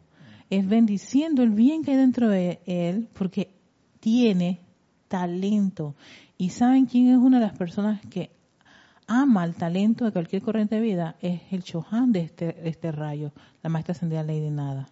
Es 0.50 0.68
bendiciendo 0.68 1.42
el 1.42 1.48
bien 1.48 1.82
que 1.82 1.92
hay 1.92 1.96
dentro 1.96 2.28
de 2.28 2.60
él 2.66 3.08
porque 3.14 3.54
tiene 4.00 4.60
talento. 5.08 5.94
¿Y 6.36 6.50
saben 6.50 6.84
quién 6.84 7.08
es 7.08 7.16
una 7.16 7.40
de 7.40 7.46
las 7.46 7.56
personas 7.56 8.02
que 8.10 8.32
ama 9.06 9.44
el 9.44 9.54
talento 9.54 10.04
de 10.04 10.12
cualquier 10.12 10.42
corriente 10.42 10.74
de 10.74 10.82
vida? 10.82 11.16
Es 11.22 11.40
el 11.52 11.64
Chohan 11.64 12.12
de 12.12 12.20
este, 12.20 12.68
este 12.68 12.92
rayo, 12.92 13.32
la 13.62 13.70
maestra 13.70 13.92
ascendida 13.92 14.22
Lady 14.22 14.50
Nada. 14.50 14.88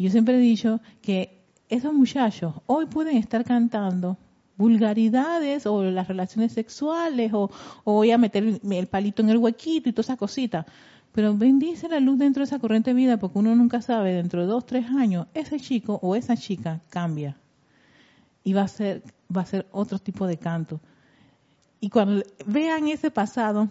Yo 0.00 0.10
siempre 0.10 0.36
he 0.36 0.40
dicho 0.40 0.80
que 1.02 1.42
esos 1.68 1.92
muchachos 1.92 2.54
hoy 2.64 2.86
pueden 2.86 3.18
estar 3.18 3.44
cantando 3.44 4.16
vulgaridades 4.56 5.66
o 5.66 5.82
las 5.84 6.08
relaciones 6.08 6.52
sexuales 6.52 7.32
o, 7.34 7.50
voy 7.84 8.10
a 8.10 8.16
meter 8.16 8.60
el 8.62 8.86
palito 8.86 9.20
en 9.20 9.28
el 9.28 9.36
huequito 9.36 9.90
y 9.90 9.92
todas 9.92 10.06
esas 10.06 10.16
cositas. 10.16 10.64
Pero 11.12 11.36
bendice 11.36 11.86
la 11.88 12.00
luz 12.00 12.18
dentro 12.18 12.40
de 12.40 12.44
esa 12.44 12.58
corriente 12.58 12.90
de 12.90 12.94
vida 12.94 13.18
porque 13.18 13.38
uno 13.38 13.54
nunca 13.54 13.82
sabe, 13.82 14.14
dentro 14.14 14.40
de 14.40 14.46
dos, 14.46 14.64
tres 14.64 14.86
años, 14.86 15.26
ese 15.34 15.60
chico 15.60 15.98
o 16.02 16.16
esa 16.16 16.34
chica 16.34 16.80
cambia 16.88 17.36
y 18.42 18.54
va 18.54 18.62
a 18.62 18.68
ser, 18.68 19.02
va 19.34 19.42
a 19.42 19.46
ser 19.46 19.66
otro 19.70 19.98
tipo 19.98 20.26
de 20.26 20.38
canto. 20.38 20.80
Y 21.78 21.90
cuando 21.90 22.22
vean 22.46 22.88
ese 22.88 23.10
pasado, 23.10 23.68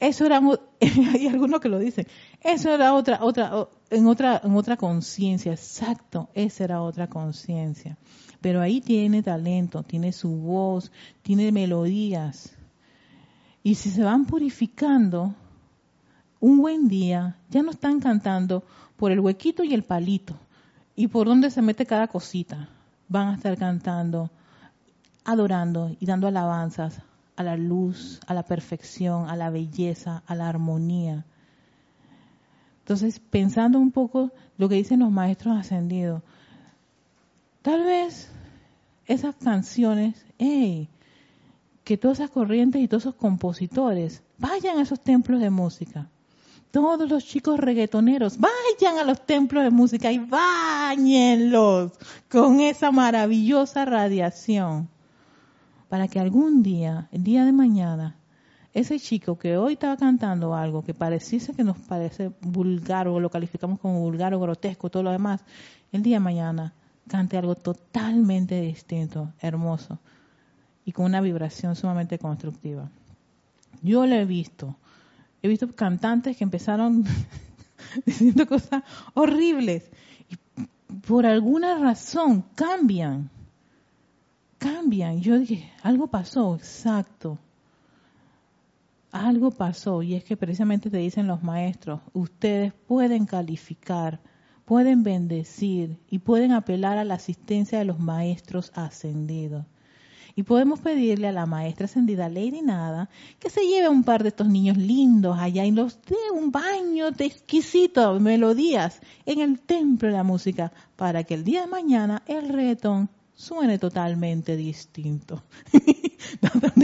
eso 0.00 0.26
era, 0.26 0.40
hay 0.80 1.28
algunos 1.28 1.60
que 1.60 1.68
lo 1.68 1.78
dicen, 1.78 2.06
eso 2.40 2.74
era 2.74 2.94
otra, 2.94 3.22
otra, 3.22 3.68
en 3.90 4.06
otra, 4.06 4.40
en 4.42 4.56
otra 4.56 4.76
conciencia, 4.76 5.52
exacto, 5.52 6.28
esa 6.34 6.64
era 6.64 6.82
otra 6.82 7.06
conciencia 7.06 7.96
pero 8.40 8.60
ahí 8.60 8.80
tiene 8.80 9.22
talento, 9.22 9.82
tiene 9.82 10.12
su 10.12 10.30
voz, 10.30 10.90
tiene 11.22 11.52
melodías. 11.52 12.56
Y 13.62 13.74
si 13.74 13.90
se 13.90 14.02
van 14.02 14.24
purificando, 14.24 15.34
un 16.40 16.58
buen 16.58 16.88
día 16.88 17.36
ya 17.50 17.62
no 17.62 17.70
están 17.70 18.00
cantando 18.00 18.64
por 18.96 19.12
el 19.12 19.20
huequito 19.20 19.62
y 19.62 19.74
el 19.74 19.84
palito 19.84 20.34
y 20.96 21.08
por 21.08 21.26
donde 21.26 21.50
se 21.50 21.60
mete 21.60 21.84
cada 21.84 22.08
cosita. 22.08 22.68
Van 23.08 23.28
a 23.28 23.34
estar 23.34 23.58
cantando, 23.58 24.30
adorando 25.24 25.94
y 26.00 26.06
dando 26.06 26.26
alabanzas 26.26 27.02
a 27.40 27.42
la 27.42 27.56
luz, 27.56 28.20
a 28.26 28.34
la 28.34 28.44
perfección, 28.44 29.28
a 29.28 29.36
la 29.36 29.50
belleza, 29.50 30.22
a 30.26 30.34
la 30.34 30.48
armonía. 30.48 31.24
Entonces, 32.80 33.20
pensando 33.20 33.78
un 33.78 33.90
poco 33.90 34.30
lo 34.58 34.68
que 34.68 34.76
dicen 34.76 35.00
los 35.00 35.10
maestros 35.10 35.56
ascendidos, 35.56 36.22
Tal 37.62 37.84
vez 37.84 38.30
esas 39.06 39.34
canciones, 39.36 40.24
que 40.38 41.96
todas 41.98 42.20
esas 42.20 42.30
corrientes 42.30 42.80
y 42.80 42.88
todos 42.88 43.02
esos 43.02 43.16
compositores 43.16 44.22
vayan 44.38 44.78
a 44.78 44.82
esos 44.82 45.00
templos 45.00 45.40
de 45.40 45.50
música. 45.50 46.08
Todos 46.70 47.10
los 47.10 47.26
chicos 47.26 47.58
reggaetoneros 47.58 48.38
vayan 48.38 48.98
a 48.98 49.04
los 49.04 49.26
templos 49.26 49.64
de 49.64 49.70
música 49.70 50.10
y 50.10 50.18
bañenlos 50.18 51.92
con 52.30 52.60
esa 52.60 52.92
maravillosa 52.92 53.84
radiación. 53.84 54.88
Para 55.90 56.06
que 56.06 56.20
algún 56.20 56.62
día, 56.62 57.08
el 57.10 57.24
día 57.24 57.44
de 57.44 57.50
mañana, 57.50 58.14
ese 58.72 59.00
chico 59.00 59.36
que 59.36 59.56
hoy 59.56 59.72
estaba 59.72 59.96
cantando 59.96 60.54
algo 60.54 60.84
que 60.84 60.94
pareciese 60.94 61.52
que 61.52 61.64
nos 61.64 61.76
parece 61.78 62.30
vulgar 62.42 63.08
o 63.08 63.18
lo 63.18 63.28
calificamos 63.28 63.80
como 63.80 63.98
vulgar 63.98 64.32
o 64.32 64.40
grotesco, 64.40 64.88
todo 64.88 65.02
lo 65.02 65.10
demás, 65.10 65.42
el 65.90 66.04
día 66.04 66.16
de 66.16 66.20
mañana 66.20 66.72
cante 67.08 67.36
algo 67.36 67.56
totalmente 67.56 68.60
distinto, 68.60 69.32
hermoso 69.40 69.98
y 70.84 70.92
con 70.92 71.06
una 71.06 71.20
vibración 71.20 71.74
sumamente 71.74 72.20
constructiva. 72.20 72.88
Yo 73.82 74.06
lo 74.06 74.14
he 74.14 74.24
visto. 74.24 74.76
He 75.42 75.48
visto 75.48 75.74
cantantes 75.74 76.36
que 76.36 76.44
empezaron 76.44 77.04
diciendo 78.06 78.46
cosas 78.46 78.84
horribles 79.14 79.90
y 80.28 80.36
por 81.08 81.26
alguna 81.26 81.78
razón 81.78 82.44
cambian. 82.54 83.28
Cambian. 84.60 85.20
Yo 85.20 85.36
dije, 85.40 85.68
algo 85.82 86.06
pasó, 86.06 86.54
exacto. 86.54 87.36
Algo 89.10 89.50
pasó 89.50 90.04
y 90.04 90.14
es 90.14 90.22
que 90.22 90.36
precisamente 90.36 90.88
te 90.88 90.98
dicen 90.98 91.26
los 91.26 91.42
maestros, 91.42 92.00
ustedes 92.12 92.72
pueden 92.86 93.26
calificar 93.26 94.20
pueden 94.70 95.02
bendecir 95.02 95.98
y 96.08 96.20
pueden 96.20 96.52
apelar 96.52 96.96
a 96.96 97.02
la 97.02 97.14
asistencia 97.14 97.80
de 97.80 97.84
los 97.84 97.98
maestros 97.98 98.70
ascendidos. 98.76 99.66
Y 100.36 100.44
podemos 100.44 100.78
pedirle 100.78 101.26
a 101.26 101.32
la 101.32 101.44
maestra 101.44 101.86
ascendida 101.86 102.28
Lady 102.28 102.62
Nada 102.62 103.10
que 103.40 103.50
se 103.50 103.66
lleve 103.66 103.86
a 103.86 103.90
un 103.90 104.04
par 104.04 104.22
de 104.22 104.28
estos 104.28 104.46
niños 104.46 104.76
lindos 104.76 105.36
allá 105.36 105.64
y 105.64 105.72
los 105.72 106.00
dé 106.02 106.14
un 106.32 106.52
baño 106.52 107.10
de 107.10 107.24
exquisito 107.24 108.20
melodías 108.20 109.00
en 109.26 109.40
el 109.40 109.58
templo 109.58 110.06
de 110.06 110.14
la 110.14 110.22
música 110.22 110.72
para 110.94 111.24
que 111.24 111.34
el 111.34 111.42
día 111.42 111.62
de 111.62 111.66
mañana 111.66 112.22
el 112.28 112.48
reggaetón 112.48 113.10
suene 113.40 113.78
totalmente 113.78 114.54
distinto. 114.54 115.42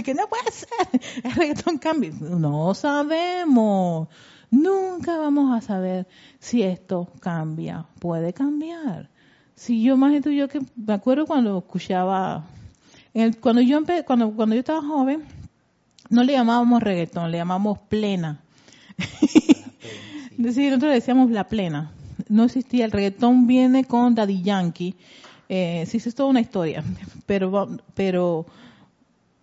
que 0.05 0.15
no 0.15 0.27
puede 0.27 0.51
ser, 0.51 1.01
el 1.23 1.33
reggaetón 1.33 1.79
cambia. 1.79 2.13
No 2.21 2.73
sabemos. 2.75 4.09
Nunca 4.51 5.19
vamos 5.19 5.55
a 5.55 5.61
saber 5.61 6.07
si 6.39 6.63
esto 6.63 7.13
cambia. 7.21 7.85
Puede 7.99 8.33
cambiar. 8.33 9.11
Si 9.55 9.83
yo 9.83 9.99
más 9.99 10.19
tú 10.23 10.31
yo 10.31 10.49
que 10.49 10.61
me 10.77 10.95
acuerdo 10.95 11.27
cuando 11.27 11.59
escuchaba, 11.59 12.47
cuando 13.41 13.61
yo 13.61 13.81
cuando 14.07 14.33
cuando 14.33 14.55
yo 14.55 14.61
estaba 14.61 14.81
joven, 14.81 15.25
no 16.09 16.25
le 16.25 16.33
llamábamos 16.33 16.83
reggaetón, 16.83 17.31
le 17.31 17.39
llamábamos 17.39 17.81
plena. 17.81 18.41
decir, 20.39 20.71
nosotros 20.71 20.95
decíamos 20.95 21.31
la 21.31 21.49
plena. 21.49 21.91
No 22.29 22.45
existía 22.45 22.87
el 22.87 22.93
reggaetón 22.93 23.47
viene 23.47 23.85
con 23.85 24.15
Daddy 24.15 24.43
Yankee 24.43 24.97
eh, 25.49 25.85
sí, 25.87 25.99
es 25.99 26.15
toda 26.15 26.31
una 26.31 26.41
historia, 26.41 26.83
pero, 27.27 27.69
pero, 27.95 28.47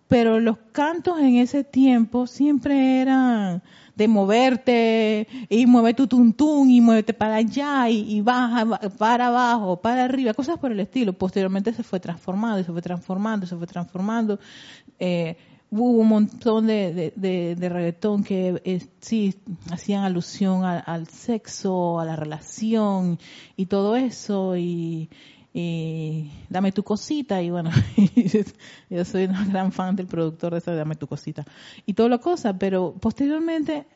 pero 0.08 0.40
los 0.40 0.58
cantos 0.72 1.18
en 1.18 1.36
ese 1.36 1.64
tiempo 1.64 2.26
siempre 2.26 3.00
eran 3.00 3.62
de 3.96 4.08
moverte 4.08 5.28
y 5.48 5.66
mueve 5.66 5.94
tu 5.94 6.06
tuntún 6.06 6.70
y 6.70 6.80
muévete 6.80 7.14
para 7.14 7.36
allá 7.36 7.88
y, 7.88 8.20
baja 8.20 8.66
para 8.98 9.28
abajo, 9.28 9.76
para 9.76 10.04
arriba, 10.04 10.34
cosas 10.34 10.58
por 10.58 10.72
el 10.72 10.80
estilo. 10.80 11.12
Posteriormente 11.12 11.72
se 11.72 11.82
fue 11.82 12.00
transformando 12.00 12.60
y 12.60 12.64
se 12.64 12.72
fue 12.72 12.82
transformando, 12.82 13.46
se 13.46 13.56
fue 13.56 13.66
transformando. 13.66 14.38
Eh, 14.98 15.36
hubo 15.70 16.00
un 16.00 16.08
montón 16.08 16.66
de, 16.66 17.12
de, 17.16 17.68
reggaetón 17.68 18.24
que 18.24 18.60
eh, 18.64 18.86
sí 19.00 19.34
hacían 19.70 20.04
alusión 20.04 20.64
al 20.64 21.08
sexo, 21.08 21.98
a 22.00 22.04
la 22.04 22.16
relación 22.16 23.18
y 23.56 23.66
todo 23.66 23.96
eso 23.96 24.56
y, 24.56 25.08
y 25.56 26.32
dame 26.50 26.72
tu 26.72 26.82
cosita 26.82 27.40
y 27.40 27.48
bueno 27.48 27.70
yo 28.90 29.04
soy 29.04 29.26
una 29.26 29.44
gran 29.44 29.70
fan 29.70 29.94
del 29.94 30.08
productor 30.08 30.52
de 30.52 30.58
esa 30.58 30.74
dame 30.74 30.96
tu 30.96 31.06
cosita 31.06 31.44
y 31.86 31.94
toda 31.94 32.08
la 32.08 32.18
cosa 32.18 32.58
pero 32.58 32.92
posteriormente 32.92 33.86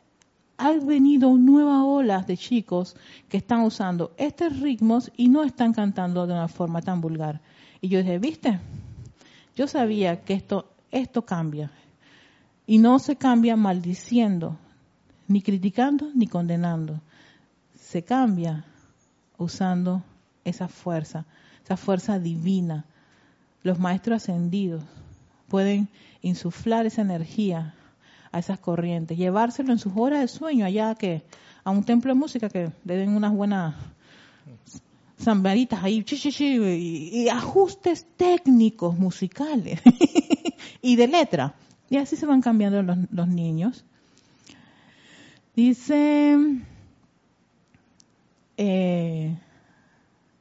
han 0.55 0.87
venido 0.87 1.35
nuevas 1.35 1.81
olas 1.83 2.27
de 2.27 2.37
chicos 2.37 2.95
que 3.27 3.37
están 3.37 3.61
usando 3.61 4.13
estos 4.17 4.59
ritmos 4.61 5.11
y 5.17 5.27
no 5.27 5.43
están 5.43 5.73
cantando 5.73 6.27
de 6.27 6.33
una 6.33 6.49
forma 6.49 6.81
tan 6.81 6.99
vulgar. 6.99 7.39
Y 7.79 7.87
yo 7.87 7.99
dije 7.99 8.19
viste 8.19 8.59
yo 9.55 9.67
sabía 9.67 10.21
que 10.21 10.33
esto 10.33 10.69
esto 10.91 11.25
cambia. 11.25 11.71
Y 12.67 12.77
no 12.77 12.99
se 12.99 13.15
cambia 13.15 13.55
maldiciendo 13.55 14.57
ni 15.27 15.41
criticando 15.41 16.09
ni 16.13 16.27
condenando. 16.27 16.99
Se 17.75 18.03
cambia 18.03 18.65
usando 19.37 20.03
esa 20.43 20.67
fuerza 20.67 21.25
esa 21.69 21.77
fuerza 21.77 22.17
divina. 22.17 22.83
Los 23.61 23.77
maestros 23.77 24.23
ascendidos 24.23 24.81
pueden 25.49 25.87
insuflar 26.23 26.87
esa 26.87 27.03
energía 27.03 27.75
a 28.31 28.39
esas 28.39 28.57
corrientes, 28.57 29.19
llevárselo 29.19 29.71
en 29.71 29.77
sus 29.77 29.93
horas 29.95 30.21
de 30.21 30.27
sueño 30.27 30.65
allá 30.65 30.95
que 30.95 31.21
a 31.63 31.69
un 31.69 31.83
templo 31.83 32.11
de 32.11 32.19
música 32.19 32.49
que 32.49 32.71
le 32.83 32.95
den 32.95 33.09
unas 33.09 33.31
buenas 33.33 33.75
zambaritas 35.19 35.83
ahí 35.83 36.03
y, 36.39 37.29
ajustes 37.29 38.07
técnicos 38.17 38.97
musicales 38.97 39.79
y 40.81 40.95
de 40.95 41.07
letra. 41.07 41.53
Y 41.87 41.97
así 41.97 42.15
se 42.15 42.25
van 42.25 42.41
cambiando 42.41 42.81
los, 42.81 42.97
los 43.11 43.27
niños. 43.27 43.85
Dice, 45.55 46.35
eh, 48.57 49.37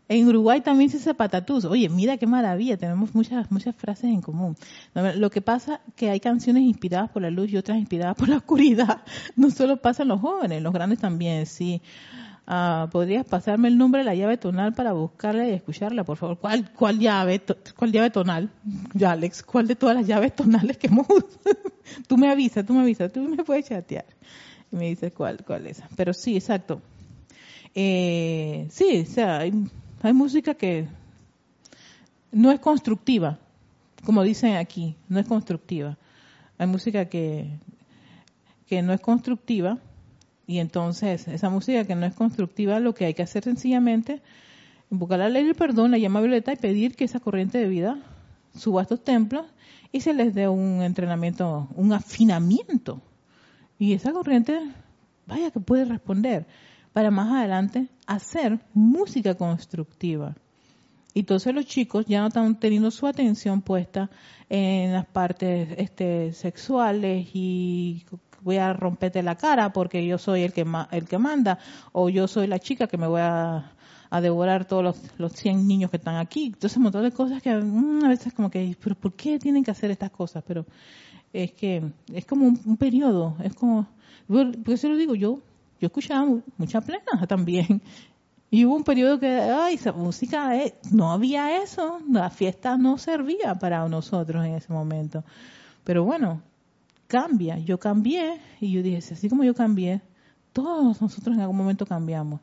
en 0.08 0.26
Uruguay 0.26 0.60
también 0.62 0.90
se 0.90 0.96
dice 0.96 1.14
patatús. 1.14 1.64
Oye, 1.66 1.88
mira 1.88 2.16
qué 2.16 2.26
maravilla, 2.26 2.76
tenemos 2.78 3.14
muchas 3.14 3.50
muchas 3.50 3.76
frases 3.76 4.04
en 4.04 4.22
común. 4.22 4.56
Lo 4.94 5.30
que 5.30 5.42
pasa 5.42 5.80
que 5.96 6.08
hay 6.08 6.18
canciones 6.18 6.62
inspiradas 6.62 7.10
por 7.10 7.22
la 7.22 7.30
luz 7.30 7.50
y 7.50 7.56
otras 7.58 7.78
inspiradas 7.78 8.16
por 8.16 8.28
la 8.28 8.38
oscuridad. 8.38 9.02
No 9.36 9.50
solo 9.50 9.76
pasan 9.76 10.08
los 10.08 10.20
jóvenes, 10.20 10.62
los 10.62 10.72
grandes 10.72 10.98
también, 10.98 11.46
sí. 11.46 11.80
Ah, 12.46 12.88
¿Podrías 12.90 13.26
pasarme 13.26 13.68
el 13.68 13.76
nombre 13.76 14.00
de 14.00 14.06
la 14.06 14.14
llave 14.14 14.38
tonal 14.38 14.72
para 14.72 14.92
buscarla 14.92 15.46
y 15.46 15.52
escucharla, 15.52 16.04
por 16.04 16.16
favor? 16.16 16.38
¿Cuál, 16.38 16.72
cuál 16.72 16.98
llave 16.98 17.42
cuál 17.76 17.92
llave 17.92 18.08
tonal? 18.08 18.50
Ya, 18.94 19.12
Alex, 19.12 19.42
¿cuál 19.42 19.66
de 19.66 19.76
todas 19.76 19.94
las 19.94 20.06
llaves 20.06 20.34
tonales 20.34 20.78
que 20.78 20.86
hemos 20.86 21.06
Tú 22.08 22.16
me 22.16 22.30
avisas, 22.30 22.64
tú 22.64 22.72
me 22.72 22.80
avisas, 22.80 23.12
tú 23.12 23.20
me 23.20 23.44
puedes 23.44 23.66
chatear. 23.66 24.06
Y 24.72 24.76
me 24.76 24.86
dices 24.86 25.12
cuál, 25.12 25.44
cuál 25.46 25.66
es. 25.66 25.82
Pero 25.94 26.14
sí, 26.14 26.36
exacto. 26.36 26.80
Eh, 27.74 28.66
sí, 28.70 29.04
o 29.06 29.12
sea, 29.12 29.40
hay 29.40 29.52
hay 30.02 30.12
música 30.12 30.54
que 30.54 30.86
no 32.30 32.52
es 32.52 32.60
constructiva, 32.60 33.38
como 34.04 34.22
dicen 34.22 34.56
aquí, 34.56 34.96
no 35.08 35.18
es 35.18 35.26
constructiva. 35.26 35.96
Hay 36.58 36.66
música 36.66 37.06
que, 37.06 37.48
que 38.66 38.82
no 38.82 38.92
es 38.92 39.00
constructiva 39.00 39.78
y 40.46 40.58
entonces 40.58 41.28
esa 41.28 41.50
música 41.50 41.84
que 41.84 41.94
no 41.94 42.06
es 42.06 42.14
constructiva 42.14 42.80
lo 42.80 42.94
que 42.94 43.06
hay 43.06 43.14
que 43.14 43.22
hacer 43.22 43.44
sencillamente 43.44 44.22
invocar 44.90 45.18
la 45.18 45.28
ley 45.28 45.44
del 45.44 45.54
perdón, 45.54 45.90
la 45.90 45.98
llama 45.98 46.20
violeta 46.20 46.52
y 46.52 46.56
pedir 46.56 46.96
que 46.96 47.04
esa 47.04 47.20
corriente 47.20 47.58
de 47.58 47.68
vida 47.68 47.98
suba 48.54 48.80
a 48.80 48.82
estos 48.82 49.04
templos 49.04 49.46
y 49.92 50.00
se 50.00 50.14
les 50.14 50.34
dé 50.34 50.48
un 50.48 50.82
entrenamiento, 50.82 51.68
un 51.74 51.92
afinamiento. 51.92 53.00
Y 53.78 53.92
esa 53.92 54.12
corriente, 54.12 54.58
vaya 55.26 55.50
que 55.50 55.60
puede 55.60 55.84
responder 55.84 56.46
para 56.98 57.12
más 57.12 57.30
adelante 57.30 57.86
hacer 58.08 58.58
música 58.74 59.36
constructiva. 59.36 60.34
Y 61.14 61.20
entonces 61.20 61.54
los 61.54 61.64
chicos 61.64 62.06
ya 62.06 62.22
no 62.22 62.26
están 62.26 62.58
teniendo 62.58 62.90
su 62.90 63.06
atención 63.06 63.62
puesta 63.62 64.10
en 64.48 64.92
las 64.92 65.06
partes 65.06 65.68
este, 65.76 66.32
sexuales 66.32 67.28
y 67.34 68.04
voy 68.42 68.56
a 68.56 68.72
romperte 68.72 69.22
la 69.22 69.36
cara 69.36 69.72
porque 69.72 70.04
yo 70.04 70.18
soy 70.18 70.42
el 70.42 70.52
que, 70.52 70.66
el 70.90 71.04
que 71.04 71.18
manda 71.18 71.60
o 71.92 72.08
yo 72.08 72.26
soy 72.26 72.48
la 72.48 72.58
chica 72.58 72.88
que 72.88 72.98
me 72.98 73.06
voy 73.06 73.20
a, 73.22 73.74
devorar 74.20 74.64
todos 74.64 74.82
los, 74.82 75.00
los 75.18 75.32
100 75.34 75.68
niños 75.68 75.92
que 75.92 75.98
están 75.98 76.16
aquí. 76.16 76.46
Entonces 76.46 76.78
un 76.78 76.82
montón 76.82 77.04
de 77.04 77.12
cosas 77.12 77.40
que 77.40 77.54
mm, 77.54 78.06
a 78.06 78.08
veces 78.08 78.32
como 78.32 78.50
que, 78.50 78.76
pero 78.82 78.96
¿por 78.96 79.12
qué 79.12 79.38
tienen 79.38 79.62
que 79.62 79.70
hacer 79.70 79.92
estas 79.92 80.10
cosas? 80.10 80.42
Pero 80.44 80.66
es 81.32 81.52
que 81.52 81.92
es 82.12 82.26
como 82.26 82.48
un, 82.48 82.60
un 82.64 82.76
periodo, 82.76 83.36
es 83.44 83.54
como, 83.54 83.86
por 84.26 84.74
eso 84.74 84.88
lo 84.88 84.96
digo, 84.96 85.14
yo 85.14 85.42
yo 85.80 85.86
escuchaba 85.86 86.26
mucha 86.56 86.80
plena 86.80 87.26
también. 87.26 87.80
Y 88.50 88.64
hubo 88.64 88.76
un 88.76 88.84
periodo 88.84 89.20
que, 89.20 89.28
ay, 89.28 89.74
esa 89.74 89.92
música, 89.92 90.56
eh, 90.56 90.74
no 90.90 91.12
había 91.12 91.62
eso, 91.62 92.00
la 92.08 92.30
fiesta 92.30 92.78
no 92.78 92.96
servía 92.96 93.54
para 93.56 93.86
nosotros 93.90 94.42
en 94.42 94.54
ese 94.54 94.72
momento. 94.72 95.22
Pero 95.84 96.02
bueno, 96.04 96.40
cambia, 97.08 97.58
yo 97.58 97.78
cambié 97.78 98.40
y 98.58 98.72
yo 98.72 98.82
dije, 98.82 99.12
así 99.12 99.28
como 99.28 99.44
yo 99.44 99.54
cambié, 99.54 100.00
todos 100.54 101.02
nosotros 101.02 101.36
en 101.36 101.42
algún 101.42 101.58
momento 101.58 101.84
cambiamos. 101.84 102.40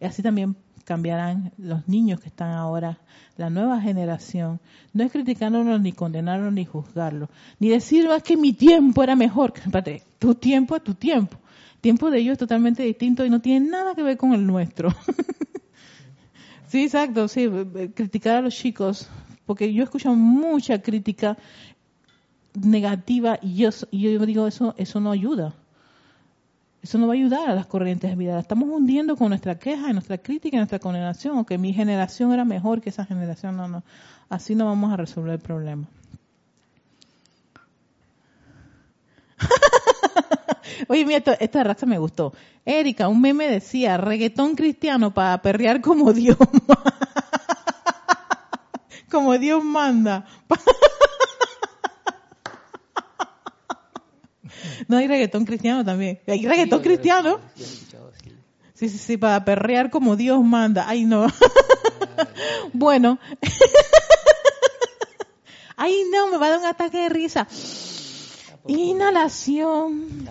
Y 0.00 0.04
así 0.04 0.22
también 0.22 0.54
cambiarán 0.84 1.50
los 1.58 1.88
niños 1.88 2.20
que 2.20 2.28
están 2.28 2.52
ahora, 2.52 2.98
la 3.36 3.50
nueva 3.50 3.80
generación. 3.80 4.60
No 4.92 5.02
es 5.02 5.10
criticándolos, 5.10 5.80
ni 5.80 5.90
condenarlos, 5.90 6.52
ni 6.52 6.64
juzgarlos, 6.64 7.28
ni 7.58 7.70
decir, 7.70 8.06
ah, 8.08 8.20
que 8.20 8.36
mi 8.36 8.52
tiempo 8.52 9.02
era 9.02 9.16
mejor. 9.16 9.52
Espérate, 9.56 10.04
tu 10.20 10.36
tiempo 10.36 10.76
es 10.76 10.84
tu 10.84 10.94
tiempo 10.94 11.38
tiempo 11.84 12.10
de 12.10 12.18
ellos 12.18 12.32
es 12.32 12.38
totalmente 12.38 12.82
distinto 12.82 13.26
y 13.26 13.30
no 13.30 13.42
tiene 13.42 13.68
nada 13.68 13.94
que 13.94 14.02
ver 14.02 14.16
con 14.16 14.32
el 14.32 14.46
nuestro. 14.46 14.88
sí, 16.68 16.84
exacto, 16.84 17.28
sí, 17.28 17.46
criticar 17.94 18.36
a 18.36 18.40
los 18.40 18.54
chicos, 18.54 19.06
porque 19.44 19.70
yo 19.70 19.84
escucho 19.84 20.14
mucha 20.14 20.80
crítica 20.80 21.36
negativa 22.54 23.38
y 23.42 23.56
yo, 23.56 23.68
yo 23.92 24.24
digo 24.24 24.46
eso, 24.46 24.74
eso 24.78 24.98
no 24.98 25.10
ayuda. 25.10 25.52
Eso 26.80 26.96
no 26.96 27.06
va 27.06 27.12
a 27.12 27.16
ayudar 27.16 27.50
a 27.50 27.54
las 27.54 27.66
corrientes 27.66 28.08
de 28.08 28.16
vida. 28.16 28.40
estamos 28.40 28.66
hundiendo 28.70 29.14
con 29.16 29.28
nuestra 29.28 29.58
queja, 29.58 29.92
nuestra 29.92 30.16
crítica, 30.16 30.56
nuestra 30.56 30.78
condenación, 30.78 31.36
o 31.36 31.44
que 31.44 31.58
mi 31.58 31.74
generación 31.74 32.32
era 32.32 32.46
mejor 32.46 32.80
que 32.80 32.88
esa 32.88 33.04
generación. 33.04 33.58
No, 33.58 33.68
no. 33.68 33.82
Así 34.30 34.54
no 34.54 34.64
vamos 34.64 34.90
a 34.90 34.96
resolver 34.96 35.34
el 35.34 35.40
problema. 35.40 35.86
Oye, 40.88 41.04
mira, 41.04 41.22
esta, 41.38 41.64
raza 41.64 41.86
me 41.86 41.98
gustó. 41.98 42.32
Erika, 42.64 43.08
un 43.08 43.20
meme 43.20 43.48
decía, 43.48 43.96
reggaetón 43.96 44.54
cristiano 44.54 45.12
para 45.12 45.42
perrear 45.42 45.80
como 45.80 46.12
Dios 46.12 46.36
como 49.10 49.36
Dios 49.38 49.62
manda. 49.62 50.26
no 54.88 54.96
hay 54.96 55.06
reggaetón 55.06 55.44
cristiano 55.44 55.84
también. 55.84 56.20
Hay 56.26 56.46
reggaetón 56.46 56.82
cristiano. 56.82 57.38
Sí, 58.74 58.88
sí, 58.88 58.98
sí, 58.98 59.16
para 59.16 59.44
perrear 59.44 59.90
como 59.90 60.16
Dios 60.16 60.42
manda. 60.42 60.88
Ay, 60.88 61.04
no. 61.04 61.26
bueno. 62.72 63.18
Ay, 65.76 66.02
no, 66.12 66.28
me 66.28 66.38
va 66.38 66.46
a 66.46 66.50
dar 66.50 66.58
un 66.58 66.66
ataque 66.66 66.98
de 66.98 67.08
risa. 67.08 67.46
Inhalación, 68.66 70.26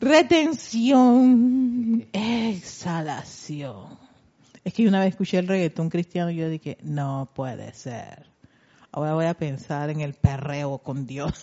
retención, 0.00 2.06
exhalación. 2.12 3.98
Es 4.64 4.74
que 4.74 4.88
una 4.88 5.00
vez 5.00 5.10
escuché 5.10 5.38
el 5.38 5.48
reggaetón 5.48 5.90
cristiano 5.90 6.30
y 6.30 6.36
yo 6.36 6.48
dije, 6.48 6.78
no 6.82 7.30
puede 7.34 7.72
ser. 7.72 8.26
Ahora 8.92 9.14
voy 9.14 9.26
a 9.26 9.34
pensar 9.34 9.90
en 9.90 10.00
el 10.00 10.14
perreo 10.14 10.78
con 10.78 11.06
Dios. 11.06 11.32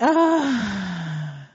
ah, 0.00 1.48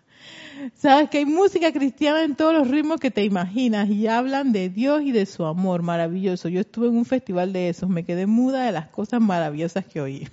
Sabes 0.75 1.09
que 1.09 1.19
hay 1.19 1.25
música 1.25 1.71
cristiana 1.71 2.23
en 2.23 2.35
todos 2.35 2.53
los 2.53 2.67
ritmos 2.67 2.99
que 2.99 3.11
te 3.11 3.23
imaginas 3.23 3.89
y 3.89 4.07
hablan 4.07 4.51
de 4.51 4.69
Dios 4.69 5.01
y 5.01 5.11
de 5.11 5.25
su 5.25 5.45
amor 5.45 5.81
maravilloso. 5.81 6.49
Yo 6.49 6.61
estuve 6.61 6.87
en 6.87 6.97
un 6.97 7.05
festival 7.05 7.53
de 7.53 7.69
esos, 7.69 7.89
me 7.89 8.03
quedé 8.03 8.25
muda 8.25 8.65
de 8.65 8.71
las 8.71 8.87
cosas 8.87 9.21
maravillosas 9.21 9.85
que 9.85 10.01
oí. 10.01 10.27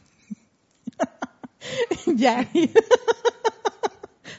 ya. 2.06 2.48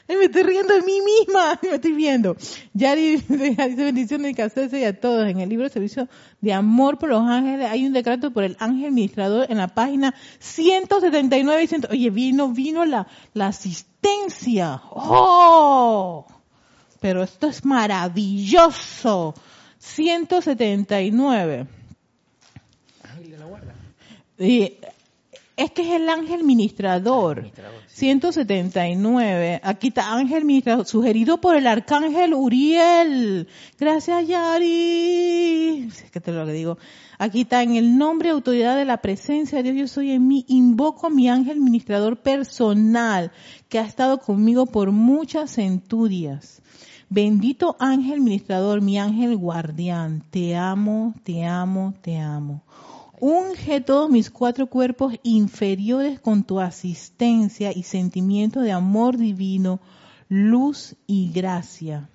Ay, 0.08 0.16
me 0.16 0.26
estoy 0.26 0.44
riendo 0.44 0.72
de 0.72 0.82
mí 0.82 1.00
misma, 1.00 1.58
me 1.62 1.74
estoy 1.74 1.92
viendo. 1.92 2.36
Yari 2.74 3.16
dice 3.16 3.74
bendiciones 3.76 4.36
de 4.70 4.80
y 4.80 4.84
a 4.84 5.00
todos. 5.00 5.28
En 5.28 5.40
el 5.40 5.48
libro 5.48 5.64
de 5.64 5.70
servicio 5.70 6.08
de 6.40 6.52
amor 6.52 6.98
por 6.98 7.08
los 7.08 7.22
ángeles 7.22 7.68
hay 7.68 7.86
un 7.86 7.92
decreto 7.92 8.30
por 8.30 8.44
el 8.44 8.56
ángel 8.60 8.86
administrador 8.86 9.46
en 9.50 9.58
la 9.58 9.68
página 9.68 10.14
179 10.38 11.62
y 11.62 11.66
100. 11.66 11.86
Oye, 11.90 12.10
vino, 12.10 12.50
vino 12.50 12.84
la, 12.84 13.08
la 13.34 13.48
asistencia. 13.48 14.80
¡Oh! 14.90 16.26
Pero 17.00 17.22
esto 17.24 17.48
es 17.48 17.64
maravilloso. 17.64 19.34
179. 19.78 21.66
Ángel 23.02 23.30
de 23.30 23.38
la 23.38 23.44
guarda. 23.44 23.74
Y 24.38 24.78
es 25.56 25.70
que 25.70 25.82
es 25.82 26.00
el 26.00 26.08
ángel 26.08 26.44
ministrador. 26.44 27.50
179. 27.86 29.60
Aquí 29.62 29.88
está 29.88 30.14
ángel 30.14 30.44
ministrador, 30.44 30.86
sugerido 30.86 31.40
por 31.40 31.56
el 31.56 31.66
arcángel 31.66 32.34
Uriel. 32.34 33.48
Gracias, 33.78 34.28
Yari. 34.28 35.88
Es 35.88 36.10
que 36.10 36.20
te 36.20 36.32
lo 36.32 36.46
digo. 36.46 36.76
Aquí 37.18 37.42
está 37.42 37.62
en 37.62 37.76
el 37.76 37.96
nombre 37.96 38.28
y 38.28 38.32
autoridad 38.32 38.76
de 38.76 38.84
la 38.84 38.98
presencia 38.98 39.62
de 39.62 39.72
Dios, 39.72 39.90
yo 39.90 39.94
soy 39.94 40.10
en 40.12 40.28
mí. 40.28 40.44
Invoco 40.48 41.06
a 41.06 41.10
mi 41.10 41.30
ángel 41.30 41.60
ministrador 41.60 42.18
personal 42.18 43.32
que 43.70 43.78
ha 43.78 43.86
estado 43.86 44.18
conmigo 44.18 44.66
por 44.66 44.92
muchas 44.92 45.52
centurias. 45.52 46.60
Bendito 47.08 47.76
ángel 47.78 48.20
ministrador, 48.20 48.82
mi 48.82 48.98
ángel 48.98 49.36
guardián. 49.36 50.22
Te 50.30 50.56
amo, 50.56 51.14
te 51.22 51.44
amo, 51.44 51.94
te 52.02 52.18
amo. 52.18 52.65
Unge 53.20 53.80
todos 53.80 54.10
mis 54.10 54.30
cuatro 54.30 54.66
cuerpos 54.66 55.14
inferiores 55.22 56.20
con 56.20 56.44
tu 56.44 56.60
asistencia 56.60 57.72
y 57.72 57.82
sentimiento 57.82 58.60
de 58.60 58.72
amor 58.72 59.16
divino, 59.16 59.80
luz 60.28 60.96
y 61.06 61.32
gracia. 61.32 62.10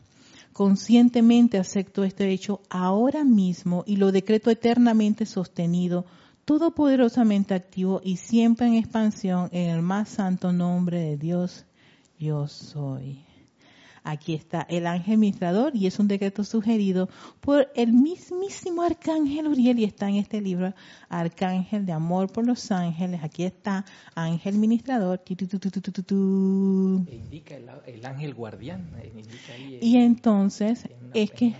Conscientemente 0.53 1.57
acepto 1.57 2.03
este 2.03 2.29
hecho 2.29 2.61
ahora 2.69 3.23
mismo 3.23 3.83
y 3.87 3.95
lo 3.95 4.11
decreto 4.11 4.51
eternamente 4.51 5.25
sostenido, 5.25 6.05
todopoderosamente 6.45 7.55
activo 7.55 8.01
y 8.03 8.17
siempre 8.17 8.67
en 8.67 8.75
expansión 8.75 9.49
en 9.51 9.69
el 9.71 9.81
más 9.81 10.09
santo 10.09 10.51
nombre 10.51 10.99
de 10.99 11.17
Dios, 11.17 11.65
yo 12.19 12.47
soy. 12.47 13.30
Aquí 14.03 14.33
está 14.33 14.65
el 14.69 14.87
ángel 14.87 15.19
ministrador 15.19 15.75
y 15.75 15.85
es 15.85 15.99
un 15.99 16.07
decreto 16.07 16.43
sugerido 16.43 17.07
por 17.39 17.71
el 17.75 17.93
mismísimo 17.93 18.81
arcángel 18.81 19.47
Uriel 19.47 19.77
y 19.77 19.83
está 19.83 20.09
en 20.09 20.15
este 20.15 20.41
libro, 20.41 20.73
Arcángel 21.07 21.85
de 21.85 21.91
Amor 21.91 22.31
por 22.31 22.47
los 22.47 22.71
Ángeles. 22.71 23.23
Aquí 23.23 23.43
está 23.43 23.85
ángel 24.15 24.55
ministrador. 24.55 25.21
indica 27.11 27.55
el, 27.85 28.05
ángel 28.05 28.33
guardián. 28.33 28.89
y 29.81 29.97
entonces 29.97 30.87
es 31.13 31.31
que... 31.31 31.53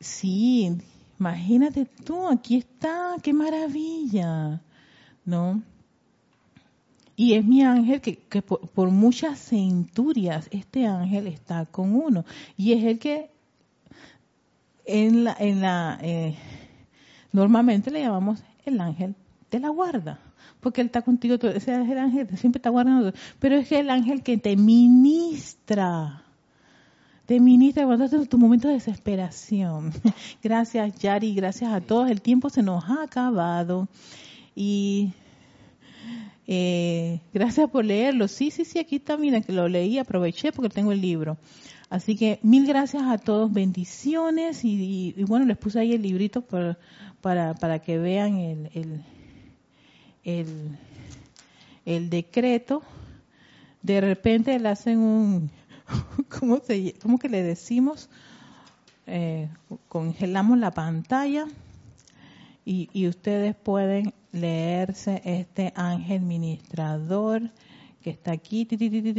Sí, 0.00 0.78
imagínate 1.20 1.84
tú, 1.84 2.26
aquí 2.26 2.56
está, 2.56 3.16
qué 3.22 3.32
maravilla. 3.32 4.62
¿No? 5.24 5.62
Y 7.22 7.34
es 7.34 7.44
mi 7.44 7.62
ángel 7.62 8.00
que, 8.00 8.42
por, 8.42 8.90
muchas 8.90 9.38
centurias 9.38 10.48
este 10.50 10.88
ángel 10.88 11.28
está 11.28 11.66
con 11.66 11.94
uno. 11.94 12.24
Y 12.56 12.72
es 12.72 12.82
el 12.82 12.98
que 12.98 13.30
en 14.84 15.22
la, 15.22 15.36
en 15.38 15.60
la 15.60 16.00
eh, 16.02 16.34
normalmente 17.30 17.92
le 17.92 18.00
llamamos 18.00 18.42
el 18.64 18.80
ángel 18.80 19.14
de 19.52 19.60
la 19.60 19.68
guarda. 19.68 20.18
Porque 20.58 20.80
él 20.80 20.88
está 20.88 21.02
contigo, 21.02 21.38
todo, 21.38 21.52
ese 21.52 21.80
es 21.80 21.88
el 21.88 21.98
ángel, 21.98 22.26
siempre 22.36 22.58
está 22.58 22.70
guardando. 22.70 23.12
Pero 23.38 23.54
es 23.54 23.70
el 23.70 23.88
ángel 23.90 24.24
que 24.24 24.36
te 24.36 24.56
ministra. 24.56 26.24
Te 27.26 27.38
ministra 27.38 27.86
cuando 27.86 28.04
estás 28.04 28.22
en 28.22 28.26
tu 28.26 28.36
momento 28.36 28.66
de 28.66 28.74
desesperación. 28.74 29.92
Gracias, 30.42 30.98
Yari, 30.98 31.36
gracias 31.36 31.72
a 31.72 31.80
todos. 31.80 32.10
El 32.10 32.20
tiempo 32.20 32.50
se 32.50 32.64
nos 32.64 32.82
ha 32.90 33.04
acabado. 33.04 33.86
Y 34.56 35.12
eh, 36.46 37.20
gracias 37.32 37.70
por 37.70 37.84
leerlo. 37.84 38.28
Sí, 38.28 38.50
sí, 38.50 38.64
sí, 38.64 38.78
aquí 38.78 38.96
está, 38.96 39.16
mira, 39.16 39.40
que 39.40 39.52
lo 39.52 39.68
leí, 39.68 39.98
aproveché 39.98 40.52
porque 40.52 40.68
tengo 40.68 40.92
el 40.92 41.00
libro. 41.00 41.38
Así 41.88 42.16
que 42.16 42.38
mil 42.42 42.66
gracias 42.66 43.02
a 43.02 43.18
todos, 43.18 43.52
bendiciones 43.52 44.64
y, 44.64 45.14
bueno, 45.28 45.44
les 45.44 45.58
puse 45.58 45.78
ahí 45.80 45.92
el 45.92 46.02
librito 46.02 46.40
para, 46.40 46.78
para, 47.20 47.54
para 47.54 47.80
que 47.80 47.98
vean 47.98 48.36
el, 48.36 48.70
el, 48.72 49.04
el, 50.24 50.78
el, 51.84 52.10
decreto. 52.10 52.82
De 53.82 54.00
repente 54.00 54.58
le 54.58 54.68
hacen 54.70 54.98
un, 55.00 55.50
¿cómo, 56.40 56.60
se, 56.60 56.94
cómo 57.02 57.18
que 57.18 57.28
le 57.28 57.42
decimos? 57.42 58.08
Eh, 59.06 59.50
congelamos 59.88 60.56
la 60.58 60.70
pantalla 60.70 61.46
y, 62.64 62.88
y 62.92 63.08
ustedes 63.08 63.54
pueden 63.54 64.14
leerse 64.32 65.22
este 65.24 65.72
ángel 65.76 66.22
ministrador 66.22 67.50
que 68.02 68.10
está 68.10 68.32
aquí. 68.32 68.66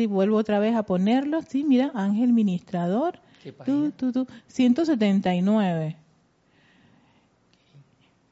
Vuelvo 0.08 0.38
otra 0.38 0.60
vez 0.60 0.76
a 0.76 0.84
ponerlo. 0.84 1.42
Sí, 1.48 1.64
mira, 1.64 1.92
ángel 1.94 2.34
ministrador. 2.34 3.20
179. 4.48 5.98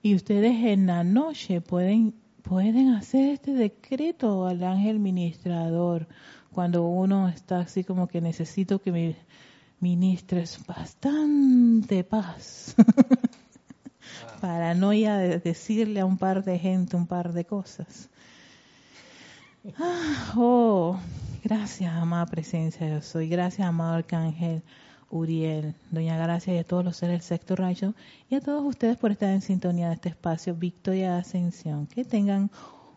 Y 0.03 0.15
ustedes 0.15 0.65
en 0.65 0.87
la 0.87 1.03
noche 1.03 1.61
pueden, 1.61 2.13
pueden 2.41 2.89
hacer 2.89 3.29
este 3.29 3.53
decreto 3.53 4.47
al 4.47 4.63
ángel 4.63 4.99
ministrador 4.99 6.07
cuando 6.51 6.87
uno 6.87 7.29
está 7.29 7.59
así 7.59 7.83
como 7.83 8.07
que 8.07 8.19
necesito 8.19 8.79
que 8.79 8.91
me 8.91 9.15
ministres 9.79 10.59
bastante 10.65 12.03
paz. 12.03 12.75
para 14.39 14.73
no 14.73 14.93
ya 14.93 15.17
decirle 15.17 15.99
a 15.99 16.05
un 16.05 16.17
par 16.17 16.43
de 16.43 16.59
gente 16.59 16.95
un 16.95 17.07
par 17.07 17.33
de 17.33 17.45
cosas. 17.45 18.09
Ah, 19.77 20.33
oh, 20.35 20.99
gracias, 21.43 21.93
amada 21.93 22.25
presencia 22.25 22.89
yo 22.89 23.01
soy. 23.01 23.29
Gracias, 23.29 23.67
amado 23.67 23.93
arcángel 23.93 24.63
Uriel, 25.11 25.75
Doña 25.91 26.17
Gracia 26.17 26.55
y 26.55 26.57
a 26.57 26.63
todos 26.63 26.83
los 26.83 26.97
seres 26.97 27.19
del 27.19 27.21
sexto 27.21 27.55
rayo 27.55 27.93
y 28.29 28.35
a 28.35 28.41
todos 28.41 28.63
ustedes 28.65 28.97
por 28.97 29.11
estar 29.11 29.29
en 29.29 29.41
sintonía 29.41 29.89
de 29.89 29.95
este 29.95 30.09
espacio 30.09 30.55
Victoria 30.55 31.17
Ascensión. 31.17 31.85
Que 31.87 32.05
tengan 32.05 32.49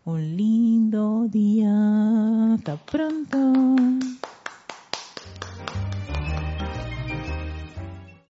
un 0.05 0.37
lindo 0.37 1.27
día. 1.29 2.55
Hasta 2.55 2.77
pronto. 2.77 3.53